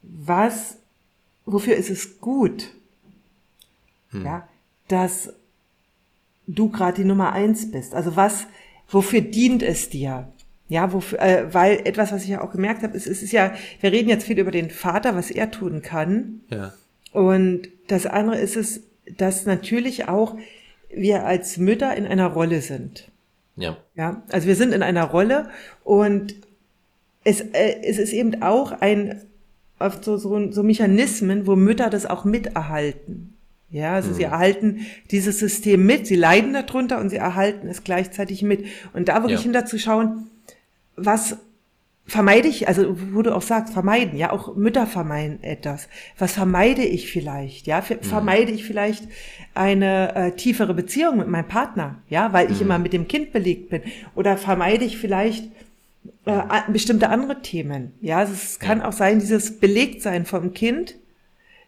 was, 0.03 0.77
wofür 1.47 1.77
ist 1.77 1.89
es 1.89 2.21
gut, 2.21 2.75
hm. 4.11 4.23
ja, 4.23 4.47
dass 4.89 5.33
du 6.47 6.69
gerade 6.69 7.01
die 7.01 7.09
Nummer 7.09 7.33
eins 7.33 7.71
bist? 7.71 7.95
Also 7.95 8.17
was, 8.17 8.47
wofür 8.91 9.23
dient 9.23 9.63
es 9.63 9.89
dir? 9.89 10.31
Ja, 10.69 10.93
wofür, 10.93 11.23
äh, 11.23 11.55
weil 11.55 11.81
etwas, 11.87 12.13
was 12.13 12.25
ich 12.25 12.29
ja 12.29 12.43
auch 12.43 12.53
gemerkt 12.53 12.83
habe, 12.83 12.99
ist, 12.99 13.07
es 13.07 13.23
ist 13.23 13.33
ja, 13.33 13.55
wir 13.81 13.93
reden 13.93 14.11
jetzt 14.11 14.27
viel 14.27 14.39
über 14.39 14.51
den 14.51 14.69
Vater, 14.69 15.17
was 15.17 15.31
er 15.31 15.51
tun 15.51 15.81
kann. 15.81 16.43
Ja. 16.51 16.75
Und 17.13 17.71
das 17.87 18.05
andere 18.05 18.37
ist 18.39 18.57
es, 18.57 18.83
dass 19.17 19.47
natürlich 19.47 20.07
auch 20.07 20.37
wir 20.89 21.25
als 21.27 21.59
Mütter 21.59 21.95
in 21.97 22.07
einer 22.07 22.27
Rolle 22.27 22.61
sind. 22.61 23.11
Ja. 23.57 23.77
Ja, 23.95 24.23
also 24.31 24.47
wir 24.47 24.57
sind 24.57 24.73
in 24.73 24.83
einer 24.83 25.05
Rolle 25.05 25.51
und 25.85 26.35
es, 27.25 27.41
äh, 27.41 27.83
es 27.83 27.99
ist 27.99 28.13
eben 28.13 28.43
auch 28.43 28.73
ein, 28.73 29.23
so, 30.01 30.17
so, 30.17 30.51
so 30.51 30.63
Mechanismen, 30.63 31.47
wo 31.47 31.57
Mütter 31.57 31.91
das 31.91 32.07
auch 32.07 32.25
miterhalten. 32.25 33.35
Ja, 33.71 33.95
also 33.95 34.11
mhm. 34.11 34.15
sie 34.15 34.23
erhalten 34.23 34.87
dieses 35.11 35.39
System 35.39 35.85
mit, 35.85 36.07
sie 36.07 36.17
leiden 36.17 36.55
darunter 36.55 36.99
und 37.01 37.11
sie 37.11 37.17
erhalten 37.17 37.69
es 37.69 37.85
gleichzeitig 37.85 38.43
mit. 38.43 38.65
Und 38.95 39.09
da 39.09 39.17
wirklich 39.17 39.41
ja. 39.41 39.45
hinterzuschauen, 39.45 40.31
was 40.97 41.37
vermeide 42.09 42.49
ich, 42.49 42.67
also 42.67 42.97
wo 43.13 43.21
du 43.21 43.35
auch 43.37 43.43
sagst, 43.43 43.75
vermeiden, 43.75 44.19
ja, 44.19 44.33
auch 44.33 44.57
Mütter 44.57 44.87
vermeiden 44.87 45.43
etwas. 45.45 45.89
Was 46.19 46.33
vermeide 46.33 46.83
ich 46.83 47.13
vielleicht, 47.13 47.67
ja? 47.67 47.81
Mhm. 47.81 48.03
Vermeide 48.03 48.51
ich 48.51 48.65
vielleicht 48.65 49.05
eine 49.55 50.17
äh, 50.17 50.33
tiefere 50.33 50.73
Beziehung 50.73 51.19
mit 51.19 51.29
meinem 51.29 51.47
Partner, 51.47 52.03
ja, 52.09 52.33
weil 52.33 52.51
ich 52.51 52.57
mhm. 52.57 52.67
immer 52.67 52.79
mit 52.79 52.95
dem 52.95 53.09
Kind 53.09 53.33
belegt 53.33 53.69
bin? 53.69 53.83
Oder 54.15 54.39
vermeide 54.39 54.87
ich 54.87 54.97
vielleicht 54.97 55.51
äh, 56.25 56.41
bestimmte 56.73 57.11
andere 57.11 57.43
Themen? 57.43 57.93
Ja, 58.01 58.19
also 58.19 58.33
es 58.33 58.59
kann 58.59 58.81
auch 58.81 58.93
sein, 58.93 59.21
dieses 59.21 59.59
Belegtsein 59.61 60.25
vom 60.25 60.55
Kind 60.55 60.97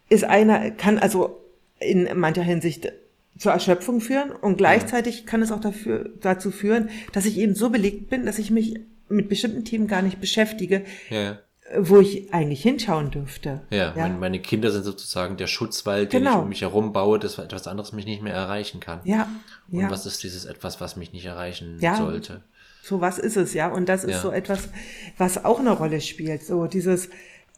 ist 0.09 0.25
einer, 0.25 0.71
kann 0.71 0.99
also 0.99 1.39
in 1.79 2.09
mancher 2.19 2.43
Hinsicht 2.43 2.91
zur 3.37 3.53
Erschöpfung 3.53 4.01
führen 4.01 4.33
und 4.33 4.57
gleichzeitig 4.57 5.27
kann 5.27 5.43
es 5.43 5.53
auch 5.53 5.61
dafür, 5.61 6.11
dazu 6.21 6.51
führen, 6.51 6.89
dass 7.13 7.27
ich 7.27 7.39
eben 7.39 7.55
so 7.55 7.69
belegt 7.71 8.09
bin, 8.09 8.25
dass 8.25 8.39
ich 8.39 8.51
mich 8.51 8.81
mit 9.11 9.29
bestimmten 9.29 9.65
Themen 9.65 9.87
gar 9.87 10.03
nicht 10.03 10.21
beschäftige, 10.21 10.85
ja. 11.11 11.39
wo 11.79 12.01
ich 12.01 12.33
eigentlich 12.33 12.63
hinschauen 12.63 13.11
dürfte. 13.11 13.63
Ja, 13.71 13.95
ja? 13.97 14.09
Meine, 14.09 14.41
Kinder 14.41 14.71
sind 14.71 14.85
sozusagen 14.85 15.37
der 15.37 15.47
Schutzwald, 15.47 16.11
genau. 16.11 16.19
den 16.19 16.23
ich 16.23 16.33
genau. 16.33 16.43
um 16.43 16.49
mich 16.49 16.61
herum 16.63 16.93
baue, 16.93 17.19
dass 17.19 17.39
etwas 17.39 17.67
anderes 17.67 17.93
mich 17.93 18.07
nicht 18.07 18.23
mehr 18.23 18.35
erreichen 18.35 18.81
kann. 18.81 19.01
Ja. 19.05 19.29
Und 19.71 19.81
ja. 19.81 19.91
was 19.91 20.07
ist 20.07 20.23
dieses 20.23 20.45
etwas, 20.45 20.81
was 20.81 20.97
mich 20.97 21.13
nicht 21.13 21.27
erreichen 21.27 21.79
sollte? 21.81 22.43
So 22.83 23.01
was 23.01 23.19
ist 23.19 23.37
es, 23.37 23.53
ja. 23.53 23.69
Und 23.69 23.89
das 23.89 24.05
ist 24.05 24.23
so 24.23 24.31
etwas, 24.31 24.71
was 25.19 25.45
auch 25.45 25.61
eine 25.61 25.71
Rolle 25.71 26.01
spielt. 26.01 26.43
So 26.45 26.67
dieses, 26.67 27.11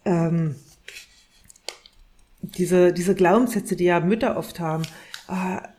ähm, 0.04 0.56
diese, 2.40 2.92
diese 2.92 3.14
Glaubenssätze, 3.14 3.76
die 3.76 3.84
ja 3.84 4.00
Mütter 4.00 4.36
oft 4.36 4.58
haben 4.58 4.82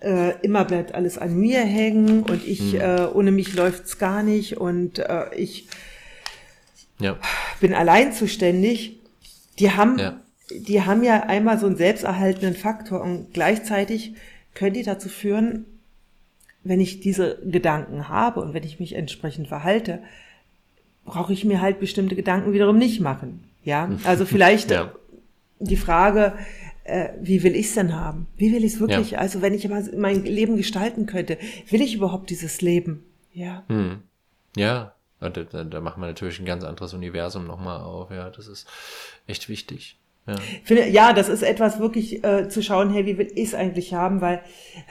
äh, 0.02 0.40
immer 0.42 0.66
bleibt 0.66 0.94
alles 0.96 1.18
an 1.18 1.36
mir 1.36 1.62
hängen 1.62 2.24
und 2.24 2.46
ich, 2.48 2.74
mhm. 2.74 2.82
äh, 2.82 3.06
ohne 3.14 3.32
mich 3.32 3.54
läuft's 3.54 3.98
gar 3.98 4.24
nicht 4.24 4.58
und 4.58 5.00
äh, 5.00 5.34
ich 5.36 5.68
ja. 7.00 7.18
bin 7.60 7.74
allein 7.74 8.14
zuständig. 8.14 9.00
Die 9.60 9.72
haben, 9.72 10.00
ja. 10.00 10.20
die 10.50 10.82
haben 10.82 11.04
ja 11.04 11.24
einmal 11.24 11.60
so 11.60 11.68
einen 11.68 11.78
selbsterhaltenden 11.78 12.56
Faktor 12.56 13.02
und 13.02 13.34
gleichzeitig 13.34 14.16
können 14.54 14.74
die 14.74 14.84
dazu 14.84 15.10
führen, 15.10 15.66
wenn 16.64 16.80
ich 16.80 17.02
diese 17.02 17.40
Gedanken 17.46 18.10
habe 18.10 18.40
und 18.40 18.54
wenn 18.54 18.64
ich 18.64 18.80
mich 18.80 18.96
entsprechend 18.96 19.48
verhalte, 19.48 20.00
brauche 21.06 21.34
ich 21.34 21.44
mir 21.44 21.62
halt 21.62 21.80
bestimmte 21.80 22.16
Gedanken 22.16 22.54
wiederum 22.54 22.78
nicht 22.78 23.02
machen. 23.02 23.44
Ja, 23.64 23.90
also 24.04 24.26
vielleicht 24.26 24.72
ja. 24.72 24.92
die 25.60 25.78
Frage, 25.78 26.34
äh, 26.84 27.10
wie 27.22 27.44
will 27.44 27.56
ich's 27.56 27.74
denn 27.74 27.96
haben? 27.96 28.28
Wie 28.36 28.54
will 28.54 28.64
ich's 28.64 28.80
wirklich? 28.80 29.12
Ja. 29.12 29.20
Also 29.20 29.42
wenn 29.42 29.54
ich 29.54 29.68
mal 29.68 29.84
mein 29.98 30.24
Leben 30.24 30.58
gestalten 30.58 31.06
könnte, 31.06 31.38
will 31.70 31.82
ich 31.82 31.96
überhaupt 31.96 32.30
dieses 32.30 32.62
Leben? 32.62 33.04
Ja. 33.34 33.64
Hm. 33.68 34.02
Ja, 34.56 34.94
da, 35.20 35.30
da, 35.30 35.64
da 35.64 35.82
machen 35.82 36.02
wir 36.02 36.08
natürlich 36.08 36.40
ein 36.40 36.46
ganz 36.46 36.64
anderes 36.64 36.94
Universum 36.94 37.48
nochmal 37.48 37.82
auf. 37.82 38.12
Ja, 38.12 38.30
das 38.30 38.48
ist 38.48 38.68
echt 39.28 39.50
wichtig. 39.50 39.98
Ja. 40.28 40.36
Finde, 40.64 40.88
ja, 40.88 41.12
das 41.12 41.28
ist 41.28 41.42
etwas 41.42 41.80
wirklich 41.80 42.24
äh, 42.24 42.48
zu 42.48 42.62
schauen, 42.64 42.92
hey, 42.92 43.06
wie 43.06 43.18
will 43.18 43.32
ich 43.36 43.50
es 43.50 43.56
eigentlich 43.56 43.94
haben, 43.94 44.22
weil 44.22 44.42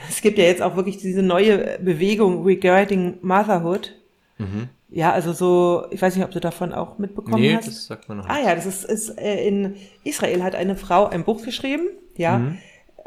es 0.09 0.21
gibt 0.21 0.37
ja 0.37 0.45
jetzt 0.45 0.61
auch 0.61 0.77
wirklich 0.77 0.99
diese 0.99 1.23
neue 1.23 1.79
Bewegung 1.79 2.45
regarding 2.45 3.19
Motherhood. 3.23 3.95
Mhm. 4.39 4.69
Ja, 4.95 5.13
also 5.13 5.33
so, 5.33 5.87
ich 5.91 6.03
weiß 6.03 6.15
nicht, 6.17 6.25
ob 6.25 6.33
du 6.33 6.41
davon 6.41 6.75
auch 6.75 6.99
mitbekommen 6.99 7.41
nee, 7.41 7.55
hast. 7.55 7.67
das 7.67 7.87
sagt 7.87 8.09
man 8.11 8.19
noch 8.19 8.29
ah 8.29 8.39
ja, 8.45 8.55
das 8.55 8.67
ist, 8.67 8.85
ist 8.85 9.19
äh, 9.19 9.47
in 9.47 9.77
Israel 10.05 10.43
hat 10.43 10.55
eine 10.55 10.77
Frau 10.77 11.07
ein 11.07 11.25
Buch 11.25 11.43
geschrieben, 11.43 11.85
ja, 12.15 12.39
mhm. 12.39 12.59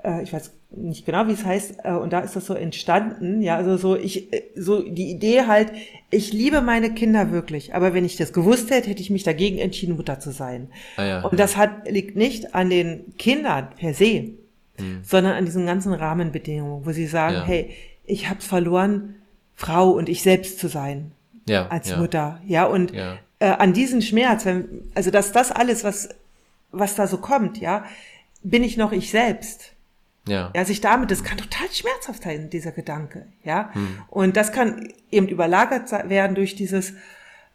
äh, 0.03 0.23
ich 0.23 0.33
weiß 0.33 0.51
nicht 0.71 1.05
genau, 1.05 1.27
wie 1.27 1.33
es 1.33 1.45
heißt, 1.45 1.75
äh, 1.83 1.91
und 1.91 2.11
da 2.11 2.21
ist 2.21 2.35
das 2.35 2.47
so 2.47 2.55
entstanden, 2.55 3.43
ja, 3.43 3.55
also 3.55 3.77
so 3.77 3.95
ich, 3.95 4.33
äh, 4.33 4.43
so 4.55 4.81
die 4.81 5.11
Idee 5.11 5.43
halt, 5.45 5.71
ich 6.09 6.33
liebe 6.33 6.61
meine 6.61 6.91
Kinder 6.91 7.31
wirklich, 7.31 7.75
aber 7.75 7.93
wenn 7.93 8.03
ich 8.03 8.15
das 8.15 8.33
gewusst 8.33 8.71
hätte, 8.71 8.89
hätte 8.89 9.01
ich 9.01 9.11
mich 9.11 9.23
dagegen 9.23 9.59
entschieden, 9.59 9.95
Mutter 9.95 10.19
zu 10.19 10.31
sein. 10.31 10.69
Ah, 10.97 11.05
ja. 11.05 11.21
Und 11.21 11.39
das 11.39 11.55
hat, 11.55 11.87
liegt 11.87 12.15
nicht 12.15 12.55
an 12.55 12.71
den 12.71 13.15
Kindern 13.17 13.67
per 13.77 13.93
se, 13.93 14.31
hm. 14.77 15.01
sondern 15.03 15.33
an 15.33 15.45
diesen 15.45 15.67
ganzen 15.67 15.93
Rahmenbedingungen, 15.93 16.83
wo 16.83 16.91
sie 16.91 17.05
sagen, 17.05 17.35
ja. 17.35 17.45
hey, 17.45 17.69
ich 18.05 18.27
hab's 18.27 18.47
verloren, 18.47 19.17
Frau 19.53 19.91
und 19.91 20.09
ich 20.09 20.23
selbst 20.23 20.57
zu 20.57 20.67
sein. 20.67 21.11
Ja, 21.47 21.67
als 21.67 21.89
ja. 21.89 21.97
Mutter. 21.97 22.41
Ja, 22.45 22.65
und 22.65 22.91
ja. 22.91 23.17
Äh, 23.39 23.49
an 23.49 23.73
diesen 23.73 24.01
Schmerz, 24.01 24.45
wenn, 24.45 24.89
also 24.95 25.11
dass 25.11 25.31
das 25.31 25.51
alles, 25.51 25.83
was, 25.83 26.09
was 26.71 26.95
da 26.95 27.07
so 27.07 27.17
kommt, 27.17 27.57
ja, 27.57 27.85
bin 28.43 28.63
ich 28.63 28.77
noch 28.77 28.91
ich 28.91 29.11
selbst. 29.11 29.71
Ja. 30.27 30.51
ja, 30.55 30.65
sich 30.65 30.81
damit, 30.81 31.11
das 31.11 31.23
kann 31.23 31.37
total 31.37 31.67
schmerzhaft 31.71 32.23
sein, 32.23 32.49
dieser 32.49 32.71
Gedanke, 32.71 33.27
ja. 33.43 33.69
Hm. 33.73 33.99
Und 34.07 34.37
das 34.37 34.51
kann 34.51 34.91
eben 35.11 35.27
überlagert 35.27 35.91
werden 35.91 36.33
durch 36.33 36.55
dieses, 36.55 36.93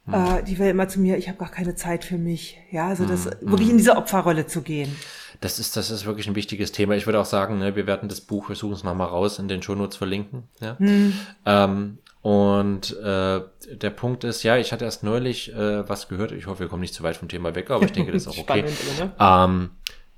hm. 0.05 0.14
äh, 0.14 0.43
die 0.45 0.57
will 0.61 0.68
immer 0.68 0.86
zu 0.86 1.01
mir, 1.01 1.16
ich 1.16 1.28
habe 1.28 1.38
gar 1.38 1.51
keine 1.51 1.74
Zeit 1.74 2.05
für 2.05 2.16
mich, 2.16 2.59
ja, 2.70 2.86
also 2.86 3.07
das 3.07 3.24
hm. 3.24 3.32
wirklich 3.41 3.68
hm. 3.68 3.72
in 3.72 3.78
diese 3.78 3.97
Opferrolle 3.97 4.47
zu 4.47 4.62
gehen. 4.62 4.95
Das 5.41 5.59
ist, 5.59 5.76
das 5.76 5.91
ist 5.91 6.05
wirklich 6.05 6.28
ein 6.28 6.36
wichtiges 6.36 6.70
Thema. 6.70 6.95
Ich 6.95 7.07
würde 7.07 7.18
auch 7.18 7.26
sagen, 7.26 7.59
ne, 7.59 7.74
wir 7.74 7.86
werden 7.88 8.09
das 8.09 8.20
Buch, 8.20 8.51
wir 8.51 8.57
suchen 8.57 8.74
es 8.74 8.84
nochmal 8.84 9.09
raus, 9.09 9.38
in 9.38 9.49
den 9.49 9.62
Shownotes 9.62 9.97
verlinken. 9.97 10.45
Ja? 10.61 10.78
Hm. 10.78 11.14
Ähm, 11.47 11.99
und 12.22 12.98
äh, 12.98 13.40
der 13.72 13.90
Punkt 13.90 14.24
ist, 14.24 14.42
ja, 14.42 14.58
ich 14.58 14.72
hatte 14.72 14.84
erst 14.84 15.02
neulich 15.02 15.52
äh, 15.54 15.88
was 15.88 16.08
gehört. 16.08 16.32
Ich 16.32 16.46
hoffe, 16.46 16.60
wir 16.60 16.68
kommen 16.68 16.82
nicht 16.82 16.94
zu 16.94 17.02
weit 17.02 17.16
vom 17.16 17.28
Thema 17.28 17.54
weg, 17.54 17.70
aber 17.70 17.84
ich 17.84 17.92
denke, 17.92 18.12
das 18.12 18.22
ist 18.22 18.28
auch 18.28 18.38
okay. 18.38 18.64
Spannend, 18.68 19.14
ähm, 19.18 19.70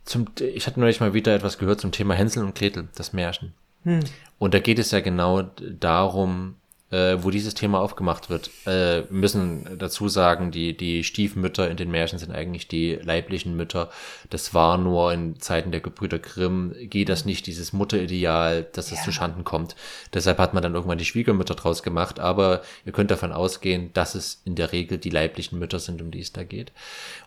zum, 0.05 0.27
ich 0.41 0.67
hatte 0.67 0.81
neulich 0.81 1.01
mal 1.01 1.15
wieder 1.15 1.35
etwas 1.35 1.59
gehört 1.59 1.81
zum 1.81 1.93
Thema 1.93 2.15
Hänsel 2.15 2.43
und 2.43 2.57
Gretel, 2.57 2.89
das 2.97 3.13
Märchen. 3.13 3.55
Hm. 3.85 4.01
Und 4.39 4.55
da 4.55 4.59
geht 4.59 4.81
es 4.81 4.91
ja 4.91 5.01
genau 5.01 5.43
darum, 5.43 6.57
äh, 6.93 7.17
wo 7.23 7.31
dieses 7.31 7.55
Thema 7.55 7.81
aufgemacht 7.81 8.29
wird. 8.29 8.51
Äh, 8.67 9.03
müssen 9.11 9.79
dazu 9.79 10.09
sagen, 10.09 10.51
die, 10.51 10.77
die 10.77 11.03
Stiefmütter 11.03 11.69
in 11.69 11.79
den 11.79 11.91
Märchen 11.91 12.19
sind 12.19 12.31
eigentlich 12.33 12.69
die 12.69 12.97
leiblichen 13.03 13.57
Mütter. 13.57 13.91
Das 14.29 14.53
war 14.53 14.77
nur 14.77 15.13
in 15.13 15.41
Zeiten 15.41 15.73
der 15.73 15.81
Gebrüder 15.81 16.19
Grimm, 16.19 16.75
geht 16.83 17.09
das 17.09 17.25
nicht, 17.25 17.47
dieses 17.47 17.73
Mutterideal, 17.73 18.67
dass 18.75 18.93
es 18.93 18.99
ja. 18.99 19.05
zu 19.05 19.13
Schanden 19.13 19.43
kommt. 19.43 19.75
Deshalb 20.13 20.39
hat 20.39 20.53
man 20.53 20.63
dann 20.63 20.75
irgendwann 20.75 20.99
die 20.99 21.07
Schwiegermütter 21.07 21.55
draus 21.55 21.83
gemacht, 21.83 22.21
aber 22.21 22.61
ihr 22.85 22.93
könnt 22.93 23.11
davon 23.11 23.33
ausgehen, 23.33 23.91
dass 23.95 24.15
es 24.15 24.43
in 24.45 24.55
der 24.55 24.73
Regel 24.73 24.99
die 24.99 25.11
leiblichen 25.11 25.59
Mütter 25.59 25.79
sind, 25.79 26.03
um 26.03 26.11
die 26.11 26.21
es 26.21 26.33
da 26.33 26.45
geht. 26.45 26.73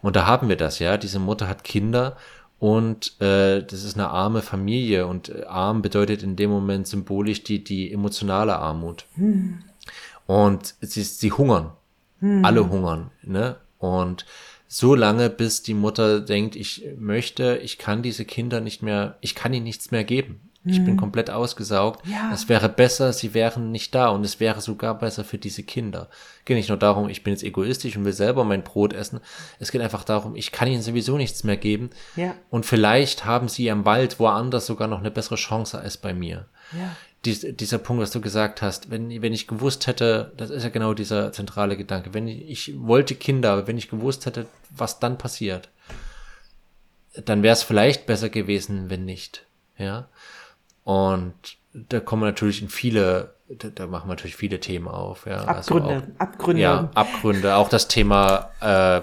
Und 0.04 0.16
da 0.16 0.28
haben 0.28 0.48
wir 0.48 0.58
das, 0.58 0.78
ja. 0.78 0.98
Diese 0.98 1.18
Mutter 1.20 1.48
hat 1.48 1.64
Kinder 1.64 2.16
und 2.60 3.20
äh, 3.22 3.64
das 3.64 3.84
ist 3.84 3.96
eine 3.96 4.10
arme 4.10 4.42
Familie 4.42 5.08
und 5.08 5.30
äh, 5.30 5.44
arm 5.44 5.82
bedeutet 5.82 6.24
in 6.24 6.36
dem 6.36 6.50
Moment 6.50 6.88
symbolisch 6.88 7.44
die, 7.44 7.64
die 7.64 7.92
emotionale 7.92 8.58
Armut. 8.58 9.06
Hm. 9.16 9.60
Und 10.26 10.76
sie, 10.82 11.04
sie 11.04 11.32
hungern. 11.32 11.72
Hm. 12.20 12.46
Alle 12.46 12.70
hungern. 12.70 13.12
Ne? 13.24 13.58
Und 13.78 14.26
so 14.68 14.96
lange, 14.96 15.30
bis 15.30 15.64
die 15.64 15.74
Mutter 15.74 16.22
denkt, 16.22 16.56
ich 16.56 16.86
möchte, 16.98 17.60
ich 17.62 17.78
kann 17.78 18.02
diese 18.02 18.26
Kinder 18.26 18.62
nicht 18.62 18.82
mehr, 18.82 19.18
ich 19.22 19.36
kann 19.36 19.54
ihnen 19.54 19.66
nichts 19.66 19.92
mehr 19.92 20.04
geben. 20.04 20.45
Ich 20.68 20.84
bin 20.84 20.96
mhm. 20.96 21.00
komplett 21.00 21.30
ausgesaugt. 21.30 22.06
Ja. 22.08 22.32
Es 22.34 22.50
wäre 22.50 22.70
besser, 22.70 23.14
sie 23.14 23.36
wären 23.36 23.72
nicht 23.72 23.94
da 23.94 24.10
und 24.10 24.24
es 24.26 24.40
wäre 24.40 24.62
sogar 24.62 24.98
besser 24.98 25.24
für 25.24 25.38
diese 25.38 25.62
Kinder. 25.62 26.10
Es 26.40 26.46
geht 26.46 26.58
nicht 26.58 26.70
nur 26.70 26.80
darum, 26.80 27.08
ich 27.08 27.24
bin 27.24 27.34
jetzt 27.34 27.44
egoistisch 27.44 27.96
und 27.96 28.04
will 28.04 28.14
selber 28.14 28.44
mein 28.44 28.64
Brot 28.64 28.92
essen. 28.92 29.20
Es 29.60 29.72
geht 29.72 29.82
einfach 29.82 30.04
darum, 30.04 30.36
ich 30.36 30.52
kann 30.52 30.68
ihnen 30.68 30.82
sowieso 30.82 31.18
nichts 31.18 31.44
mehr 31.44 31.58
geben. 31.58 31.92
Ja. 32.16 32.34
Und 32.50 32.66
vielleicht 32.66 33.26
haben 33.26 33.48
sie 33.48 33.68
im 33.68 33.86
Wald 33.86 34.20
woanders 34.20 34.66
sogar 34.66 34.88
noch 34.88 35.00
eine 35.00 35.12
bessere 35.12 35.36
Chance 35.36 35.78
als 35.78 35.98
bei 35.98 36.16
mir. 36.16 36.46
Ja. 36.72 36.96
Dies, 37.26 37.46
dieser 37.48 37.78
Punkt, 37.78 38.02
was 38.02 38.12
du 38.12 38.22
gesagt 38.22 38.64
hast, 38.64 38.90
wenn, 38.90 39.22
wenn 39.22 39.34
ich 39.34 39.48
gewusst 39.48 39.86
hätte, 39.86 40.32
das 40.38 40.50
ist 40.50 40.64
ja 40.64 40.70
genau 40.70 40.96
dieser 40.96 41.32
zentrale 41.32 41.78
Gedanke, 41.78 42.14
wenn 42.16 42.28
ich, 42.28 42.70
ich 42.70 42.80
wollte 42.80 43.14
Kinder, 43.14 43.52
aber 43.52 43.68
wenn 43.68 43.78
ich 43.78 43.90
gewusst 43.90 44.26
hätte, 44.26 44.48
was 44.70 45.00
dann 45.00 45.18
passiert, 45.18 45.70
dann 47.24 47.44
wäre 47.44 47.54
es 47.54 47.64
vielleicht 47.64 48.08
besser 48.08 48.30
gewesen, 48.30 48.90
wenn 48.90 49.06
nicht. 49.06 49.46
Ja. 49.78 50.08
Und 50.86 51.34
da 51.74 52.00
kommen 52.00 52.22
natürlich 52.22 52.62
in 52.62 52.70
viele, 52.70 53.34
da, 53.50 53.68
da 53.68 53.88
machen 53.88 54.08
wir 54.08 54.14
natürlich 54.14 54.38
viele 54.38 54.60
Themen 54.62 54.88
auf. 54.88 55.26
Ja. 55.26 55.40
Abgründe, 55.44 55.90
also 55.90 56.06
auch, 56.06 56.20
Abgründe. 56.20 56.62
Ja, 56.62 56.90
Abgründe. 56.94 57.56
Auch 57.56 57.68
das 57.68 57.90
Thema 57.90 58.52
äh, 58.62 59.02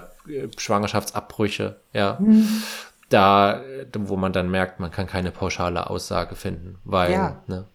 Schwangerschaftsabbrüche, 0.57 1.75
ja. 1.91 2.17
Mhm. 2.19 2.63
Da, 3.09 3.61
wo 3.95 4.15
man 4.15 4.33
dann 4.33 4.49
merkt, 4.49 4.79
man 4.79 4.89
kann 4.89 5.05
keine 5.05 5.29
pauschale 5.29 5.87
Aussage 5.87 6.35
finden, 6.35 6.79
weil, 6.83 7.11
ja. 7.11 7.43
ne, 7.45 7.65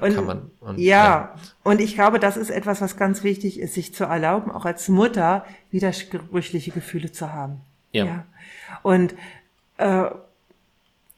und, 0.00 0.14
kann 0.14 0.26
man, 0.26 0.50
und, 0.58 0.78
ja, 0.78 1.04
ja, 1.04 1.34
und 1.62 1.80
ich 1.80 1.94
glaube, 1.94 2.18
das 2.18 2.36
ist 2.36 2.50
etwas, 2.50 2.80
was 2.80 2.96
ganz 2.96 3.22
wichtig 3.22 3.60
ist, 3.60 3.74
sich 3.74 3.94
zu 3.94 4.04
erlauben, 4.04 4.50
auch 4.50 4.64
als 4.64 4.88
Mutter 4.88 5.44
widersprüchliche 5.70 6.72
Gefühle 6.72 7.12
zu 7.12 7.32
haben. 7.32 7.60
Ja. 7.92 8.04
ja. 8.04 8.26
Und 8.82 9.14
äh, 9.76 10.06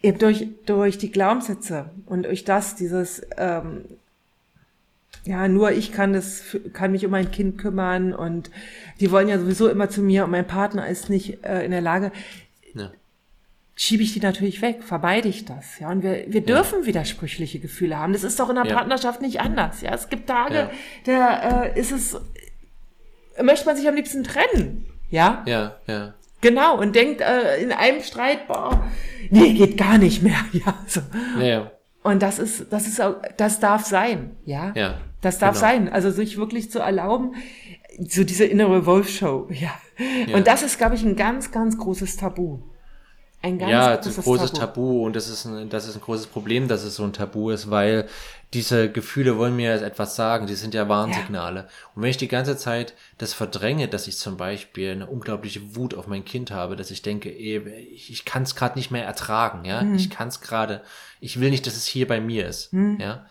eben 0.03 0.19
durch, 0.19 0.49
durch 0.67 0.99
die 0.99 1.11
Glaubenssätze 1.11 1.91
und 2.07 2.25
durch 2.25 2.45
das, 2.45 2.75
dieses, 2.75 3.23
ähm, 3.37 3.85
ja, 5.25 5.47
nur 5.47 5.71
ich 5.71 5.93
kann 5.93 6.13
das, 6.13 6.57
kann 6.73 6.93
mich 6.93 7.05
um 7.05 7.13
mein 7.13 7.31
Kind 7.31 7.59
kümmern 7.59 8.13
und 8.13 8.51
die 8.99 9.11
wollen 9.11 9.29
ja 9.29 9.39
sowieso 9.39 9.69
immer 9.69 9.89
zu 9.89 10.03
mir 10.03 10.25
und 10.25 10.31
mein 10.31 10.47
Partner 10.47 10.89
ist 10.89 11.11
nicht 11.11 11.45
äh, 11.45 11.65
in 11.65 11.71
der 11.71 11.81
Lage. 11.81 12.11
Ja. 12.75 12.91
Schiebe 13.75 14.03
ich 14.03 14.13
die 14.13 14.21
natürlich 14.21 14.61
weg, 14.61 14.83
vermeide 14.83 15.29
ich 15.29 15.45
das, 15.45 15.79
ja. 15.79 15.91
Und 15.91 16.03
wir, 16.03 16.25
wir 16.27 16.43
dürfen 16.43 16.81
ja. 16.81 16.87
widersprüchliche 16.87 17.61
Gefühle 17.61 17.99
haben. 17.99 18.13
Das 18.13 18.25
ist 18.25 18.39
doch 18.41 18.49
in 18.49 18.57
der 18.57 18.67
ja. 18.67 18.75
Partnerschaft 18.75 19.23
nicht 19.23 19.41
anders, 19.41 19.81
ja. 19.81 19.95
Es 19.95 20.09
gibt 20.09 20.27
Tage, 20.27 20.71
da 21.05 21.65
äh, 21.65 21.79
ist 21.79 21.93
es, 21.93 22.21
möchte 23.41 23.67
man 23.67 23.77
sich 23.77 23.89
am 23.89 23.95
liebsten 23.95 24.25
trennen, 24.25 24.87
ja. 25.09 25.45
Ja, 25.47 25.77
ja. 25.87 26.15
Genau, 26.43 26.77
und 26.77 26.97
denkt 26.97 27.21
äh, 27.21 27.63
in 27.63 27.71
einem 27.71 28.03
Streit, 28.03 28.49
boah, 28.49 28.85
nee, 29.33 29.55
geht 29.55 29.77
gar 29.77 29.99
nicht 29.99 30.23
mehr. 30.23 30.37
Ja, 30.53 30.75
so. 30.87 31.01
ja. 31.41 31.71
Und 32.03 32.23
das 32.23 32.39
ist, 32.39 32.67
das 32.71 32.87
ist 32.87 33.01
auch, 33.01 33.17
das 33.37 33.61
darf 33.61 33.85
sein, 33.85 34.37
ja. 34.45 34.73
Ja. 34.75 34.99
Das 35.21 35.39
darf 35.39 35.55
genau. 35.55 35.61
sein. 35.61 35.89
Also 35.89 36.11
sich 36.11 36.37
wirklich 36.37 36.71
zu 36.71 36.81
erlauben, 36.81 37.35
so 37.99 38.25
diese 38.25 38.45
innere 38.45 38.87
Wolfshow, 38.87 39.49
ja. 39.51 39.71
ja. 40.27 40.37
Und 40.37 40.47
das 40.47 40.63
ist, 40.63 40.79
glaube 40.79 40.97
ich, 40.97 41.05
ein 41.05 41.17
ganz, 41.17 41.51
ganz 41.53 41.79
großes 41.79 42.17
Tabu. 42.17 42.59
Ein 43.41 43.59
ganz 43.59 43.73
ja, 43.73 43.97
großes, 43.97 44.19
ein 44.19 44.25
großes 44.25 44.53
Tabu. 44.53 44.61
Tabu. 44.61 45.07
Und 45.07 45.17
das 45.17 45.29
ist, 45.29 45.45
ein, 45.45 45.69
das 45.69 45.89
ist 45.89 45.97
ein 45.97 46.01
großes 46.01 46.27
Problem, 46.29 46.69
dass 46.69 46.85
es 46.85 46.97
so 46.97 47.05
ein 47.05 47.13
Tabu 47.13 47.51
ist, 47.51 47.71
weil 47.71 48.07
diese 48.55 48.91
Gefühle 48.91 49.39
wollen 49.39 49.57
mir 49.57 49.81
etwas 49.81 50.15
sagen, 50.15 50.47
die 50.47 50.55
sind 50.55 50.75
ja 50.75 50.89
Warnsignale. 50.89 51.61
Ja. 51.61 51.67
Und 51.95 52.03
wenn 52.03 52.11
ich 52.11 52.19
die 52.19 52.29
ganze 52.29 52.57
Zeit 52.57 52.93
das 53.17 53.33
verdränge, 53.33 53.89
dass 53.89 54.07
ich 54.07 54.19
zum 54.19 54.37
Beispiel 54.37 54.91
eine 54.91 55.07
unglaubliche 55.07 55.75
Wut 55.75 55.95
auf 55.95 56.07
mein 56.07 56.25
Kind 56.25 56.51
habe, 56.51 56.77
dass 56.77 56.91
ich 56.91 57.01
denke, 57.01 57.31
ey, 57.31 57.67
ich, 57.95 58.25
kann 58.27 58.43
es 58.43 58.55
gerade 58.55 58.79
nicht 58.79 58.91
mehr 58.91 59.07
ertragen, 59.07 59.65
ja, 59.65 59.83
mhm. 59.83 59.95
ich 59.95 60.11
kann 60.11 60.29
es 60.29 60.43
gerade, 60.43 60.83
ich 61.21 61.41
will 61.41 61.51
nicht, 61.51 61.67
dass 61.67 61.77
es 61.77 61.87
hier 61.87 62.07
bei 62.07 62.21
mir 62.21 62.47
ist, 62.47 62.73
mhm. 62.73 62.99
ja. 63.01 63.27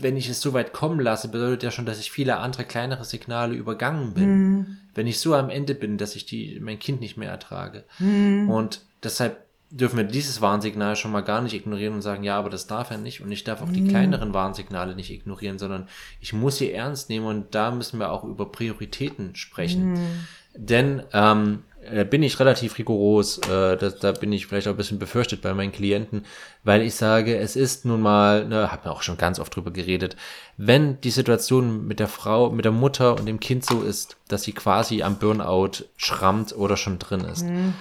Wenn 0.00 0.16
ich 0.16 0.28
es 0.28 0.40
so 0.40 0.52
weit 0.52 0.72
kommen 0.72 1.00
lasse, 1.00 1.26
bedeutet 1.26 1.64
ja 1.64 1.72
schon, 1.72 1.86
dass 1.86 1.98
ich 1.98 2.12
viele 2.12 2.36
andere 2.36 2.64
kleinere 2.64 3.04
Signale 3.04 3.56
übergangen 3.56 4.14
bin. 4.14 4.28
Mhm. 4.28 4.76
Wenn 4.94 5.08
ich 5.08 5.18
so 5.18 5.34
am 5.34 5.50
Ende 5.50 5.74
bin, 5.74 5.98
dass 5.98 6.14
ich 6.14 6.24
die, 6.24 6.60
mein 6.60 6.78
Kind 6.78 7.00
nicht 7.00 7.16
mehr 7.16 7.30
ertrage. 7.30 7.82
Mhm. 7.98 8.48
Und 8.48 8.82
deshalb 9.02 9.45
dürfen 9.76 9.96
wir 9.96 10.04
dieses 10.04 10.40
Warnsignal 10.40 10.96
schon 10.96 11.12
mal 11.12 11.20
gar 11.20 11.40
nicht 11.40 11.54
ignorieren 11.54 11.94
und 11.94 12.02
sagen, 12.02 12.24
ja, 12.24 12.38
aber 12.38 12.50
das 12.50 12.66
darf 12.66 12.90
er 12.90 12.98
nicht 12.98 13.20
und 13.20 13.30
ich 13.30 13.44
darf 13.44 13.62
auch 13.62 13.70
die 13.70 13.82
mhm. 13.82 13.88
kleineren 13.88 14.34
Warnsignale 14.34 14.94
nicht 14.94 15.10
ignorieren, 15.10 15.58
sondern 15.58 15.88
ich 16.20 16.32
muss 16.32 16.56
sie 16.58 16.72
ernst 16.72 17.08
nehmen 17.08 17.26
und 17.26 17.54
da 17.54 17.70
müssen 17.70 18.00
wir 18.00 18.10
auch 18.10 18.24
über 18.24 18.50
Prioritäten 18.50 19.36
sprechen. 19.36 19.92
Mhm. 19.92 20.26
Denn 20.58 21.02
ähm, 21.12 21.64
bin 22.10 22.22
ich 22.22 22.40
relativ 22.40 22.78
rigoros, 22.78 23.38
äh, 23.38 23.76
da, 23.76 23.90
da 23.90 24.12
bin 24.12 24.32
ich 24.32 24.46
vielleicht 24.46 24.66
auch 24.66 24.72
ein 24.72 24.78
bisschen 24.78 24.98
befürchtet 24.98 25.42
bei 25.42 25.52
meinen 25.52 25.72
Klienten, 25.72 26.24
weil 26.64 26.82
ich 26.82 26.94
sage, 26.94 27.36
es 27.36 27.54
ist 27.54 27.84
nun 27.84 28.00
mal, 28.00 28.46
ne, 28.46 28.72
hab 28.72 28.84
mir 28.84 28.90
auch 28.90 29.02
schon 29.02 29.18
ganz 29.18 29.38
oft 29.38 29.54
drüber 29.54 29.70
geredet, 29.70 30.16
wenn 30.56 31.00
die 31.02 31.10
Situation 31.10 31.86
mit 31.86 32.00
der 32.00 32.08
Frau, 32.08 32.50
mit 32.50 32.64
der 32.64 32.72
Mutter 32.72 33.16
und 33.18 33.26
dem 33.26 33.38
Kind 33.38 33.64
so 33.64 33.82
ist, 33.82 34.16
dass 34.28 34.42
sie 34.42 34.52
quasi 34.52 35.02
am 35.02 35.18
Burnout 35.18 35.84
schrammt 35.96 36.56
oder 36.56 36.76
schon 36.76 36.98
drin 36.98 37.20
ist. 37.20 37.44
Mhm 37.44 37.74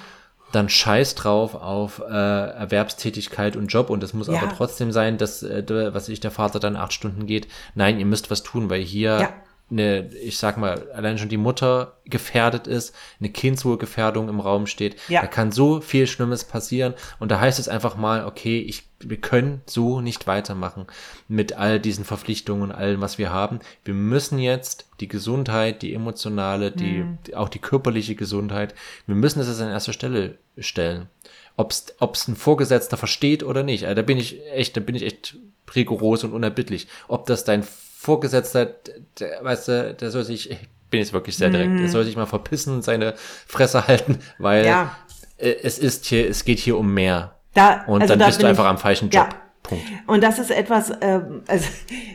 dann 0.55 0.69
scheiß 0.69 1.15
drauf 1.15 1.55
auf 1.55 1.99
äh, 1.99 2.11
Erwerbstätigkeit 2.11 3.55
und 3.55 3.67
Job 3.67 3.89
und 3.89 4.01
es 4.03 4.13
muss 4.13 4.27
ja. 4.27 4.39
aber 4.39 4.49
trotzdem 4.55 4.91
sein, 4.91 5.17
dass, 5.17 5.43
äh, 5.43 5.63
was 5.93 6.09
ich, 6.09 6.19
der 6.19 6.31
Vater 6.31 6.59
dann 6.59 6.75
acht 6.75 6.93
Stunden 6.93 7.25
geht. 7.25 7.47
Nein, 7.75 7.99
ihr 7.99 8.05
müsst 8.05 8.31
was 8.31 8.43
tun, 8.43 8.69
weil 8.69 8.81
hier 8.81 9.19
ja 9.19 9.33
eine, 9.71 10.13
ich 10.13 10.37
sag 10.37 10.57
mal, 10.57 10.91
allein 10.91 11.17
schon 11.17 11.29
die 11.29 11.37
Mutter 11.37 11.97
gefährdet 12.05 12.67
ist, 12.67 12.93
eine 13.19 13.29
Kindswohlgefährdung 13.29 14.29
im 14.29 14.39
Raum 14.39 14.67
steht. 14.67 14.95
Ja. 15.09 15.21
Da 15.21 15.27
kann 15.27 15.51
so 15.51 15.81
viel 15.81 16.05
Schlimmes 16.05 16.43
passieren. 16.43 16.93
Und 17.19 17.31
da 17.31 17.39
heißt 17.39 17.57
es 17.57 17.67
einfach 17.67 17.95
mal, 17.95 18.25
okay, 18.25 18.59
ich, 18.59 18.83
wir 18.99 19.17
können 19.17 19.61
so 19.65 20.01
nicht 20.01 20.27
weitermachen 20.27 20.85
mit 21.27 21.53
all 21.53 21.79
diesen 21.79 22.05
Verpflichtungen 22.05 22.63
und 22.63 22.71
allem, 22.71 23.01
was 23.01 23.17
wir 23.17 23.31
haben. 23.31 23.59
Wir 23.83 23.95
müssen 23.95 24.37
jetzt 24.37 24.87
die 24.99 25.07
Gesundheit, 25.07 25.81
die 25.81 25.95
emotionale, 25.95 26.71
die, 26.71 26.99
mhm. 26.99 27.17
auch 27.33 27.49
die 27.49 27.59
körperliche 27.59 28.15
Gesundheit, 28.15 28.75
wir 29.07 29.15
müssen 29.15 29.39
das 29.39 29.59
an 29.59 29.69
erster 29.69 29.93
Stelle 29.93 30.37
stellen. 30.59 31.07
ob 31.55 31.71
es 31.71 32.27
ein 32.27 32.35
Vorgesetzter 32.35 32.97
versteht 32.97 33.41
oder 33.41 33.63
nicht. 33.63 33.85
Also 33.85 33.95
da 33.95 34.01
bin 34.03 34.19
ich 34.19 34.45
echt, 34.51 34.77
da 34.77 34.81
bin 34.81 34.93
ich 34.93 35.03
echt 35.03 35.37
rigoros 35.75 36.23
und 36.23 36.33
unerbittlich. 36.33 36.87
Ob 37.07 37.25
das 37.25 37.43
dein 37.43 37.63
Vorgesetzter, 38.05 38.67
der, 39.19 39.43
weißt 39.43 39.67
du, 39.67 39.93
der 39.95 40.11
soll 40.11 40.23
sich, 40.23 40.51
ich 40.51 40.59
bin 40.91 40.99
jetzt 40.99 41.11
wirklich 41.11 41.35
sehr 41.35 41.49
direkt, 41.49 41.71
mm. 41.71 41.77
der 41.77 41.89
soll 41.89 42.05
sich 42.05 42.15
mal 42.15 42.27
verpissen 42.27 42.75
und 42.75 42.83
seine 42.83 43.15
Fresse 43.47 43.87
halten, 43.87 44.19
weil 44.37 44.63
ja. 44.65 44.95
Äh, 45.37 45.55
es 45.63 45.79
ist 45.79 46.05
hier, 46.05 46.29
es 46.29 46.45
geht 46.45 46.59
hier 46.59 46.77
um 46.77 46.93
mehr. 46.93 47.35
Da, 47.55 47.83
und 47.87 48.01
also 48.01 48.13
dann 48.13 48.19
da 48.19 48.27
bist 48.27 48.43
du 48.43 48.47
einfach 48.47 48.63
ich, 48.65 48.69
am 48.69 48.77
falschen 48.77 49.09
Job. 49.09 49.29
Ja. 49.31 49.39
Punkt. 49.63 49.83
Und 50.05 50.23
das 50.23 50.37
ist 50.37 50.51
etwas, 50.51 50.91
ähm, 51.01 51.41
also, 51.47 51.67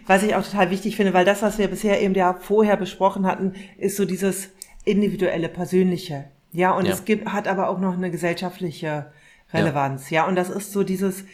was 0.06 0.22
ich 0.22 0.36
auch 0.36 0.44
total 0.44 0.70
wichtig 0.70 0.94
finde, 0.94 1.12
weil 1.12 1.24
das, 1.24 1.42
was 1.42 1.58
wir 1.58 1.66
bisher 1.66 2.00
eben 2.00 2.14
ja 2.14 2.34
vorher 2.34 2.76
besprochen 2.76 3.26
hatten, 3.26 3.54
ist 3.76 3.96
so 3.96 4.04
dieses 4.04 4.50
individuelle, 4.84 5.48
persönliche. 5.48 6.26
Ja, 6.52 6.70
und 6.70 6.86
ja. 6.86 6.92
es 6.92 7.04
gibt, 7.04 7.26
hat 7.26 7.48
aber 7.48 7.68
auch 7.68 7.80
noch 7.80 7.94
eine 7.94 8.12
gesellschaftliche 8.12 9.10
Relevanz. 9.52 10.10
Ja, 10.10 10.22
ja 10.22 10.28
und 10.28 10.36
das 10.36 10.50
ist 10.50 10.70
so 10.70 10.84
dieses, 10.84 11.24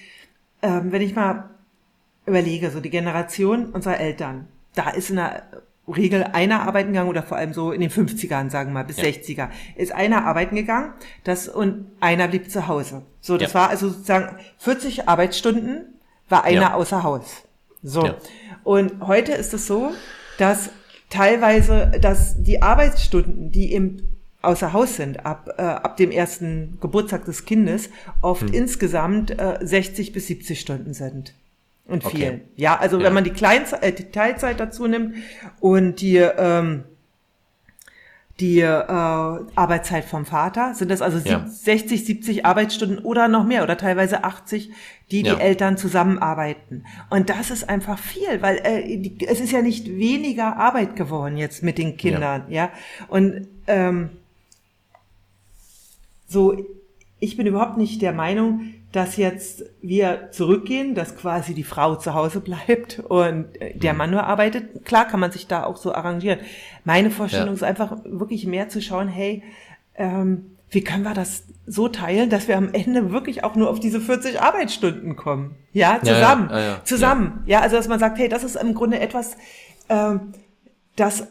ähm, 0.63 0.93
wenn 0.93 1.03
ich 1.03 1.15
mal 1.15 1.51
überlege, 2.27 2.71
so 2.71 2.81
die 2.81 2.91
Generation 2.91 3.67
unserer 3.67 4.01
Eltern, 4.01 4.49
da 4.75 4.91
ist 4.91 5.11
in 5.11 5.17
der 5.17 5.45
Regel 5.89 6.25
einer 6.25 6.63
arbeiten 6.63 6.93
gegangen 6.93 7.09
oder 7.09 7.23
vor 7.23 7.37
allem 7.37 7.53
so 7.53 7.71
in 7.71 7.81
den 7.81 7.91
50ern, 7.91 8.51
sagen 8.51 8.71
wir 8.71 8.75
mal, 8.75 8.85
bis 8.85 8.97
ja. 8.97 9.05
60er, 9.05 9.49
ist 9.77 9.93
einer 9.93 10.25
arbeiten 10.25 10.57
gegangen, 10.57 10.93
das 11.25 11.49
und 11.49 11.87
einer 12.01 12.29
blieb 12.29 12.51
zu 12.51 12.67
Hause. 12.67 13.03
So, 13.21 13.37
das 13.37 13.53
ja. 13.53 13.61
war 13.61 13.71
also 13.71 13.89
sozusagen 13.89 14.37
40 14.59 15.09
Arbeitsstunden 15.09 15.95
war 16.29 16.45
einer 16.45 16.61
ja. 16.61 16.75
außer 16.75 17.05
Haus. 17.05 17.45
So. 17.83 18.15
Und 18.65 19.07
heute 19.07 19.33
ist 19.33 19.55
es 19.55 19.69
so, 19.69 19.93
dass 20.39 20.71
teilweise, 21.09 21.93
dass 22.01 22.43
die 22.43 22.63
Arbeitsstunden, 22.63 23.53
die 23.53 23.73
im 23.73 24.03
außer 24.43 24.73
Haus 24.73 24.97
sind, 24.97 25.25
ab, 25.25 25.55
äh, 25.57 25.63
ab 25.63 25.97
dem 25.97 26.11
ersten 26.11 26.79
Geburtstag 26.81 27.25
des 27.25 27.45
Kindes, 27.45 27.91
oft 28.23 28.43
hm. 28.43 28.55
insgesamt 28.55 29.39
äh, 29.39 29.59
60 29.61 30.13
bis 30.13 30.27
70 30.29 30.61
Stunden 30.61 30.95
sind. 30.95 31.35
Und 31.89 32.05
okay. 32.05 32.17
vielen. 32.17 32.41
Ja, 32.57 32.77
also 32.77 32.99
ja. 32.99 33.05
wenn 33.05 33.15
man 33.15 33.25
die, 33.25 33.31
Kleinzeit, 33.31 33.83
äh, 33.83 33.93
die 33.93 34.11
Teilzeit 34.11 34.59
dazu 34.59 34.87
nimmt 34.87 35.15
und 35.61 36.01
die, 36.01 36.17
ähm, 36.17 36.85
die 38.41 38.61
äh, 38.61 38.67
Arbeitszeit 38.67 40.05
vom 40.05 40.27
Vater, 40.27 40.75
sind 40.75 40.91
das 40.91 41.01
also 41.01 41.19
ja. 41.19 41.47
60, 41.47 42.05
70 42.05 42.45
Arbeitsstunden 42.45 42.99
oder 42.99 43.29
noch 43.29 43.45
mehr 43.45 43.63
oder 43.63 43.77
teilweise 43.77 44.25
80, 44.25 44.71
die 45.11 45.23
ja. 45.23 45.35
die 45.35 45.41
Eltern 45.41 45.77
zusammenarbeiten. 45.77 46.85
Und 47.09 47.31
das 47.31 47.51
ist 47.51 47.69
einfach 47.69 47.99
viel, 47.99 48.43
weil 48.43 48.59
äh, 48.65 48.99
die, 48.99 49.27
es 49.27 49.41
ist 49.41 49.53
ja 49.53 49.63
nicht 49.63 49.89
weniger 49.89 50.57
Arbeit 50.57 50.97
geworden 50.97 51.37
jetzt 51.37 51.63
mit 51.63 51.79
den 51.79 51.97
Kindern, 51.97 52.47
ja. 52.49 52.65
ja? 52.65 52.71
Und 53.09 53.47
ähm, 53.69 54.11
so, 56.27 56.67
ich 57.21 57.37
bin 57.37 57.47
überhaupt 57.47 57.79
nicht 57.79 58.03
der 58.03 58.13
Meinung, 58.13 58.73
dass 58.97 59.19
jetzt 59.19 59.63
wir 59.83 60.31
zurückgehen, 60.31 60.95
dass 60.95 61.17
quasi 61.17 61.53
die 61.53 61.65
Frau 61.65 61.97
zu 61.97 62.15
Hause 62.15 62.41
bleibt 62.41 63.01
und 63.01 63.47
der 63.75 63.93
mhm. 63.93 63.99
Mann 63.99 64.11
nur 64.11 64.25
arbeitet. 64.25 64.87
Klar 64.87 65.07
kann 65.07 65.21
man 65.21 65.31
sich 65.31 65.47
da 65.47 65.65
auch 65.65 65.77
so 65.77 65.95
arrangieren. 65.95 66.39
Meine 66.85 67.11
Vorstellung 67.11 67.49
ja. 67.49 67.53
ist 67.53 67.63
einfach 67.63 67.99
wirklich 68.05 68.47
mehr 68.47 68.71
zu 68.71 68.81
schauen, 68.81 69.09
hey, 69.09 69.43
ähm, 69.97 70.57
wie 70.71 70.83
können 70.83 71.03
wir 71.03 71.13
das 71.13 71.45
so 71.67 71.89
teilen, 71.89 72.31
dass 72.31 72.49
wir 72.49 72.57
am 72.57 72.73
Ende 72.73 73.13
wirklich 73.13 73.45
auch 73.45 73.55
nur 73.55 73.69
auf 73.69 73.81
diese 73.81 74.01
40 74.01 74.41
Arbeitsstunden 74.41 75.15
kommen? 75.15 75.57
Ja, 75.75 76.01
zusammen. 76.03 76.49
Ja, 76.51 76.61
ja, 76.61 76.85
zusammen. 76.85 77.43
Ja. 77.45 77.61
also 77.61 77.77
dass 77.77 77.89
man 77.89 77.99
sagt, 77.99 78.19
hey, 78.19 78.31
das 78.31 78.45
ist 78.45 78.57
im 78.57 78.73
Grunde 78.73 78.99
etwas, 78.99 79.37
ähm, 79.91 80.33
das 80.97 81.27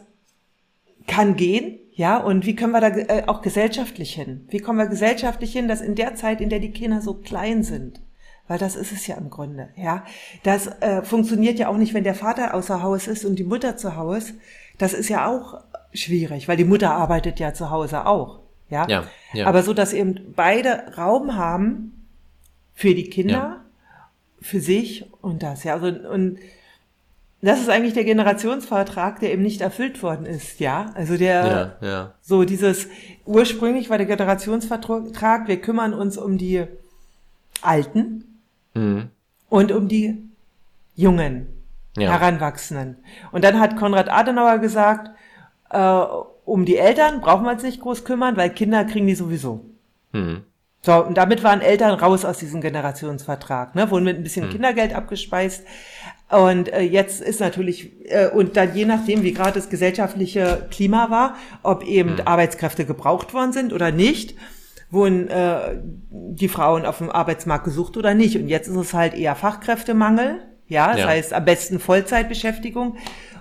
kann 1.08 1.34
gehen, 1.34 1.80
ja, 1.96 2.18
und 2.18 2.44
wie 2.44 2.54
können 2.54 2.72
wir 2.72 2.82
da 2.82 2.88
äh, 2.88 3.24
auch 3.26 3.40
gesellschaftlich 3.40 4.14
hin? 4.14 4.46
Wie 4.50 4.58
kommen 4.58 4.78
wir 4.78 4.86
gesellschaftlich 4.86 5.52
hin, 5.52 5.66
dass 5.66 5.80
in 5.80 5.94
der 5.94 6.14
Zeit, 6.14 6.42
in 6.42 6.50
der 6.50 6.60
die 6.60 6.70
Kinder 6.70 7.00
so 7.00 7.14
klein 7.14 7.62
sind, 7.62 8.02
weil 8.48 8.58
das 8.58 8.76
ist 8.76 8.92
es 8.92 9.06
ja 9.06 9.16
im 9.16 9.30
Grunde, 9.30 9.70
ja, 9.76 10.04
das 10.42 10.66
äh, 10.80 11.02
funktioniert 11.02 11.58
ja 11.58 11.68
auch 11.68 11.78
nicht, 11.78 11.94
wenn 11.94 12.04
der 12.04 12.14
Vater 12.14 12.52
außer 12.52 12.82
Haus 12.82 13.08
ist 13.08 13.24
und 13.24 13.38
die 13.38 13.44
Mutter 13.44 13.78
zu 13.78 13.96
Hause. 13.96 14.34
Das 14.76 14.92
ist 14.92 15.08
ja 15.08 15.26
auch 15.26 15.62
schwierig, 15.94 16.48
weil 16.48 16.58
die 16.58 16.66
Mutter 16.66 16.90
arbeitet 16.92 17.40
ja 17.40 17.54
zu 17.54 17.70
Hause 17.70 18.04
auch, 18.04 18.40
ja. 18.68 18.86
ja, 18.90 19.04
ja. 19.32 19.46
Aber 19.46 19.62
so, 19.62 19.72
dass 19.72 19.94
eben 19.94 20.34
beide 20.36 20.92
Raum 20.98 21.34
haben 21.34 22.06
für 22.74 22.94
die 22.94 23.08
Kinder, 23.08 23.32
ja. 23.32 23.64
für 24.42 24.60
sich 24.60 25.10
und 25.22 25.42
das, 25.42 25.64
ja. 25.64 25.72
Also, 25.72 25.86
und 25.86 26.38
das 27.42 27.60
ist 27.60 27.68
eigentlich 27.68 27.94
der 27.94 28.04
Generationsvertrag, 28.04 29.20
der 29.20 29.32
eben 29.32 29.42
nicht 29.42 29.60
erfüllt 29.60 30.02
worden 30.02 30.26
ist, 30.26 30.58
ja. 30.58 30.90
Also 30.94 31.16
der, 31.16 31.76
ja, 31.80 31.86
ja. 31.86 32.14
so 32.20 32.44
dieses, 32.44 32.88
ursprünglich 33.24 33.90
war 33.90 33.98
der 33.98 34.06
Generationsvertrag, 34.06 35.46
wir 35.46 35.60
kümmern 35.60 35.92
uns 35.92 36.16
um 36.16 36.38
die 36.38 36.64
Alten 37.62 38.40
mhm. 38.74 39.10
und 39.48 39.72
um 39.72 39.88
die 39.88 40.22
Jungen, 40.94 41.48
ja. 41.96 42.10
Heranwachsenden. 42.10 42.96
Und 43.32 43.44
dann 43.44 43.60
hat 43.60 43.76
Konrad 43.76 44.10
Adenauer 44.10 44.58
gesagt, 44.58 45.10
äh, 45.70 46.04
um 46.44 46.64
die 46.64 46.76
Eltern 46.76 47.20
brauchen 47.20 47.44
wir 47.44 47.52
uns 47.52 47.62
nicht 47.62 47.80
groß 47.80 48.04
kümmern, 48.04 48.36
weil 48.36 48.50
Kinder 48.50 48.84
kriegen 48.84 49.06
die 49.06 49.14
sowieso. 49.14 49.64
Mhm. 50.12 50.44
So, 50.82 51.04
und 51.04 51.16
damit 51.18 51.42
waren 51.42 51.62
Eltern 51.62 51.98
raus 51.98 52.24
aus 52.24 52.38
diesem 52.38 52.60
Generationsvertrag, 52.60 53.74
ne, 53.74 53.90
wurden 53.90 54.04
mit 54.04 54.16
ein 54.16 54.22
bisschen 54.22 54.46
mhm. 54.46 54.50
Kindergeld 54.50 54.94
abgespeist. 54.94 55.66
Und 56.28 56.72
äh, 56.72 56.80
jetzt 56.80 57.20
ist 57.20 57.40
natürlich, 57.40 57.92
äh, 58.10 58.28
und 58.28 58.56
dann 58.56 58.74
je 58.74 58.84
nachdem, 58.84 59.22
wie 59.22 59.32
gerade 59.32 59.52
das 59.52 59.68
gesellschaftliche 59.68 60.66
Klima 60.70 61.10
war, 61.10 61.36
ob 61.62 61.84
eben 61.84 62.14
mhm. 62.14 62.22
Arbeitskräfte 62.24 62.84
gebraucht 62.84 63.32
worden 63.32 63.52
sind 63.52 63.72
oder 63.72 63.92
nicht, 63.92 64.34
wurden 64.90 65.28
äh, 65.28 65.78
die 66.10 66.48
Frauen 66.48 66.84
auf 66.84 66.98
dem 66.98 67.10
Arbeitsmarkt 67.10 67.64
gesucht 67.64 67.96
oder 67.96 68.14
nicht. 68.14 68.36
Und 68.36 68.48
jetzt 68.48 68.66
ist 68.66 68.76
es 68.76 68.94
halt 68.94 69.14
eher 69.14 69.36
Fachkräftemangel, 69.36 70.40
ja, 70.68 70.88
das 70.88 71.00
ja. 71.00 71.06
heißt 71.06 71.32
am 71.32 71.44
besten 71.44 71.78
Vollzeitbeschäftigung. 71.78 72.96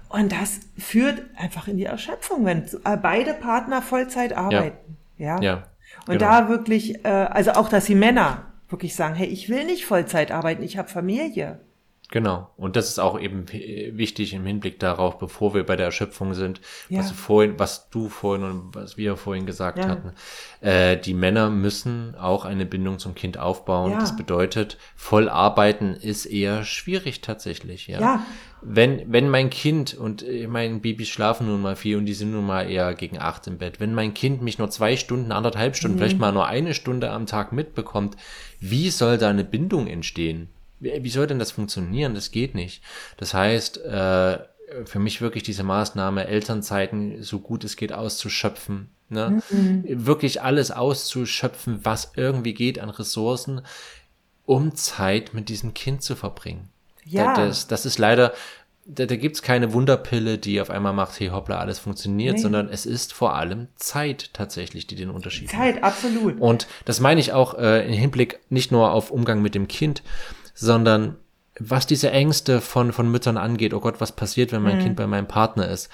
Und 0.10 0.32
das 0.32 0.60
führt 0.78 1.24
einfach 1.36 1.68
in 1.68 1.78
die 1.78 1.86
Erschöpfung, 1.86 2.46
wenn 2.46 2.64
äh, 2.64 2.98
beide 3.02 3.34
Partner 3.34 3.82
Vollzeit 3.82 4.38
arbeiten. 4.38 4.98
Ja. 5.18 5.42
ja. 5.42 5.42
ja 5.42 5.64
und 6.08 6.20
genau. 6.20 6.32
da 6.32 6.50
wirklich, 6.50 7.04
äh, 7.04 7.08
also 7.08 7.52
auch, 7.52 7.70
dass 7.70 7.86
die 7.86 7.96
Männer 7.96 8.46
wirklich 8.70 8.96
sagen, 8.96 9.16
hey, 9.16 9.28
ich 9.28 9.50
will 9.50 9.66
nicht 9.66 9.86
Vollzeit 9.86 10.32
arbeiten, 10.32 10.64
ich 10.64 10.78
habe 10.78 10.88
Familie. 10.88 11.60
Genau. 12.16 12.49
Und 12.55 12.78
das 12.78 12.88
ist 12.88 12.99
auch 12.99 13.20
eben 13.20 13.45
wichtig 13.51 14.34
im 14.34 14.45
Hinblick 14.45 14.80
darauf, 14.80 15.20
bevor 15.20 15.53
wir 15.53 15.66
bei 15.66 15.76
der 15.76 15.88
Erschöpfung 15.88 16.34
sind, 16.34 16.61
ja. 16.88 16.99
was, 16.99 17.09
du 17.09 17.13
vorhin, 17.13 17.55
was 17.57 17.89
du 17.89 18.07
vorhin 18.07 18.45
und 18.45 18.74
was 18.74 18.95
wir 18.95 19.18
vorhin 19.18 19.45
gesagt 19.45 19.80
ja. 19.80 19.89
hatten. 19.89 20.13
Äh, 20.61 20.95
die 20.95 21.13
Männer 21.13 21.49
müssen 21.49 22.16
auch 22.16 22.45
eine 22.45 22.66
Bindung 22.66 22.99
zum 22.99 23.16
Kind 23.16 23.38
aufbauen. 23.38 23.91
Ja. 23.91 23.99
Das 23.99 24.16
bedeutet, 24.16 24.78
voll 24.95 25.28
arbeiten 25.28 25.93
ist 25.93 26.26
eher 26.26 26.63
schwierig 26.63 27.20
tatsächlich. 27.20 27.88
Ja. 27.88 28.26
Wenn, 28.61 29.11
wenn 29.11 29.28
mein 29.28 29.49
Kind 29.49 29.93
und 29.93 30.24
äh, 30.24 30.47
mein 30.47 30.80
Babys 30.80 31.09
schlafen 31.09 31.47
nun 31.47 31.61
mal 31.61 31.76
viel 31.76 31.97
und 31.97 32.05
die 32.05 32.13
sind 32.13 32.32
nun 32.32 32.45
mal 32.45 32.72
eher 32.72 32.93
gegen 32.93 33.20
acht 33.20 33.45
im 33.47 33.57
Bett, 33.57 33.82
wenn 33.82 33.93
mein 33.93 34.13
Kind 34.13 34.41
mich 34.41 34.57
nur 34.57 34.70
zwei 34.70 34.95
Stunden, 34.95 35.34
anderthalb 35.34 35.76
Stunden, 35.76 35.97
mhm. 35.97 35.99
vielleicht 35.99 36.20
mal 36.20 36.32
nur 36.32 36.45
eine 36.45 36.76
Stunde 36.76 37.11
am 37.11 37.26
Tag 37.26 37.51
mitbekommt, 37.51 38.16
wie 38.61 38.89
soll 38.89 39.18
da 39.18 39.30
eine 39.30 39.43
Bindung 39.43 39.88
entstehen? 39.88 40.47
Wie 40.80 41.10
soll 41.10 41.28
denn 41.28 41.40
das 41.40 41.52
funktionieren? 41.52 42.16
Das 42.16 42.32
geht 42.32 42.56
nicht. 42.56 42.84
Das 43.18 43.34
heißt, 43.34 43.78
äh, 43.78 44.40
für 44.86 45.00
mich 45.00 45.22
wirklich 45.22 45.44
diese 45.44 45.64
Maßnahme, 45.64 46.28
Elternzeiten 46.28 47.22
so 47.24 47.40
gut 47.40 47.64
es 47.64 47.76
geht 47.76 47.94
auszuschöpfen. 47.94 48.90
Ne? 49.10 49.42
Mhm. 49.50 49.84
Wirklich 49.88 50.42
alles 50.42 50.72
auszuschöpfen, 50.72 51.80
was 51.84 52.14
irgendwie 52.16 52.54
geht 52.54 52.80
an 52.80 52.90
Ressourcen, 52.90 53.62
um 54.46 54.76
Zeit 54.76 55.34
mit 55.34 55.50
diesem 55.50 55.74
Kind 55.74 56.02
zu 56.02 56.16
verbringen. 56.16 56.70
Ja. 57.06 57.36
Das, 57.36 57.68
das 57.68 57.86
ist 57.86 58.00
leider, 58.00 58.34
da, 58.86 59.06
da 59.06 59.16
gibt's 59.16 59.44
keine 59.44 59.74
Wunderpille, 59.74 60.40
die 60.40 60.60
auf 60.60 60.72
einmal 60.72 60.94
macht, 60.94 61.20
hey 61.20 61.28
hoppla, 61.28 61.60
alles 61.60 61.78
funktioniert, 61.78 62.36
nee. 62.36 62.42
sondern 62.42 62.70
es 62.70 62.88
ist 62.88 63.14
vor 63.14 63.36
allem 63.36 63.68
Zeit 63.76 64.32
tatsächlich, 64.34 64.88
die 64.88 64.96
den 64.96 65.12
Unterschied 65.12 65.50
Zeit, 65.50 65.58
macht. 65.60 65.74
Zeit, 65.76 65.84
absolut. 65.84 66.42
Und 66.42 66.68
das 66.86 67.00
meine 67.00 67.20
ich 67.20 67.32
auch 67.32 67.54
äh, 67.56 67.86
im 67.86 67.94
Hinblick 67.94 68.40
nicht 68.50 68.72
nur 68.72 68.92
auf 68.92 69.12
Umgang 69.12 69.42
mit 69.42 69.54
dem 69.54 69.68
Kind, 69.68 70.02
sondern 70.56 71.18
was 71.60 71.88
diese 71.88 72.12
Ängste 72.12 72.60
von, 72.60 72.91
von 72.91 73.10
Müttern 73.10 73.38
angeht, 73.38 73.74
oh 73.74 73.80
Gott, 73.80 74.01
was 74.01 74.12
passiert, 74.12 74.51
wenn 74.51 74.62
mein 74.62 74.78
mhm. 74.78 74.82
Kind 74.82 74.95
bei 74.95 75.08
meinem 75.08 75.28
Partner 75.28 75.70
ist, 75.70 75.89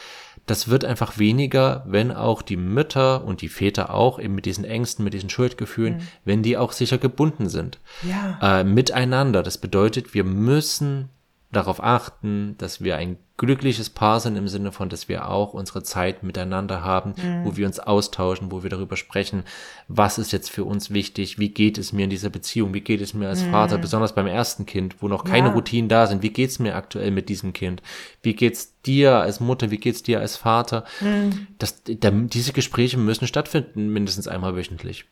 das 0.48 0.70
wird 0.70 0.86
einfach 0.86 1.20
weniger, 1.20 1.84
wenn 1.86 2.12
auch 2.12 2.42
die 2.42 2.58
Mütter 2.58 3.24
und 3.24 3.42
die 3.42 3.50
Väter 3.50 3.94
auch 3.94 4.20
eben 4.20 4.34
mit 4.34 4.46
diesen 4.46 4.66
Ängsten, 4.66 5.04
mit 5.04 5.14
diesen 5.14 5.30
Schuldgefühlen, 5.30 5.98
mhm. 5.98 6.08
wenn 6.26 6.42
die 6.44 6.58
auch 6.58 6.72
sicher 6.72 6.98
gebunden 6.98 7.48
sind. 7.48 7.80
Ja. 8.02 8.62
Äh, 8.62 8.64
miteinander. 8.64 9.44
Das 9.44 9.60
bedeutet, 9.60 10.16
wir 10.16 10.24
müssen 10.24 11.10
darauf 11.52 11.84
achten, 11.84 12.56
dass 12.58 12.82
wir 12.82 12.96
ein 12.96 13.18
glückliches 13.38 13.90
Paar 13.90 14.20
sind 14.20 14.36
im 14.36 14.48
Sinne 14.48 14.72
von, 14.72 14.88
dass 14.88 15.10
wir 15.10 15.28
auch 15.28 15.54
unsere 15.54 15.84
Zeit 15.84 16.24
miteinander 16.24 16.84
haben, 16.84 17.14
mhm. 17.18 17.44
wo 17.44 17.58
wir 17.58 17.66
uns 17.66 17.80
austauschen, 17.80 18.52
wo 18.52 18.64
wir 18.64 18.70
darüber 18.70 18.96
sprechen, 18.96 19.44
was 19.88 20.18
ist 20.18 20.32
jetzt 20.32 20.50
für 20.50 20.64
uns 20.64 20.92
wichtig, 20.92 21.40
wie 21.40 21.50
geht 21.50 21.78
es 21.78 21.92
mir 21.92 22.04
in 22.04 22.10
dieser 22.10 22.30
Beziehung, 22.30 22.74
wie 22.74 22.82
geht 22.82 23.02
es 23.02 23.14
mir 23.14 23.28
als 23.28 23.44
mhm. 23.44 23.52
Vater, 23.52 23.78
besonders 23.80 24.16
beim 24.16 24.28
ersten 24.28 24.66
Kind, 24.66 25.02
wo 25.02 25.08
noch 25.08 25.24
keine 25.24 25.50
ja. 25.50 25.54
Routinen 25.54 25.90
da 25.90 26.08
sind, 26.08 26.22
wie 26.22 26.30
geht 26.30 26.52
es 26.52 26.60
mir 26.60 26.76
aktuell 26.76 27.12
mit 27.12 27.30
diesem 27.30 27.52
Kind, 27.52 27.82
wie 28.22 28.34
geht's 28.34 28.80
dir 28.84 29.18
als 29.18 29.40
Mutter, 29.40 29.72
wie 29.72 29.78
geht's 29.78 30.04
dir 30.04 30.20
als 30.20 30.38
Vater, 30.38 30.86
mhm. 31.02 31.48
das, 31.58 31.82
da, 31.84 32.12
diese 32.12 32.54
Gespräche 32.54 32.98
müssen 32.98 33.28
stattfinden, 33.28 33.92
mindestens 33.92 34.28
einmal 34.28 34.56
wöchentlich. 34.56 35.06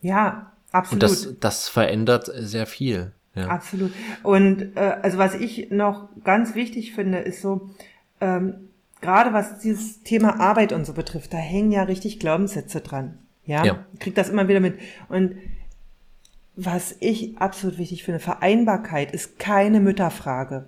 Ja, 0.00 0.52
Absolut. 0.72 1.02
Und 1.02 1.02
das, 1.02 1.38
das 1.38 1.68
verändert 1.68 2.30
sehr 2.34 2.66
viel. 2.66 3.12
Ja. 3.34 3.48
Absolut. 3.48 3.92
Und 4.22 4.76
äh, 4.76 4.96
also 5.02 5.18
was 5.18 5.34
ich 5.34 5.70
noch 5.70 6.08
ganz 6.22 6.54
wichtig 6.54 6.92
finde, 6.94 7.18
ist 7.18 7.40
so, 7.40 7.70
ähm, 8.20 8.68
gerade 9.00 9.32
was 9.32 9.58
dieses 9.58 10.02
Thema 10.02 10.38
Arbeit 10.40 10.72
und 10.72 10.84
so 10.84 10.92
betrifft, 10.92 11.32
da 11.32 11.38
hängen 11.38 11.72
ja 11.72 11.84
richtig 11.84 12.18
Glaubenssätze 12.18 12.80
dran. 12.80 13.18
Ja, 13.44 13.64
ja. 13.64 13.84
kriegt 13.98 14.18
das 14.18 14.28
immer 14.28 14.48
wieder 14.48 14.60
mit. 14.60 14.78
Und 15.08 15.36
was 16.54 16.94
ich 17.00 17.38
absolut 17.38 17.78
wichtig 17.78 18.04
finde, 18.04 18.20
Vereinbarkeit 18.20 19.12
ist 19.12 19.38
keine 19.38 19.80
Mütterfrage, 19.80 20.66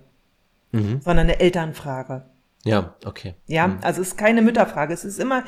mhm. 0.71 0.99
sondern 1.01 1.27
eine 1.27 1.39
Elternfrage. 1.39 2.25
Ja, 2.63 2.95
okay. 3.05 3.35
Ja, 3.45 3.67
mhm. 3.67 3.77
also 3.81 4.01
es 4.01 4.09
ist 4.09 4.17
keine 4.17 4.41
Mütterfrage. 4.41 4.93
Es 4.93 5.05
ist 5.05 5.19
immer, 5.19 5.43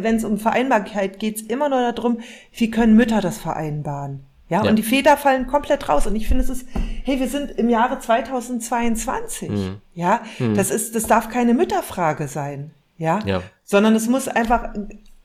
wenn 0.00 0.16
es 0.16 0.24
um 0.24 0.38
Vereinbarkeit 0.38 1.18
geht, 1.18 1.36
es 1.36 1.42
immer 1.42 1.68
nur 1.68 1.92
darum, 1.92 2.20
wie 2.52 2.70
können 2.70 2.96
Mütter 2.96 3.20
das 3.20 3.36
vereinbaren? 3.36 4.24
Ja, 4.52 4.64
ja, 4.64 4.68
und 4.68 4.76
die 4.76 4.82
Väter 4.82 5.16
fallen 5.16 5.46
komplett 5.46 5.88
raus. 5.88 6.06
Und 6.06 6.14
ich 6.14 6.28
finde, 6.28 6.44
es 6.44 6.50
ist, 6.50 6.68
hey, 7.04 7.18
wir 7.18 7.28
sind 7.28 7.52
im 7.52 7.70
Jahre 7.70 7.98
2022. 7.98 9.48
Mhm. 9.48 9.76
Ja, 9.94 10.20
mhm. 10.38 10.54
das 10.54 10.70
ist, 10.70 10.94
das 10.94 11.06
darf 11.06 11.30
keine 11.30 11.54
Mütterfrage 11.54 12.28
sein. 12.28 12.70
Ja, 12.98 13.20
ja. 13.24 13.42
sondern 13.64 13.94
es 13.94 14.08
muss 14.10 14.28
einfach 14.28 14.74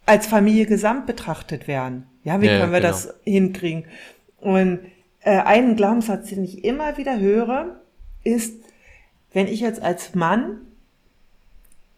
als 0.05 0.28
Familie 0.28 0.65
gesamt 0.65 1.07
betrachtet 1.07 1.67
werden. 1.67 2.07
Ja, 2.23 2.41
wie 2.41 2.45
ja, 2.45 2.57
können 2.57 2.71
wir 2.71 2.80
genau. 2.80 2.93
das 2.93 3.15
hinkriegen? 3.25 3.84
Und 4.38 4.80
äh, 5.19 5.41
einen 5.41 5.75
Glaubenssatz, 5.75 6.30
den 6.30 6.45
ich 6.45 6.63
immer 6.63 6.95
wieder 6.95 7.19
höre, 7.19 7.82
ist, 8.23 8.55
wenn 9.34 9.47
ich 9.47 9.59
jetzt 9.59 9.82
als 9.82 10.15
Mann 10.15 10.61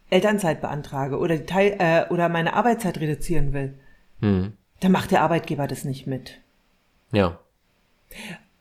Elternzeit 0.09 0.61
beantrage 0.61 1.19
oder, 1.19 1.38
die 1.38 1.45
Teil, 1.45 1.75
äh, 1.77 2.11
oder 2.11 2.27
meine 2.27 2.53
Arbeitszeit 2.53 2.99
reduzieren 2.99 3.53
will, 3.53 3.75
hm. 4.19 4.53
dann 4.80 4.91
macht 4.91 5.11
der 5.11 5.21
Arbeitgeber 5.21 5.67
das 5.67 5.86
nicht 5.86 6.07
mit. 6.07 6.41
Ja. 7.12 7.39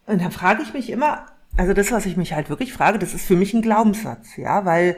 Und 0.06 0.20
dann 0.20 0.30
frage 0.30 0.62
ich 0.62 0.72
mich 0.72 0.90
immer, 0.90 1.26
also 1.56 1.72
das, 1.72 1.92
was 1.92 2.06
ich 2.06 2.16
mich 2.16 2.32
halt 2.32 2.50
wirklich 2.50 2.72
frage, 2.72 2.98
das 2.98 3.14
ist 3.14 3.26
für 3.26 3.36
mich 3.36 3.52
ein 3.52 3.62
Glaubenssatz, 3.62 4.36
ja, 4.36 4.64
weil 4.64 4.96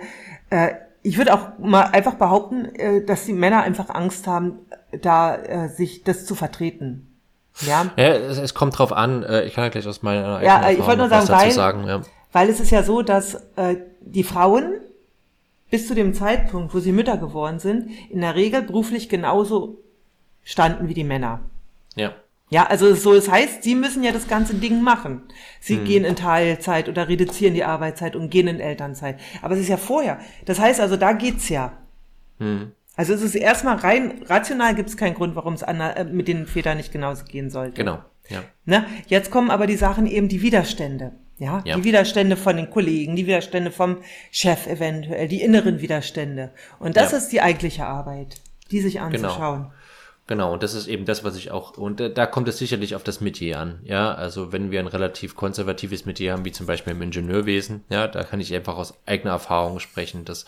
äh, 0.50 0.74
ich 1.02 1.16
würde 1.18 1.34
auch 1.34 1.58
mal 1.58 1.84
einfach 1.84 2.14
behaupten, 2.14 2.66
äh, 2.74 3.04
dass 3.04 3.24
die 3.24 3.32
Männer 3.32 3.62
einfach 3.62 3.88
Angst 3.90 4.26
haben, 4.26 4.58
da 5.00 5.36
äh, 5.36 5.68
sich 5.68 6.04
das 6.04 6.26
zu 6.26 6.34
vertreten. 6.34 7.06
Ja, 7.62 7.86
ja 7.96 8.08
es, 8.08 8.38
es 8.38 8.54
kommt 8.54 8.78
drauf 8.78 8.92
an. 8.92 9.22
Äh, 9.22 9.44
ich 9.44 9.54
kann 9.54 9.64
ja 9.64 9.70
gleich 9.70 9.86
aus 9.86 10.02
meiner 10.02 10.42
ja, 10.42 10.70
ich 10.70 10.80
wollte 10.80 10.98
nur 10.98 11.08
sagen, 11.08 11.28
weil, 11.28 11.50
sagen 11.50 11.86
ja. 11.86 12.02
weil 12.32 12.48
es 12.48 12.60
ist 12.60 12.70
ja 12.70 12.82
so, 12.82 13.02
dass 13.02 13.34
äh, 13.56 13.76
die 14.00 14.24
Frauen 14.24 14.80
bis 15.70 15.86
zu 15.86 15.94
dem 15.94 16.14
Zeitpunkt, 16.14 16.74
wo 16.74 16.80
sie 16.80 16.92
Mütter 16.92 17.16
geworden 17.16 17.58
sind, 17.58 17.90
in 18.10 18.20
der 18.20 18.34
Regel 18.34 18.62
beruflich 18.62 19.08
genauso 19.08 19.78
standen 20.42 20.88
wie 20.88 20.94
die 20.94 21.04
Männer. 21.04 21.40
Ja. 21.94 22.12
Ja, 22.50 22.66
also 22.66 22.94
so, 22.94 23.14
es 23.14 23.30
heißt, 23.30 23.62
sie 23.62 23.76
müssen 23.76 24.02
ja 24.02 24.10
das 24.10 24.26
ganze 24.26 24.54
Ding 24.54 24.82
machen. 24.82 25.22
Sie 25.60 25.76
hm. 25.76 25.84
gehen 25.84 26.04
in 26.04 26.16
Teilzeit 26.16 26.88
oder 26.88 27.08
reduzieren 27.08 27.54
die 27.54 27.62
Arbeitszeit 27.62 28.16
und 28.16 28.28
gehen 28.28 28.48
in 28.48 28.58
Elternzeit. 28.58 29.18
Aber 29.40 29.54
es 29.54 29.60
ist 29.60 29.68
ja 29.68 29.76
vorher. 29.76 30.18
Das 30.46 30.58
heißt 30.58 30.80
also, 30.80 30.96
da 30.96 31.12
geht's 31.12 31.48
ja. 31.48 31.72
Hm. 32.38 32.72
Also 32.96 33.14
es 33.14 33.22
ist 33.22 33.36
erstmal 33.36 33.76
rein 33.76 34.22
rational 34.26 34.74
gibt 34.74 34.88
es 34.88 34.96
keinen 34.96 35.14
Grund, 35.14 35.36
warum 35.36 35.54
es 35.54 35.62
äh, 35.62 36.04
mit 36.04 36.26
den 36.26 36.46
Vätern 36.46 36.76
nicht 36.76 36.92
genauso 36.92 37.24
gehen 37.24 37.50
sollte. 37.50 37.74
Genau. 37.74 38.00
Ja. 38.28 38.42
Ne? 38.64 38.84
Jetzt 39.06 39.30
kommen 39.30 39.50
aber 39.50 39.66
die 39.66 39.76
Sachen 39.76 40.06
eben 40.06 40.28
die 40.28 40.42
Widerstände. 40.42 41.12
Ja? 41.38 41.62
ja, 41.64 41.76
die 41.76 41.84
Widerstände 41.84 42.36
von 42.36 42.56
den 42.56 42.68
Kollegen, 42.68 43.16
die 43.16 43.26
Widerstände 43.26 43.70
vom 43.70 43.98
Chef 44.30 44.66
eventuell, 44.66 45.28
die 45.28 45.40
inneren 45.40 45.80
Widerstände. 45.80 46.50
Und 46.78 46.96
das 46.96 47.12
ja. 47.12 47.18
ist 47.18 47.28
die 47.28 47.40
eigentliche 47.40 47.86
Arbeit, 47.86 48.36
die 48.70 48.80
sich 48.80 48.94
genau. 48.94 49.06
anzuschauen. 49.06 49.62
Genau. 49.62 49.72
Genau, 50.30 50.52
und 50.52 50.62
das 50.62 50.74
ist 50.74 50.86
eben 50.86 51.06
das, 51.06 51.24
was 51.24 51.34
ich 51.34 51.50
auch, 51.50 51.76
und 51.76 51.98
da 51.98 52.24
kommt 52.24 52.46
es 52.46 52.56
sicherlich 52.56 52.94
auf 52.94 53.02
das 53.02 53.20
Metier 53.20 53.58
an, 53.58 53.80
ja, 53.82 54.14
also 54.14 54.52
wenn 54.52 54.70
wir 54.70 54.78
ein 54.78 54.86
relativ 54.86 55.34
konservatives 55.34 56.06
Metier 56.06 56.32
haben, 56.32 56.44
wie 56.44 56.52
zum 56.52 56.66
Beispiel 56.66 56.92
im 56.92 57.02
Ingenieurwesen, 57.02 57.82
ja, 57.88 58.06
da 58.06 58.22
kann 58.22 58.38
ich 58.38 58.54
einfach 58.54 58.76
aus 58.76 58.94
eigener 59.06 59.32
Erfahrung 59.32 59.80
sprechen, 59.80 60.24
dass 60.24 60.44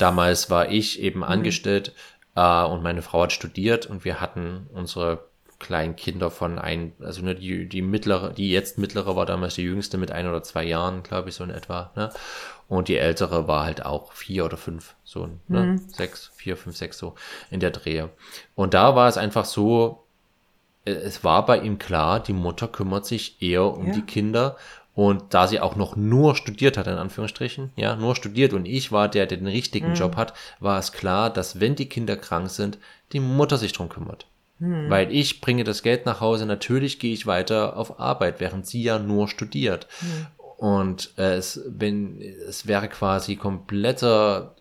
damals 0.00 0.50
war 0.50 0.68
ich 0.68 1.00
eben 1.00 1.20
mhm. 1.20 1.26
angestellt 1.26 1.92
äh, 2.34 2.64
und 2.64 2.82
meine 2.82 3.02
Frau 3.02 3.22
hat 3.22 3.30
studiert 3.30 3.86
und 3.86 4.04
wir 4.04 4.20
hatten 4.20 4.66
unsere 4.72 5.22
kleinen 5.64 5.96
Kinder 5.96 6.30
von 6.30 6.58
ein, 6.58 6.92
also 7.00 7.22
ne, 7.22 7.34
die, 7.34 7.66
die 7.66 7.80
mittlere, 7.80 8.34
die 8.34 8.50
jetzt 8.50 8.76
mittlere 8.76 9.16
war 9.16 9.24
damals 9.24 9.54
die 9.54 9.62
jüngste 9.62 9.96
mit 9.96 10.12
ein 10.12 10.28
oder 10.28 10.42
zwei 10.42 10.62
Jahren, 10.62 11.02
glaube 11.02 11.30
ich, 11.30 11.34
so 11.34 11.42
in 11.42 11.50
etwa, 11.50 11.90
ne? 11.96 12.10
Und 12.68 12.88
die 12.88 12.96
ältere 12.96 13.48
war 13.48 13.64
halt 13.64 13.84
auch 13.84 14.12
vier 14.12 14.44
oder 14.44 14.58
fünf, 14.58 14.94
so, 15.04 15.28
ne? 15.48 15.62
Mhm. 15.62 15.78
Sechs, 15.88 16.30
vier, 16.34 16.56
fünf, 16.58 16.76
sechs, 16.76 16.98
so 16.98 17.14
in 17.50 17.60
der 17.60 17.70
Drehe. 17.70 18.10
Und 18.54 18.74
da 18.74 18.94
war 18.94 19.08
es 19.08 19.16
einfach 19.16 19.46
so, 19.46 20.04
äh, 20.84 20.92
es 20.92 21.24
war 21.24 21.46
bei 21.46 21.58
ihm 21.58 21.78
klar, 21.78 22.20
die 22.20 22.34
Mutter 22.34 22.68
kümmert 22.68 23.06
sich 23.06 23.40
eher 23.40 23.64
um 23.64 23.86
ja. 23.88 23.94
die 23.94 24.02
Kinder. 24.02 24.56
Und 24.94 25.34
da 25.34 25.48
sie 25.48 25.58
auch 25.58 25.74
noch 25.74 25.96
nur 25.96 26.36
studiert 26.36 26.76
hat, 26.76 26.86
in 26.86 26.98
Anführungsstrichen, 26.98 27.72
ja, 27.74 27.96
nur 27.96 28.14
studiert 28.14 28.52
und 28.52 28.64
ich 28.64 28.92
war 28.92 29.08
der, 29.08 29.26
der 29.26 29.38
den 29.38 29.48
richtigen 29.48 29.88
mhm. 29.88 29.94
Job 29.94 30.16
hat, 30.16 30.34
war 30.60 30.78
es 30.78 30.92
klar, 30.92 31.30
dass 31.30 31.58
wenn 31.58 31.74
die 31.74 31.88
Kinder 31.88 32.16
krank 32.16 32.48
sind, 32.48 32.78
die 33.12 33.18
Mutter 33.18 33.56
sich 33.56 33.72
drum 33.72 33.88
kümmert. 33.88 34.26
Mhm. 34.58 34.90
Weil 34.90 35.12
ich 35.12 35.40
bringe 35.40 35.64
das 35.64 35.82
Geld 35.82 36.06
nach 36.06 36.20
Hause, 36.20 36.46
natürlich 36.46 36.98
gehe 36.98 37.12
ich 37.12 37.26
weiter 37.26 37.76
auf 37.76 37.98
Arbeit, 37.98 38.40
während 38.40 38.66
sie 38.66 38.82
ja 38.82 38.98
nur 38.98 39.28
studiert. 39.28 39.86
Mhm. 40.00 40.26
Und 40.56 41.12
äh, 41.18 41.34
es, 41.34 41.60
wenn, 41.66 42.20
es 42.20 42.66
wäre 42.66 42.88
quasi 42.88 43.36
kompletter 43.36 44.54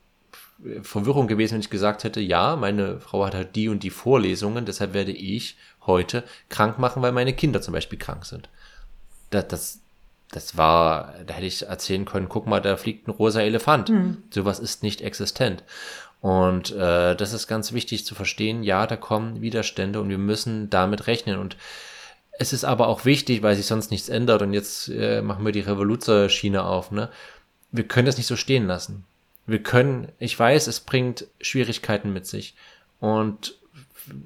Verwirrung 0.81 1.27
gewesen, 1.27 1.53
wenn 1.53 1.61
ich 1.61 1.69
gesagt 1.69 2.03
hätte, 2.03 2.21
ja, 2.21 2.55
meine 2.55 2.99
Frau 2.99 3.25
hat 3.25 3.35
halt 3.35 3.55
die 3.55 3.69
und 3.69 3.83
die 3.83 3.89
Vorlesungen, 3.89 4.65
deshalb 4.65 4.93
werde 4.93 5.11
ich 5.11 5.57
heute 5.85 6.23
krank 6.49 6.79
machen, 6.79 7.01
weil 7.01 7.11
meine 7.11 7.33
Kinder 7.33 7.61
zum 7.61 7.73
Beispiel 7.73 7.99
krank 7.99 8.25
sind. 8.25 8.49
Das, 9.29 9.47
das, 9.47 9.79
das 10.31 10.57
war, 10.57 11.13
da 11.25 11.33
hätte 11.33 11.47
ich 11.47 11.63
erzählen 11.63 12.05
können, 12.05 12.29
guck 12.29 12.47
mal, 12.47 12.61
da 12.61 12.77
fliegt 12.77 13.07
ein 13.07 13.11
rosa 13.11 13.41
Elefant. 13.41 13.89
Mhm. 13.89 14.23
Sowas 14.29 14.59
ist 14.59 14.83
nicht 14.83 15.01
existent. 15.01 15.63
Und 16.23 16.71
äh, 16.71 17.17
das 17.17 17.33
ist 17.33 17.47
ganz 17.47 17.73
wichtig 17.73 18.05
zu 18.05 18.15
verstehen. 18.15 18.63
Ja, 18.63 18.87
da 18.87 18.95
kommen 18.95 19.41
Widerstände 19.41 19.99
und 19.99 20.07
wir 20.07 20.17
müssen 20.17 20.69
damit 20.69 21.07
rechnen. 21.07 21.37
Und 21.37 21.57
es 22.39 22.53
ist 22.53 22.63
aber 22.63 22.87
auch 22.87 23.03
wichtig, 23.03 23.43
weil 23.43 23.57
sich 23.57 23.65
sonst 23.65 23.91
nichts 23.91 24.07
ändert 24.07 24.41
und 24.41 24.53
jetzt 24.53 24.87
äh, 24.87 25.21
machen 25.21 25.43
wir 25.43 25.51
die 25.51 25.59
Revoluzer-Schiene 25.59 26.63
auf, 26.63 26.91
ne? 26.91 27.09
Wir 27.73 27.83
können 27.85 28.05
das 28.05 28.15
nicht 28.15 28.27
so 28.27 28.37
stehen 28.37 28.67
lassen. 28.67 29.03
Wir 29.47 29.61
können, 29.61 30.13
ich 30.17 30.39
weiß, 30.39 30.67
es 30.67 30.79
bringt 30.79 31.27
Schwierigkeiten 31.41 32.13
mit 32.13 32.25
sich 32.25 32.55
und 33.01 33.55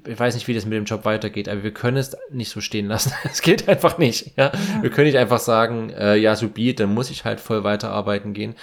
ich 0.06 0.18
weiß 0.20 0.34
nicht, 0.34 0.46
wie 0.46 0.54
das 0.54 0.66
mit 0.66 0.74
dem 0.74 0.84
Job 0.84 1.04
weitergeht, 1.04 1.48
aber 1.48 1.64
wir 1.64 1.74
können 1.74 1.96
es 1.96 2.16
nicht 2.30 2.50
so 2.50 2.60
stehen 2.60 2.86
lassen. 2.86 3.12
Es 3.24 3.42
geht 3.42 3.68
einfach 3.68 3.98
nicht. 3.98 4.36
Ja? 4.36 4.52
ja. 4.52 4.82
Wir 4.82 4.90
können 4.90 5.08
nicht 5.08 5.18
einfach 5.18 5.40
sagen, 5.40 5.90
äh, 5.90 6.14
ja, 6.14 6.36
so 6.36 6.48
be, 6.48 6.74
dann 6.74 6.94
muss 6.94 7.10
ich 7.10 7.24
halt 7.24 7.40
voll 7.40 7.64
weiterarbeiten 7.64 8.34
gehen. 8.34 8.54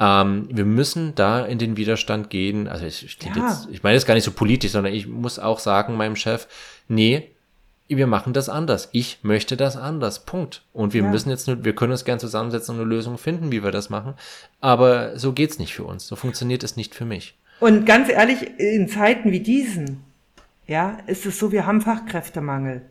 Ähm, 0.00 0.48
wir 0.50 0.64
müssen 0.64 1.14
da 1.14 1.44
in 1.44 1.58
den 1.58 1.76
Widerstand 1.76 2.30
gehen. 2.30 2.66
Also 2.66 2.86
ich, 2.86 3.04
ich, 3.04 3.18
ja. 3.22 3.46
jetzt, 3.46 3.68
ich 3.70 3.82
meine 3.82 3.96
das 3.96 4.06
gar 4.06 4.14
nicht 4.14 4.24
so 4.24 4.32
politisch, 4.32 4.72
sondern 4.72 4.94
ich 4.94 5.06
muss 5.06 5.38
auch 5.38 5.58
sagen 5.58 5.96
meinem 5.96 6.16
Chef, 6.16 6.48
nee, 6.88 7.30
wir 7.86 8.06
machen 8.06 8.32
das 8.32 8.48
anders. 8.48 8.88
Ich 8.92 9.18
möchte 9.22 9.56
das 9.56 9.76
anders. 9.76 10.24
Punkt. 10.24 10.62
Und 10.72 10.94
wir 10.94 11.02
ja. 11.02 11.10
müssen 11.10 11.28
jetzt 11.28 11.48
nur, 11.48 11.64
wir 11.64 11.74
können 11.74 11.92
uns 11.92 12.04
gern 12.04 12.18
zusammensetzen 12.20 12.74
und 12.74 12.80
eine 12.80 12.88
Lösung 12.88 13.18
finden, 13.18 13.52
wie 13.52 13.62
wir 13.62 13.72
das 13.72 13.90
machen. 13.90 14.14
Aber 14.60 15.18
so 15.18 15.32
geht's 15.32 15.58
nicht 15.58 15.74
für 15.74 15.84
uns. 15.84 16.06
So 16.06 16.16
funktioniert 16.16 16.62
es 16.62 16.76
nicht 16.76 16.94
für 16.94 17.04
mich. 17.04 17.36
Und 17.58 17.84
ganz 17.84 18.08
ehrlich, 18.08 18.58
in 18.58 18.88
Zeiten 18.88 19.32
wie 19.32 19.40
diesen, 19.40 20.02
ja, 20.66 20.98
ist 21.06 21.26
es 21.26 21.38
so, 21.38 21.52
wir 21.52 21.66
haben 21.66 21.82
Fachkräftemangel. 21.82 22.82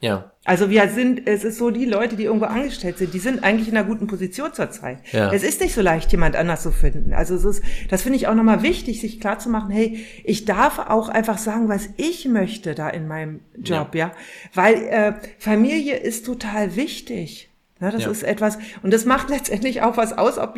Ja. 0.00 0.30
Also 0.44 0.70
wir 0.70 0.88
sind, 0.88 1.26
es 1.26 1.44
ist 1.44 1.58
so, 1.58 1.70
die 1.70 1.84
Leute, 1.84 2.16
die 2.16 2.24
irgendwo 2.24 2.46
angestellt 2.46 2.98
sind, 2.98 3.12
die 3.12 3.18
sind 3.18 3.42
eigentlich 3.42 3.68
in 3.68 3.76
einer 3.76 3.86
guten 3.86 4.06
Position 4.06 4.54
zurzeit. 4.54 4.98
Ja. 5.12 5.32
Es 5.32 5.42
ist 5.42 5.60
nicht 5.60 5.74
so 5.74 5.82
leicht, 5.82 6.10
jemand 6.12 6.36
anders 6.36 6.62
zu 6.62 6.70
finden. 6.70 7.12
Also 7.12 7.34
es 7.34 7.44
ist, 7.44 7.62
das 7.90 8.02
finde 8.02 8.16
ich 8.16 8.28
auch 8.28 8.34
nochmal 8.34 8.62
wichtig, 8.62 9.00
sich 9.00 9.20
klar 9.20 9.38
zu 9.38 9.50
machen, 9.50 9.70
hey, 9.70 10.06
ich 10.24 10.44
darf 10.44 10.78
auch 10.78 11.08
einfach 11.08 11.36
sagen, 11.36 11.68
was 11.68 11.88
ich 11.96 12.26
möchte 12.26 12.74
da 12.74 12.88
in 12.88 13.08
meinem 13.08 13.40
Job, 13.56 13.94
ja. 13.94 14.06
ja? 14.06 14.12
Weil 14.54 14.74
äh, 14.74 15.12
Familie 15.38 15.96
ist 15.96 16.24
total 16.24 16.76
wichtig. 16.76 17.50
Ja, 17.80 17.90
das 17.90 18.04
ja. 18.04 18.10
ist 18.10 18.22
etwas, 18.22 18.58
und 18.82 18.92
das 18.92 19.04
macht 19.04 19.28
letztendlich 19.30 19.82
auch 19.82 19.96
was 19.96 20.16
aus, 20.16 20.38
ob 20.38 20.56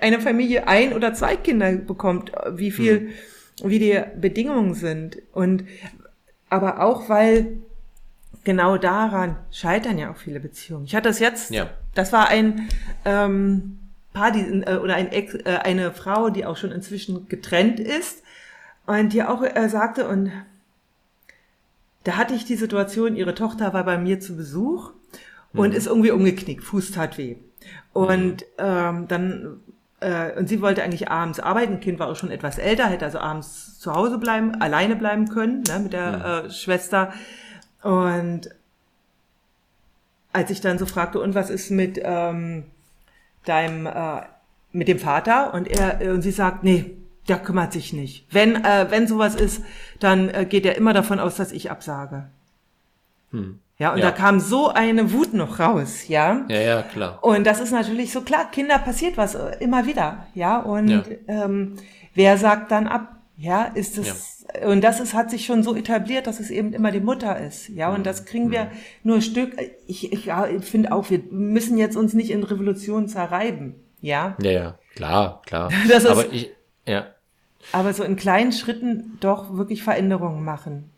eine 0.00 0.20
Familie 0.20 0.66
ein 0.68 0.92
oder 0.92 1.14
zwei 1.14 1.36
Kinder 1.36 1.72
bekommt, 1.72 2.32
wie 2.52 2.72
viel, 2.72 3.10
hm. 3.62 3.70
wie 3.70 3.78
die 3.78 4.00
Bedingungen 4.20 4.74
sind. 4.74 5.18
Und 5.32 5.64
aber 6.48 6.82
auch, 6.82 7.08
weil 7.08 7.60
genau 8.50 8.76
daran 8.76 9.36
scheitern 9.52 9.96
ja 9.96 10.10
auch 10.10 10.16
viele 10.16 10.40
Beziehungen. 10.40 10.84
Ich 10.84 10.96
hatte 10.96 11.08
das 11.08 11.20
jetzt, 11.20 11.52
ja. 11.52 11.70
das 11.94 12.12
war 12.12 12.28
ein 12.28 12.68
ähm, 13.04 13.78
Paar, 14.12 14.32
die, 14.32 14.40
äh, 14.40 14.76
oder 14.78 14.96
ein 14.96 15.12
Ex, 15.12 15.34
äh, 15.34 15.60
eine 15.62 15.92
Frau, 15.92 16.30
die 16.30 16.44
auch 16.44 16.56
schon 16.56 16.72
inzwischen 16.72 17.28
getrennt 17.28 17.78
ist 17.78 18.24
und 18.86 19.12
die 19.12 19.22
auch 19.22 19.42
äh, 19.42 19.68
sagte, 19.68 20.08
und 20.08 20.32
da 22.02 22.16
hatte 22.16 22.34
ich 22.34 22.44
die 22.44 22.56
Situation, 22.56 23.14
ihre 23.14 23.34
Tochter 23.34 23.72
war 23.72 23.84
bei 23.84 23.98
mir 23.98 24.18
zu 24.18 24.36
Besuch 24.36 24.90
und 25.52 25.70
mhm. 25.70 25.76
ist 25.76 25.86
irgendwie 25.86 26.10
umgeknickt, 26.10 26.64
Fuß 26.64 26.90
tat 26.90 27.18
weh. 27.18 27.36
Und 27.92 28.42
mhm. 28.42 28.46
ähm, 28.58 29.08
dann 29.08 29.60
äh, 30.00 30.36
und 30.36 30.48
sie 30.48 30.60
wollte 30.60 30.82
eigentlich 30.82 31.08
abends 31.08 31.38
arbeiten, 31.38 31.78
Kind 31.78 32.00
war 32.00 32.08
auch 32.08 32.16
schon 32.16 32.32
etwas 32.32 32.58
älter, 32.58 32.86
hätte 32.86 33.04
also 33.04 33.18
abends 33.18 33.78
zu 33.78 33.94
Hause 33.94 34.18
bleiben, 34.18 34.60
alleine 34.60 34.96
bleiben 34.96 35.28
können, 35.28 35.62
ne, 35.68 35.78
mit 35.78 35.92
der 35.92 36.42
mhm. 36.42 36.48
äh, 36.48 36.50
Schwester. 36.50 37.12
Und 37.82 38.50
als 40.32 40.50
ich 40.50 40.60
dann 40.60 40.78
so 40.78 40.86
fragte, 40.86 41.20
und 41.20 41.34
was 41.34 41.50
ist 41.50 41.70
mit 41.70 42.00
ähm, 42.02 42.64
deinem, 43.44 43.86
äh, 43.86 44.22
mit 44.72 44.88
dem 44.88 44.98
Vater? 44.98 45.54
Und 45.54 45.68
er, 45.68 46.12
und 46.12 46.22
sie 46.22 46.30
sagt, 46.30 46.62
nee, 46.62 46.96
der 47.28 47.38
kümmert 47.38 47.72
sich 47.72 47.92
nicht. 47.92 48.26
Wenn, 48.30 48.64
äh, 48.64 48.86
wenn 48.90 49.06
sowas 49.06 49.34
ist, 49.34 49.62
dann 49.98 50.28
äh, 50.28 50.44
geht 50.44 50.66
er 50.66 50.76
immer 50.76 50.92
davon 50.92 51.20
aus, 51.20 51.36
dass 51.36 51.52
ich 51.52 51.70
absage. 51.70 52.28
Hm. 53.30 53.60
Ja, 53.78 53.92
und 53.92 53.98
ja. 53.98 54.06
da 54.06 54.12
kam 54.12 54.40
so 54.40 54.68
eine 54.68 55.12
Wut 55.12 55.32
noch 55.32 55.58
raus, 55.58 56.06
ja. 56.08 56.44
Ja, 56.48 56.60
ja, 56.60 56.82
klar. 56.82 57.18
Und 57.22 57.46
das 57.46 57.60
ist 57.60 57.72
natürlich 57.72 58.12
so 58.12 58.20
klar, 58.20 58.50
Kinder 58.50 58.78
passiert 58.78 59.16
was 59.16 59.34
äh, 59.34 59.56
immer 59.60 59.86
wieder, 59.86 60.26
ja. 60.34 60.58
Und 60.58 60.88
ja. 60.88 61.02
Ähm, 61.28 61.76
wer 62.14 62.36
sagt 62.36 62.70
dann 62.70 62.86
ab? 62.86 63.16
Ja, 63.40 63.64
ist 63.64 63.96
es, 63.96 64.44
ja. 64.54 64.68
und 64.68 64.82
das 64.82 65.00
ist, 65.00 65.14
hat 65.14 65.30
sich 65.30 65.46
schon 65.46 65.62
so 65.62 65.74
etabliert, 65.74 66.26
dass 66.26 66.40
es 66.40 66.50
eben 66.50 66.74
immer 66.74 66.92
die 66.92 67.00
Mutter 67.00 67.40
ist, 67.40 67.70
ja. 67.70 67.90
Und 67.90 68.04
das 68.04 68.26
kriegen 68.26 68.50
wir 68.50 68.64
mhm. 68.64 68.70
nur 69.02 69.16
ein 69.16 69.22
Stück, 69.22 69.56
ich, 69.86 70.12
ich, 70.12 70.26
ja, 70.26 70.46
ich 70.46 70.62
finde 70.62 70.92
auch, 70.92 71.08
wir 71.08 71.22
müssen 71.30 71.78
jetzt 71.78 71.96
uns 71.96 72.12
nicht 72.12 72.30
in 72.30 72.42
Revolution 72.44 73.08
zerreiben, 73.08 73.76
ja. 74.02 74.36
Ja, 74.42 74.50
ja, 74.50 74.78
klar, 74.94 75.40
klar. 75.46 75.72
Das 75.88 76.04
ist, 76.04 76.10
Aber 76.10 76.30
ich, 76.30 76.50
ja. 76.86 77.06
Aber 77.72 77.94
so 77.94 78.04
in 78.04 78.16
kleinen 78.16 78.52
Schritten 78.52 79.16
doch 79.20 79.56
wirklich 79.56 79.82
Veränderungen 79.82 80.44
machen. 80.44 80.90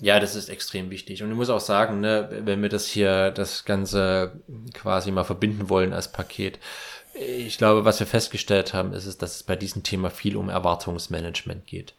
Ja, 0.00 0.18
das 0.18 0.34
ist 0.34 0.48
extrem 0.48 0.88
wichtig. 0.88 1.22
Und 1.22 1.30
ich 1.30 1.36
muss 1.36 1.50
auch 1.50 1.60
sagen, 1.60 2.00
ne, 2.00 2.28
wenn 2.44 2.62
wir 2.62 2.70
das 2.70 2.86
hier, 2.86 3.30
das 3.30 3.66
Ganze 3.66 4.40
quasi 4.72 5.10
mal 5.10 5.24
verbinden 5.24 5.68
wollen 5.68 5.92
als 5.92 6.10
Paket, 6.10 6.58
ich 7.14 7.58
glaube, 7.58 7.84
was 7.84 8.00
wir 8.00 8.06
festgestellt 8.06 8.74
haben, 8.74 8.92
ist 8.92 9.06
es, 9.06 9.18
dass 9.18 9.36
es 9.36 9.42
bei 9.42 9.56
diesem 9.56 9.82
Thema 9.82 10.10
viel 10.10 10.36
um 10.36 10.48
Erwartungsmanagement 10.48 11.66
geht. 11.66 11.94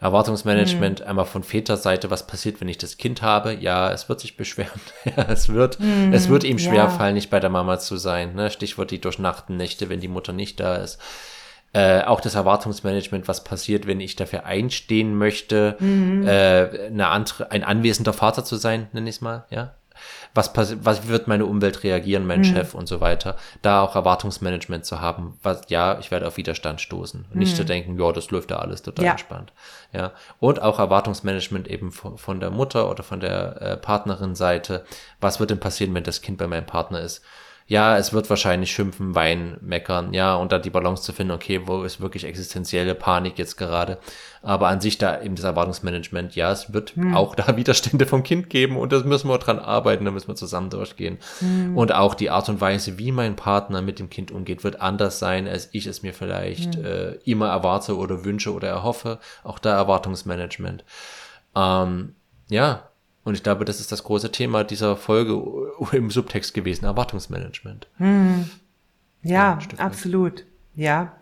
Erwartungsmanagement 0.00 1.00
mhm. 1.00 1.06
einmal 1.06 1.24
von 1.24 1.42
Väterseite, 1.42 2.10
was 2.10 2.26
passiert, 2.26 2.60
wenn 2.60 2.68
ich 2.68 2.78
das 2.78 2.98
Kind 2.98 3.22
habe? 3.22 3.52
Ja, 3.54 3.90
es 3.90 4.08
wird 4.08 4.20
sich 4.20 4.36
beschweren. 4.36 4.80
ja, 5.04 5.24
es 5.28 5.48
wird, 5.48 5.80
mhm. 5.80 6.12
es 6.12 6.28
wird 6.28 6.44
ihm 6.44 6.58
schwerfallen, 6.58 7.10
ja. 7.10 7.14
nicht 7.14 7.30
bei 7.30 7.40
der 7.40 7.50
Mama 7.50 7.78
zu 7.78 7.96
sein. 7.96 8.34
Ne? 8.34 8.50
Stichwort 8.50 8.90
die 8.90 9.00
durchnachten 9.00 9.56
Nächte, 9.56 9.88
wenn 9.88 10.00
die 10.00 10.08
Mutter 10.08 10.32
nicht 10.32 10.60
da 10.60 10.76
ist. 10.76 11.00
Äh, 11.72 12.02
auch 12.02 12.20
das 12.20 12.34
Erwartungsmanagement, 12.34 13.28
was 13.28 13.44
passiert, 13.44 13.86
wenn 13.86 14.00
ich 14.00 14.16
dafür 14.16 14.46
einstehen 14.46 15.16
möchte, 15.16 15.76
mhm. 15.80 16.26
äh, 16.26 16.86
eine 16.86 17.08
andere, 17.08 17.50
ein 17.50 17.64
anwesender 17.64 18.12
Vater 18.12 18.44
zu 18.44 18.56
sein, 18.56 18.88
nenne 18.92 19.10
ich 19.10 19.16
es 19.16 19.20
mal, 19.20 19.44
ja. 19.50 19.74
Was 20.34 20.52
passiert, 20.52 20.80
was 20.84 21.08
wird 21.08 21.28
meine 21.28 21.46
Umwelt 21.46 21.82
reagieren, 21.82 22.26
mein 22.26 22.40
mhm. 22.40 22.44
Chef 22.44 22.74
und 22.74 22.86
so 22.86 23.00
weiter. 23.00 23.36
Da 23.62 23.82
auch 23.82 23.94
Erwartungsmanagement 23.94 24.84
zu 24.84 25.00
haben, 25.00 25.38
was, 25.42 25.62
ja, 25.68 25.98
ich 25.98 26.10
werde 26.10 26.26
auf 26.26 26.36
Widerstand 26.36 26.80
stoßen. 26.80 27.26
Und 27.32 27.36
nicht 27.36 27.56
zu 27.56 27.62
mhm. 27.62 27.66
denken, 27.66 27.98
ja, 27.98 28.12
das 28.12 28.30
läuft 28.30 28.50
ja 28.50 28.58
alles 28.58 28.82
total 28.82 29.04
ja. 29.04 29.10
entspannt. 29.12 29.52
Ja. 29.92 30.12
Und 30.40 30.62
auch 30.62 30.78
Erwartungsmanagement 30.78 31.68
eben 31.68 31.92
von, 31.92 32.18
von 32.18 32.40
der 32.40 32.50
Mutter 32.50 32.90
oder 32.90 33.02
von 33.02 33.20
der 33.20 33.62
äh, 33.62 33.76
Partnerin 33.76 34.34
Seite. 34.34 34.84
Was 35.20 35.40
wird 35.40 35.50
denn 35.50 35.60
passieren, 35.60 35.94
wenn 35.94 36.04
das 36.04 36.22
Kind 36.22 36.38
bei 36.38 36.46
meinem 36.46 36.66
Partner 36.66 37.00
ist? 37.00 37.22
Ja, 37.68 37.98
es 37.98 38.14
wird 38.14 38.30
wahrscheinlich 38.30 38.72
schimpfen, 38.72 39.14
weinen, 39.14 39.58
meckern, 39.60 40.14
ja, 40.14 40.34
und 40.36 40.52
da 40.52 40.58
die 40.58 40.70
Balance 40.70 41.02
zu 41.02 41.12
finden, 41.12 41.34
okay, 41.34 41.60
wo 41.66 41.82
ist 41.82 42.00
wirklich 42.00 42.24
existenzielle 42.24 42.94
Panik 42.94 43.38
jetzt 43.38 43.58
gerade. 43.58 43.98
Aber 44.40 44.68
an 44.68 44.80
sich 44.80 44.96
da 44.96 45.20
eben 45.20 45.34
das 45.34 45.44
Erwartungsmanagement, 45.44 46.34
ja, 46.34 46.50
es 46.50 46.72
wird 46.72 46.96
hm. 46.96 47.14
auch 47.14 47.34
da 47.34 47.56
Widerstände 47.58 48.06
vom 48.06 48.22
Kind 48.22 48.48
geben 48.48 48.78
und 48.78 48.90
das 48.90 49.04
müssen 49.04 49.28
wir 49.28 49.36
dran 49.36 49.58
arbeiten, 49.58 50.06
da 50.06 50.10
müssen 50.10 50.28
wir 50.28 50.34
zusammen 50.34 50.70
durchgehen. 50.70 51.18
Hm. 51.40 51.76
Und 51.76 51.92
auch 51.92 52.14
die 52.14 52.30
Art 52.30 52.48
und 52.48 52.62
Weise, 52.62 52.98
wie 52.98 53.12
mein 53.12 53.36
Partner 53.36 53.82
mit 53.82 53.98
dem 53.98 54.08
Kind 54.08 54.30
umgeht, 54.30 54.64
wird 54.64 54.80
anders 54.80 55.18
sein, 55.18 55.46
als 55.46 55.68
ich 55.72 55.86
es 55.86 56.02
mir 56.02 56.14
vielleicht 56.14 56.76
hm. 56.76 56.84
äh, 56.86 57.12
immer 57.24 57.48
erwarte 57.48 57.98
oder 57.98 58.24
wünsche 58.24 58.54
oder 58.54 58.68
erhoffe. 58.68 59.18
Auch 59.44 59.58
da 59.58 59.76
Erwartungsmanagement. 59.76 60.86
Ähm, 61.54 62.14
ja, 62.48 62.88
und 63.24 63.34
ich 63.34 63.42
glaube, 63.42 63.64
das 63.64 63.80
ist 63.80 63.92
das 63.92 64.04
große 64.04 64.32
Thema 64.32 64.64
dieser 64.64 64.96
Folge 64.96 65.42
im 65.92 66.10
Subtext 66.10 66.54
gewesen, 66.54 66.84
Erwartungsmanagement. 66.84 67.88
Hm. 67.98 68.48
Ja, 69.22 69.58
ja 69.58 69.78
absolut. 69.78 70.44
Ja, 70.74 71.16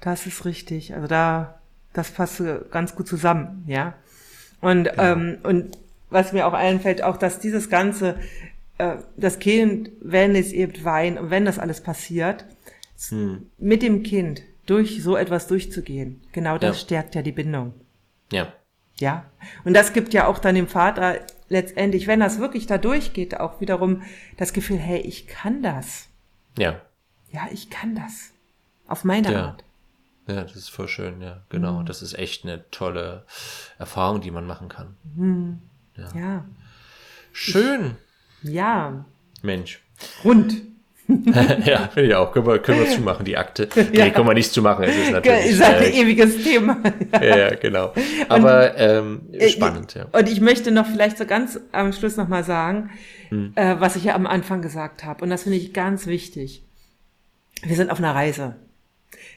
das 0.00 0.26
ist 0.26 0.44
richtig. 0.44 0.94
Also 0.94 1.06
da, 1.06 1.60
das 1.92 2.10
passt 2.10 2.42
ganz 2.70 2.94
gut 2.94 3.08
zusammen, 3.08 3.64
ja. 3.66 3.94
Und, 4.60 4.84
genau. 4.84 5.02
ähm, 5.02 5.38
und 5.44 5.78
was 6.10 6.32
mir 6.32 6.46
auch 6.46 6.52
einfällt, 6.52 7.02
auch, 7.02 7.16
dass 7.16 7.38
dieses 7.38 7.70
Ganze, 7.70 8.18
äh, 8.78 8.96
das 9.16 9.38
Kind, 9.38 9.90
wenn 10.00 10.34
es 10.34 10.52
eben 10.52 10.84
weint 10.84 11.18
und 11.18 11.30
wenn 11.30 11.44
das 11.44 11.58
alles 11.58 11.80
passiert, 11.80 12.44
hm. 13.08 13.46
mit 13.58 13.82
dem 13.82 14.02
Kind 14.02 14.42
durch 14.66 15.02
so 15.02 15.16
etwas 15.16 15.46
durchzugehen, 15.46 16.20
genau 16.32 16.58
das 16.58 16.76
ja. 16.76 16.84
stärkt 16.84 17.14
ja 17.14 17.22
die 17.22 17.32
Bindung. 17.32 17.72
Ja. 18.32 18.52
Ja. 18.98 19.24
Und 19.64 19.74
das 19.74 19.92
gibt 19.92 20.12
ja 20.12 20.26
auch 20.26 20.38
dann 20.38 20.54
dem 20.54 20.68
Vater 20.68 21.20
letztendlich, 21.48 22.06
wenn 22.06 22.20
das 22.20 22.38
wirklich 22.38 22.66
da 22.66 22.78
durchgeht, 22.78 23.38
auch 23.38 23.60
wiederum 23.60 24.02
das 24.36 24.52
Gefühl, 24.52 24.78
hey, 24.78 25.00
ich 25.00 25.26
kann 25.26 25.62
das. 25.62 26.08
Ja. 26.58 26.80
Ja, 27.30 27.48
ich 27.52 27.70
kann 27.70 27.94
das. 27.94 28.30
Auf 28.86 29.04
meine 29.04 29.32
ja. 29.32 29.44
Art. 29.46 29.64
Ja, 30.26 30.42
das 30.42 30.56
ist 30.56 30.68
voll 30.68 30.88
schön, 30.88 31.22
ja, 31.22 31.42
genau. 31.48 31.80
Mhm. 31.80 31.86
Das 31.86 32.02
ist 32.02 32.18
echt 32.18 32.44
eine 32.44 32.70
tolle 32.70 33.24
Erfahrung, 33.78 34.20
die 34.20 34.30
man 34.30 34.46
machen 34.46 34.68
kann. 34.68 34.96
Mhm. 35.14 35.62
Ja. 35.96 36.08
ja. 36.14 36.44
Schön. 37.32 37.96
Ich, 38.42 38.50
ja. 38.50 39.04
Mensch. 39.42 39.82
Rund. 40.24 40.54
ja, 41.64 41.88
finde 41.88 42.08
ich 42.08 42.14
auch. 42.14 42.32
Können 42.32 42.46
wir, 42.46 42.58
können 42.58 42.80
wir 42.80 42.90
zumachen, 42.90 43.24
die 43.24 43.38
Akte. 43.38 43.66
Nee, 43.74 43.98
ja. 43.98 44.10
können 44.10 44.26
wir 44.26 44.34
nicht 44.34 44.52
zumachen. 44.52 44.84
Es 44.84 44.96
ist 44.96 45.10
natürlich. 45.10 45.46
Ist 45.46 45.62
ein 45.62 45.82
äh, 45.82 46.00
ewiges 46.00 46.42
Thema. 46.44 46.76
ja, 47.12 47.36
ja, 47.36 47.54
genau. 47.54 47.94
Aber 48.28 48.72
und, 48.72 48.76
ähm, 48.76 49.20
spannend, 49.48 49.94
ja. 49.94 50.06
Und 50.12 50.28
ich 50.28 50.42
möchte 50.42 50.70
noch 50.70 50.86
vielleicht 50.86 51.16
so 51.16 51.24
ganz 51.24 51.58
am 51.72 51.94
Schluss 51.94 52.16
nochmal 52.16 52.44
sagen, 52.44 52.90
hm. 53.30 53.52
äh, 53.54 53.76
was 53.78 53.96
ich 53.96 54.04
ja 54.04 54.14
am 54.14 54.26
Anfang 54.26 54.60
gesagt 54.60 55.04
habe. 55.04 55.24
Und 55.24 55.30
das 55.30 55.44
finde 55.44 55.56
ich 55.56 55.72
ganz 55.72 56.06
wichtig. 56.06 56.62
Wir 57.62 57.76
sind 57.76 57.90
auf 57.90 57.98
einer 57.98 58.14
Reise. 58.14 58.56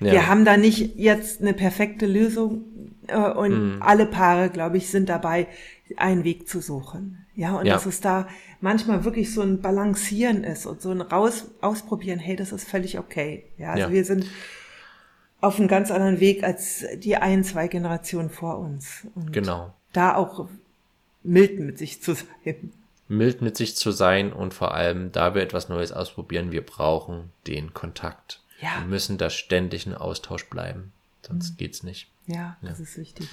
Ja. 0.01 0.11
Wir 0.11 0.28
haben 0.28 0.43
da 0.43 0.57
nicht 0.57 0.97
jetzt 0.97 1.41
eine 1.41 1.53
perfekte 1.53 2.05
Lösung 2.05 2.65
äh, 3.07 3.15
und 3.15 3.51
hm. 3.51 3.78
alle 3.80 4.07
Paare, 4.07 4.49
glaube 4.49 4.76
ich, 4.76 4.89
sind 4.89 5.07
dabei, 5.07 5.47
einen 5.95 6.26
Weg 6.26 6.49
zu 6.49 6.59
suchen. 6.59 7.20
Ja, 7.36 7.56
und 7.56 7.66
ja. 7.66 7.74
dass 7.74 7.86
es 7.86 8.02
da 8.02 8.28
manchmal 8.60 9.06
wirklich 9.06 9.34
so 9.34 9.42
ein 9.42 9.62
Balancieren 9.62 10.44
ist 10.44 10.66
und 10.66 10.82
so 10.82 10.92
ein 10.92 11.02
Raus 11.02 11.46
ausprobieren, 11.62 12.20
hey, 12.20 12.36
das 12.36 12.52
ist 12.52 12.68
völlig 12.68 13.00
okay. 13.00 13.46
Ja, 13.58 13.72
also 13.72 13.84
ja. 13.84 13.92
wir 13.92 14.06
sind 14.06 14.26
auf 15.40 15.58
einem 15.58 15.68
ganz 15.68 15.92
anderen 15.92 16.20
Weg 16.20 16.44
als 16.44 16.86
die 16.96 17.16
ein, 17.16 17.44
zwei 17.44 17.68
Generationen 17.68 18.30
vor 18.30 18.60
uns. 18.60 19.08
Und 19.16 19.34
genau. 19.34 19.74
Da 19.94 20.16
auch 20.16 20.48
mild 21.24 21.60
mit 21.60 21.78
sich 21.78 22.02
zu 22.02 22.14
sein. 22.14 22.74
Mild 23.08 23.42
mit 23.42 23.58
sich 23.58 23.76
zu 23.76 23.92
sein 23.92 24.32
und 24.32 24.54
vor 24.54 24.74
allem, 24.74 25.12
da 25.12 25.36
wir 25.36 25.42
etwas 25.42 25.68
Neues 25.68 25.92
ausprobieren, 25.92 26.52
wir 26.52 26.66
brauchen 26.66 27.32
den 27.48 27.74
Kontakt. 27.74 28.42
Ja. 28.62 28.80
Wir 28.80 28.88
müssen 28.88 29.18
da 29.18 29.30
ständig 29.30 29.86
in 29.86 29.94
Austausch 29.94 30.50
bleiben. 30.50 30.94
Sonst 31.22 31.52
mhm. 31.52 31.58
geht's 31.58 31.84
nicht. 31.84 32.08
Ja, 32.28 32.36
ja, 32.36 32.58
das 32.62 32.80
ist 32.80 32.98
wichtig. 32.98 33.28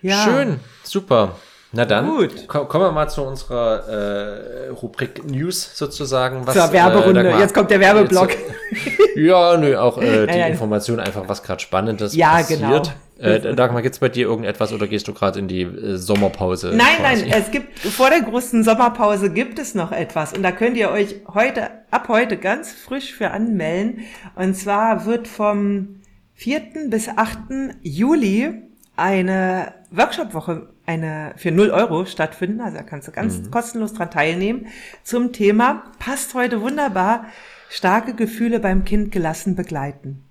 Ja. 0.00 0.24
Schön, 0.24 0.60
super. 0.82 1.38
Na 1.74 1.86
dann, 1.86 2.06
Gut. 2.06 2.48
kommen 2.48 2.84
wir 2.84 2.92
mal 2.92 3.08
zu 3.08 3.22
unserer 3.22 3.88
äh, 3.88 4.68
Rubrik 4.68 5.24
News 5.24 5.70
sozusagen. 5.74 6.46
Was, 6.46 6.54
Zur 6.54 6.70
Werberunde, 6.70 7.26
äh, 7.26 7.38
jetzt 7.38 7.54
kommt 7.54 7.70
der 7.70 7.80
Werbeblock. 7.80 8.28
ja, 9.16 9.56
nö, 9.56 9.78
auch 9.78 9.96
äh, 9.96 10.26
die. 10.26 10.38
Information 10.38 11.00
einfach, 11.00 11.26
was 11.28 11.42
gerade 11.42 11.60
Spannendes 11.60 12.14
ja, 12.14 12.32
passiert. 12.32 12.60
Genau. 12.60 12.82
Äh, 13.18 13.54
Dagmar, 13.54 13.80
gibt's 13.80 14.00
bei 14.00 14.10
dir 14.10 14.26
irgendetwas 14.26 14.72
oder 14.72 14.86
gehst 14.86 15.08
du 15.08 15.14
gerade 15.14 15.38
in 15.38 15.48
die 15.48 15.62
äh, 15.62 15.96
Sommerpause? 15.96 16.72
Nein, 16.74 16.96
quasi? 16.98 17.22
nein, 17.22 17.42
es 17.42 17.50
gibt, 17.50 17.78
vor 17.78 18.10
der 18.10 18.20
großen 18.20 18.64
Sommerpause 18.64 19.30
gibt 19.30 19.58
es 19.58 19.74
noch 19.74 19.92
etwas 19.92 20.34
und 20.34 20.42
da 20.42 20.52
könnt 20.52 20.76
ihr 20.76 20.90
euch 20.90 21.20
heute, 21.32 21.70
ab 21.90 22.08
heute 22.08 22.36
ganz 22.36 22.70
frisch 22.72 23.14
für 23.14 23.30
anmelden. 23.30 24.00
Und 24.34 24.54
zwar 24.56 25.06
wird 25.06 25.26
vom 25.26 26.00
4. 26.34 26.88
bis 26.88 27.08
8. 27.08 27.38
Juli 27.82 28.62
eine 28.96 29.72
Workshop-Woche 29.90 30.71
eine 30.86 31.32
für 31.36 31.50
0 31.50 31.70
Euro 31.70 32.04
stattfinden. 32.04 32.60
Also 32.60 32.78
da 32.78 32.82
kannst 32.82 33.08
du 33.08 33.12
ganz 33.12 33.38
mhm. 33.38 33.50
kostenlos 33.50 33.94
dran 33.94 34.10
teilnehmen 34.10 34.66
zum 35.02 35.32
Thema 35.32 35.84
passt 35.98 36.34
heute 36.34 36.60
wunderbar 36.60 37.26
starke 37.68 38.14
Gefühle 38.14 38.60
beim 38.60 38.84
Kind 38.84 39.12
gelassen 39.12 39.56
begleiten. 39.56 40.24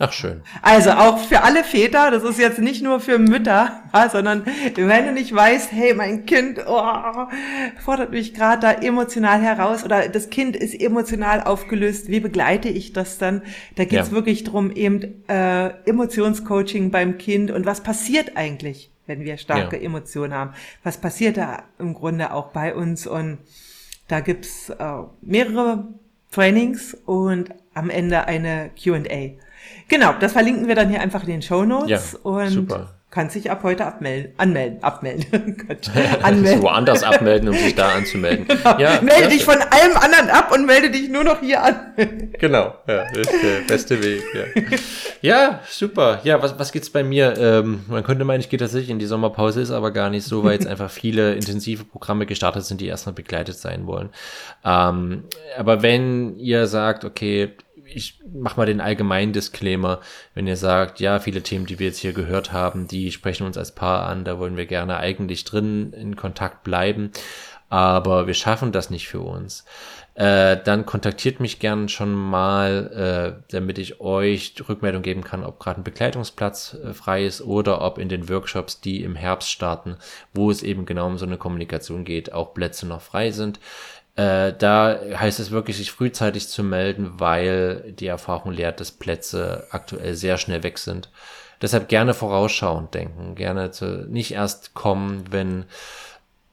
Ach 0.00 0.12
schön. 0.12 0.42
Also 0.62 0.92
auch 0.92 1.18
für 1.18 1.42
alle 1.42 1.64
Väter, 1.64 2.12
das 2.12 2.22
ist 2.22 2.38
jetzt 2.38 2.60
nicht 2.60 2.84
nur 2.84 3.00
für 3.00 3.18
Mütter, 3.18 3.82
sondern 4.12 4.46
wenn 4.76 5.06
du 5.06 5.12
nicht 5.12 5.34
weißt, 5.34 5.72
hey, 5.72 5.92
mein 5.92 6.24
Kind 6.24 6.60
oh, 6.68 7.26
fordert 7.80 8.12
mich 8.12 8.32
gerade 8.32 8.62
da 8.62 8.72
emotional 8.72 9.40
heraus 9.40 9.82
oder 9.82 10.08
das 10.08 10.30
Kind 10.30 10.54
ist 10.54 10.80
emotional 10.80 11.42
aufgelöst, 11.42 12.08
wie 12.08 12.20
begleite 12.20 12.68
ich 12.68 12.92
das 12.92 13.18
dann? 13.18 13.42
Da 13.74 13.84
geht's 13.84 14.10
ja. 14.10 14.12
wirklich 14.12 14.44
drum 14.44 14.70
eben 14.70 15.24
äh, 15.28 15.70
Emotionscoaching 15.84 16.92
beim 16.92 17.18
Kind 17.18 17.50
und 17.50 17.66
was 17.66 17.82
passiert 17.82 18.36
eigentlich, 18.36 18.92
wenn 19.08 19.24
wir 19.24 19.36
starke 19.38 19.76
ja. 19.76 19.82
Emotionen 19.82 20.34
haben? 20.34 20.54
Was 20.84 20.98
passiert 20.98 21.36
da 21.36 21.64
im 21.78 21.94
Grunde 21.94 22.32
auch 22.32 22.52
bei 22.52 22.74
uns? 22.74 23.06
Und 23.06 23.38
da 24.06 24.20
gibt's 24.20 24.70
äh, 24.70 25.02
mehrere 25.22 25.88
Trainings 26.30 26.94
und 27.06 27.50
am 27.74 27.90
Ende 27.90 28.26
eine 28.26 28.70
Q&A. 28.80 29.36
Genau, 29.88 30.12
das 30.20 30.32
verlinken 30.32 30.68
wir 30.68 30.74
dann 30.74 30.88
hier 30.88 31.00
einfach 31.00 31.22
in 31.22 31.30
den 31.30 31.42
Show 31.42 31.64
Notes. 31.64 32.12
Ja, 32.12 32.18
und 32.30 32.48
super. 32.50 32.97
Kannst 33.10 33.34
dich 33.34 33.50
ab 33.50 33.62
heute 33.62 33.86
abmelden, 33.86 34.32
anmelden, 34.36 34.82
abmelden. 34.82 35.66
anmelden. 36.22 36.62
Woanders 36.62 37.02
abmelden, 37.02 37.48
um 37.48 37.54
sich 37.54 37.74
da 37.74 37.88
anzumelden. 37.94 38.46
Genau. 38.46 38.78
Ja, 38.78 39.00
melde 39.00 39.28
dich 39.28 39.46
von 39.46 39.56
allem 39.56 39.96
anderen 39.96 40.28
ab 40.28 40.52
und 40.52 40.66
melde 40.66 40.90
dich 40.90 41.08
nur 41.08 41.24
noch 41.24 41.40
hier 41.40 41.62
an. 41.62 41.94
genau, 42.38 42.74
ja, 42.86 43.06
das 43.10 43.32
ist 43.32 43.42
der 43.42 43.60
beste 43.66 44.02
Weg. 44.02 44.22
Ja, 44.34 44.76
ja 45.22 45.60
super. 45.70 46.20
Ja, 46.24 46.42
was, 46.42 46.58
was 46.58 46.70
geht's 46.70 46.90
bei 46.90 47.02
mir? 47.02 47.34
Ähm, 47.38 47.80
man 47.88 48.04
könnte 48.04 48.26
meinen, 48.26 48.40
ich 48.40 48.50
gehe 48.50 48.58
tatsächlich 48.58 48.90
in 48.90 48.98
die 48.98 49.06
Sommerpause, 49.06 49.62
ist 49.62 49.70
aber 49.70 49.90
gar 49.90 50.10
nicht 50.10 50.26
so, 50.26 50.44
weil 50.44 50.52
jetzt 50.52 50.66
einfach 50.66 50.90
viele 50.90 51.34
intensive 51.34 51.84
Programme 51.84 52.26
gestartet 52.26 52.66
sind, 52.66 52.82
die 52.82 52.88
erstmal 52.88 53.14
begleitet 53.14 53.56
sein 53.56 53.86
wollen. 53.86 54.10
Ähm, 54.66 55.24
aber 55.56 55.80
wenn 55.80 56.36
ihr 56.36 56.66
sagt, 56.66 57.06
okay, 57.06 57.52
ich 57.94 58.20
mach 58.32 58.56
mal 58.56 58.66
den 58.66 58.80
allgemeinen 58.80 59.32
Disclaimer, 59.32 60.00
wenn 60.34 60.46
ihr 60.46 60.56
sagt, 60.56 61.00
ja, 61.00 61.18
viele 61.18 61.42
Themen, 61.42 61.66
die 61.66 61.78
wir 61.78 61.88
jetzt 61.88 61.98
hier 61.98 62.12
gehört 62.12 62.52
haben, 62.52 62.88
die 62.88 63.10
sprechen 63.12 63.46
uns 63.46 63.56
als 63.56 63.74
Paar 63.74 64.06
an, 64.06 64.24
da 64.24 64.38
wollen 64.38 64.56
wir 64.56 64.66
gerne 64.66 64.98
eigentlich 64.98 65.44
drin 65.44 65.92
in 65.92 66.16
Kontakt 66.16 66.62
bleiben, 66.62 67.10
aber 67.68 68.26
wir 68.26 68.34
schaffen 68.34 68.72
das 68.72 68.90
nicht 68.90 69.08
für 69.08 69.20
uns. 69.20 69.64
Äh, 70.18 70.60
dann 70.64 70.84
kontaktiert 70.84 71.38
mich 71.38 71.60
gern 71.60 71.88
schon 71.88 72.12
mal, 72.12 73.36
äh, 73.38 73.52
damit 73.52 73.78
ich 73.78 74.00
euch 74.00 74.52
Rückmeldung 74.68 75.02
geben 75.02 75.22
kann, 75.22 75.44
ob 75.44 75.60
gerade 75.60 75.80
ein 75.80 75.84
Begleitungsplatz 75.84 76.74
äh, 76.74 76.92
frei 76.92 77.24
ist 77.24 77.40
oder 77.40 77.82
ob 77.82 77.98
in 77.98 78.08
den 78.08 78.28
Workshops, 78.28 78.80
die 78.80 79.04
im 79.04 79.14
Herbst 79.14 79.48
starten, 79.48 79.96
wo 80.34 80.50
es 80.50 80.64
eben 80.64 80.86
genau 80.86 81.06
um 81.06 81.18
so 81.18 81.26
eine 81.26 81.36
Kommunikation 81.36 82.04
geht, 82.04 82.32
auch 82.32 82.52
Plätze 82.52 82.88
noch 82.88 83.00
frei 83.00 83.30
sind. 83.30 83.60
Äh, 84.18 84.52
da 84.58 84.98
heißt 85.14 85.38
es 85.38 85.52
wirklich, 85.52 85.76
sich 85.76 85.92
frühzeitig 85.92 86.48
zu 86.48 86.64
melden, 86.64 87.20
weil 87.20 87.92
die 87.92 88.08
Erfahrung 88.08 88.50
lehrt, 88.50 88.80
dass 88.80 88.90
Plätze 88.90 89.68
aktuell 89.70 90.16
sehr 90.16 90.38
schnell 90.38 90.64
weg 90.64 90.78
sind. 90.78 91.08
Deshalb 91.62 91.88
gerne 91.88 92.14
vorausschauend 92.14 92.92
denken, 92.94 93.36
gerne 93.36 93.70
zu, 93.70 94.08
nicht 94.08 94.32
erst 94.32 94.74
kommen, 94.74 95.22
wenn 95.30 95.66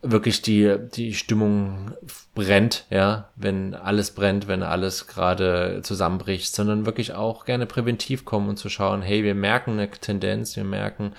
wirklich 0.03 0.43
die, 0.43 0.77
die 0.93 1.15
Stimmung 1.15 1.93
brennt, 2.35 2.85
ja, 2.91 3.29
wenn 3.35 3.73
alles 3.73 4.11
brennt, 4.11 4.47
wenn 4.47 4.61
alles 4.61 5.07
gerade 5.07 5.79
zusammenbricht, 5.81 6.53
sondern 6.53 6.85
wirklich 6.85 7.13
auch 7.13 7.45
gerne 7.45 7.65
präventiv 7.65 8.25
kommen 8.25 8.49
und 8.49 8.57
zu 8.57 8.69
schauen, 8.69 9.01
hey, 9.01 9.23
wir 9.23 9.33
merken 9.33 9.71
eine 9.71 9.89
Tendenz, 9.89 10.55
wir 10.55 10.65
merken, 10.65 11.13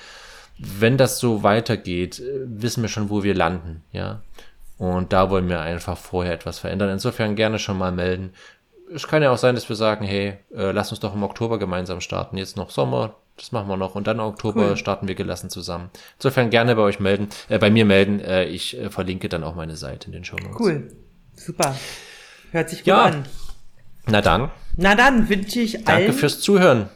wenn 0.58 0.96
das 0.96 1.18
so 1.18 1.42
weitergeht, 1.42 2.22
wissen 2.44 2.82
wir 2.82 2.88
schon, 2.88 3.10
wo 3.10 3.24
wir 3.24 3.34
landen, 3.34 3.82
ja. 3.90 4.22
Und 4.78 5.12
da 5.12 5.30
wollen 5.30 5.48
wir 5.48 5.60
einfach 5.60 5.96
vorher 5.96 6.34
etwas 6.34 6.58
verändern. 6.58 6.90
Insofern 6.90 7.34
gerne 7.34 7.58
schon 7.58 7.78
mal 7.78 7.92
melden. 7.92 8.32
Es 8.94 9.08
kann 9.08 9.22
ja 9.22 9.30
auch 9.30 9.38
sein, 9.38 9.54
dass 9.54 9.68
wir 9.68 9.76
sagen, 9.76 10.04
hey, 10.04 10.38
äh, 10.54 10.70
lass 10.70 10.90
uns 10.90 11.00
doch 11.00 11.14
im 11.14 11.22
Oktober 11.22 11.58
gemeinsam 11.58 12.00
starten. 12.00 12.36
Jetzt 12.36 12.56
noch 12.56 12.70
Sommer, 12.70 13.16
das 13.36 13.52
machen 13.52 13.68
wir 13.68 13.76
noch. 13.76 13.94
Und 13.94 14.06
dann 14.06 14.18
im 14.18 14.24
Oktober 14.24 14.68
cool. 14.68 14.76
starten 14.76 15.08
wir 15.08 15.14
gelassen 15.14 15.50
zusammen. 15.50 15.90
Insofern 16.18 16.50
gerne 16.50 16.76
bei 16.76 16.82
euch 16.82 17.00
melden, 17.00 17.28
äh, 17.48 17.58
bei 17.58 17.70
mir 17.70 17.84
melden. 17.84 18.20
Äh, 18.20 18.44
ich 18.44 18.78
äh, 18.78 18.90
verlinke 18.90 19.28
dann 19.28 19.44
auch 19.44 19.54
meine 19.54 19.76
Seite 19.76 20.06
in 20.06 20.12
den 20.12 20.24
Show 20.24 20.36
Notes. 20.36 20.60
Cool. 20.60 20.88
Super. 21.34 21.74
Hört 22.52 22.70
sich 22.70 22.80
gut 22.80 22.88
ja. 22.88 23.04
an. 23.04 23.26
Na 24.06 24.20
dann. 24.20 24.50
Na 24.76 24.94
dann 24.94 25.28
wünsche 25.28 25.60
ich 25.60 25.86
allen. 25.88 26.06
Danke 26.06 26.12
fürs 26.12 26.40
Zuhören. 26.40 26.88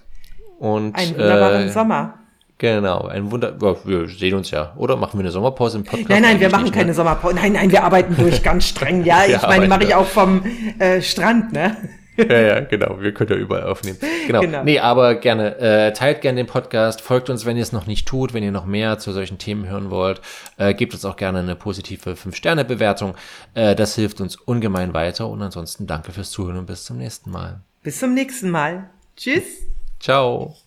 Und, 0.59 0.95
einen 0.95 1.13
wunderbaren 1.13 1.69
äh, 1.69 1.73
Sommer. 1.73 2.20
Genau, 2.61 3.07
ein 3.07 3.31
Wunder. 3.31 3.59
wir 3.59 4.07
sehen 4.07 4.35
uns 4.35 4.51
ja. 4.51 4.75
Oder 4.77 4.95
machen 4.97 5.19
wir 5.19 5.21
eine 5.21 5.31
Sommerpause 5.31 5.79
im 5.79 5.85
Podcast? 5.85 6.11
Nein, 6.11 6.21
nein, 6.21 6.41
wir 6.41 6.51
machen 6.51 6.71
keine 6.71 6.93
Sommerpause. 6.93 7.35
Nein, 7.37 7.55
nein, 7.55 7.73
wir 7.73 7.83
arbeiten 7.83 8.15
durch 8.19 8.43
ganz 8.43 8.67
streng. 8.67 9.03
Ja, 9.03 9.25
ich 9.25 9.41
meine, 9.41 9.67
mache 9.67 9.85
ich 9.85 9.95
auch 9.95 10.05
vom 10.05 10.43
äh, 10.79 11.01
Strand, 11.01 11.55
ne? 11.55 11.75
ja, 12.19 12.39
ja, 12.39 12.61
genau. 12.61 13.01
Wir 13.01 13.15
können 13.15 13.31
ja 13.31 13.37
überall 13.37 13.63
aufnehmen. 13.63 13.97
Genau. 14.27 14.41
genau. 14.41 14.63
Nee, 14.63 14.79
aber 14.79 15.15
gerne, 15.15 15.57
äh, 15.59 15.95
teilt 15.95 16.21
gerne 16.21 16.37
den 16.37 16.47
Podcast, 16.47 17.01
folgt 17.01 17.31
uns, 17.31 17.47
wenn 17.47 17.57
ihr 17.57 17.63
es 17.63 17.73
noch 17.73 17.87
nicht 17.87 18.07
tut, 18.07 18.35
wenn 18.35 18.43
ihr 18.43 18.53
noch 18.53 18.67
mehr 18.67 18.99
zu 18.99 19.13
solchen 19.13 19.39
Themen 19.39 19.67
hören 19.67 19.89
wollt. 19.89 20.21
Äh, 20.59 20.75
gebt 20.75 20.93
uns 20.93 21.07
auch 21.07 21.17
gerne 21.17 21.39
eine 21.39 21.57
positive 21.57 22.11
5-Sterne-Bewertung. 22.11 23.15
Äh, 23.55 23.75
das 23.75 23.95
hilft 23.95 24.21
uns 24.21 24.37
ungemein 24.37 24.93
weiter. 24.93 25.31
Und 25.31 25.41
ansonsten 25.41 25.87
danke 25.87 26.13
fürs 26.13 26.31
Zuhören 26.31 26.59
und 26.59 26.67
bis 26.67 26.85
zum 26.85 26.99
nächsten 26.99 27.31
Mal. 27.31 27.63
Bis 27.83 28.01
zum 28.01 28.13
nächsten 28.13 28.51
Mal. 28.51 28.91
Tschüss. 29.17 29.45
Ciao. 29.99 30.61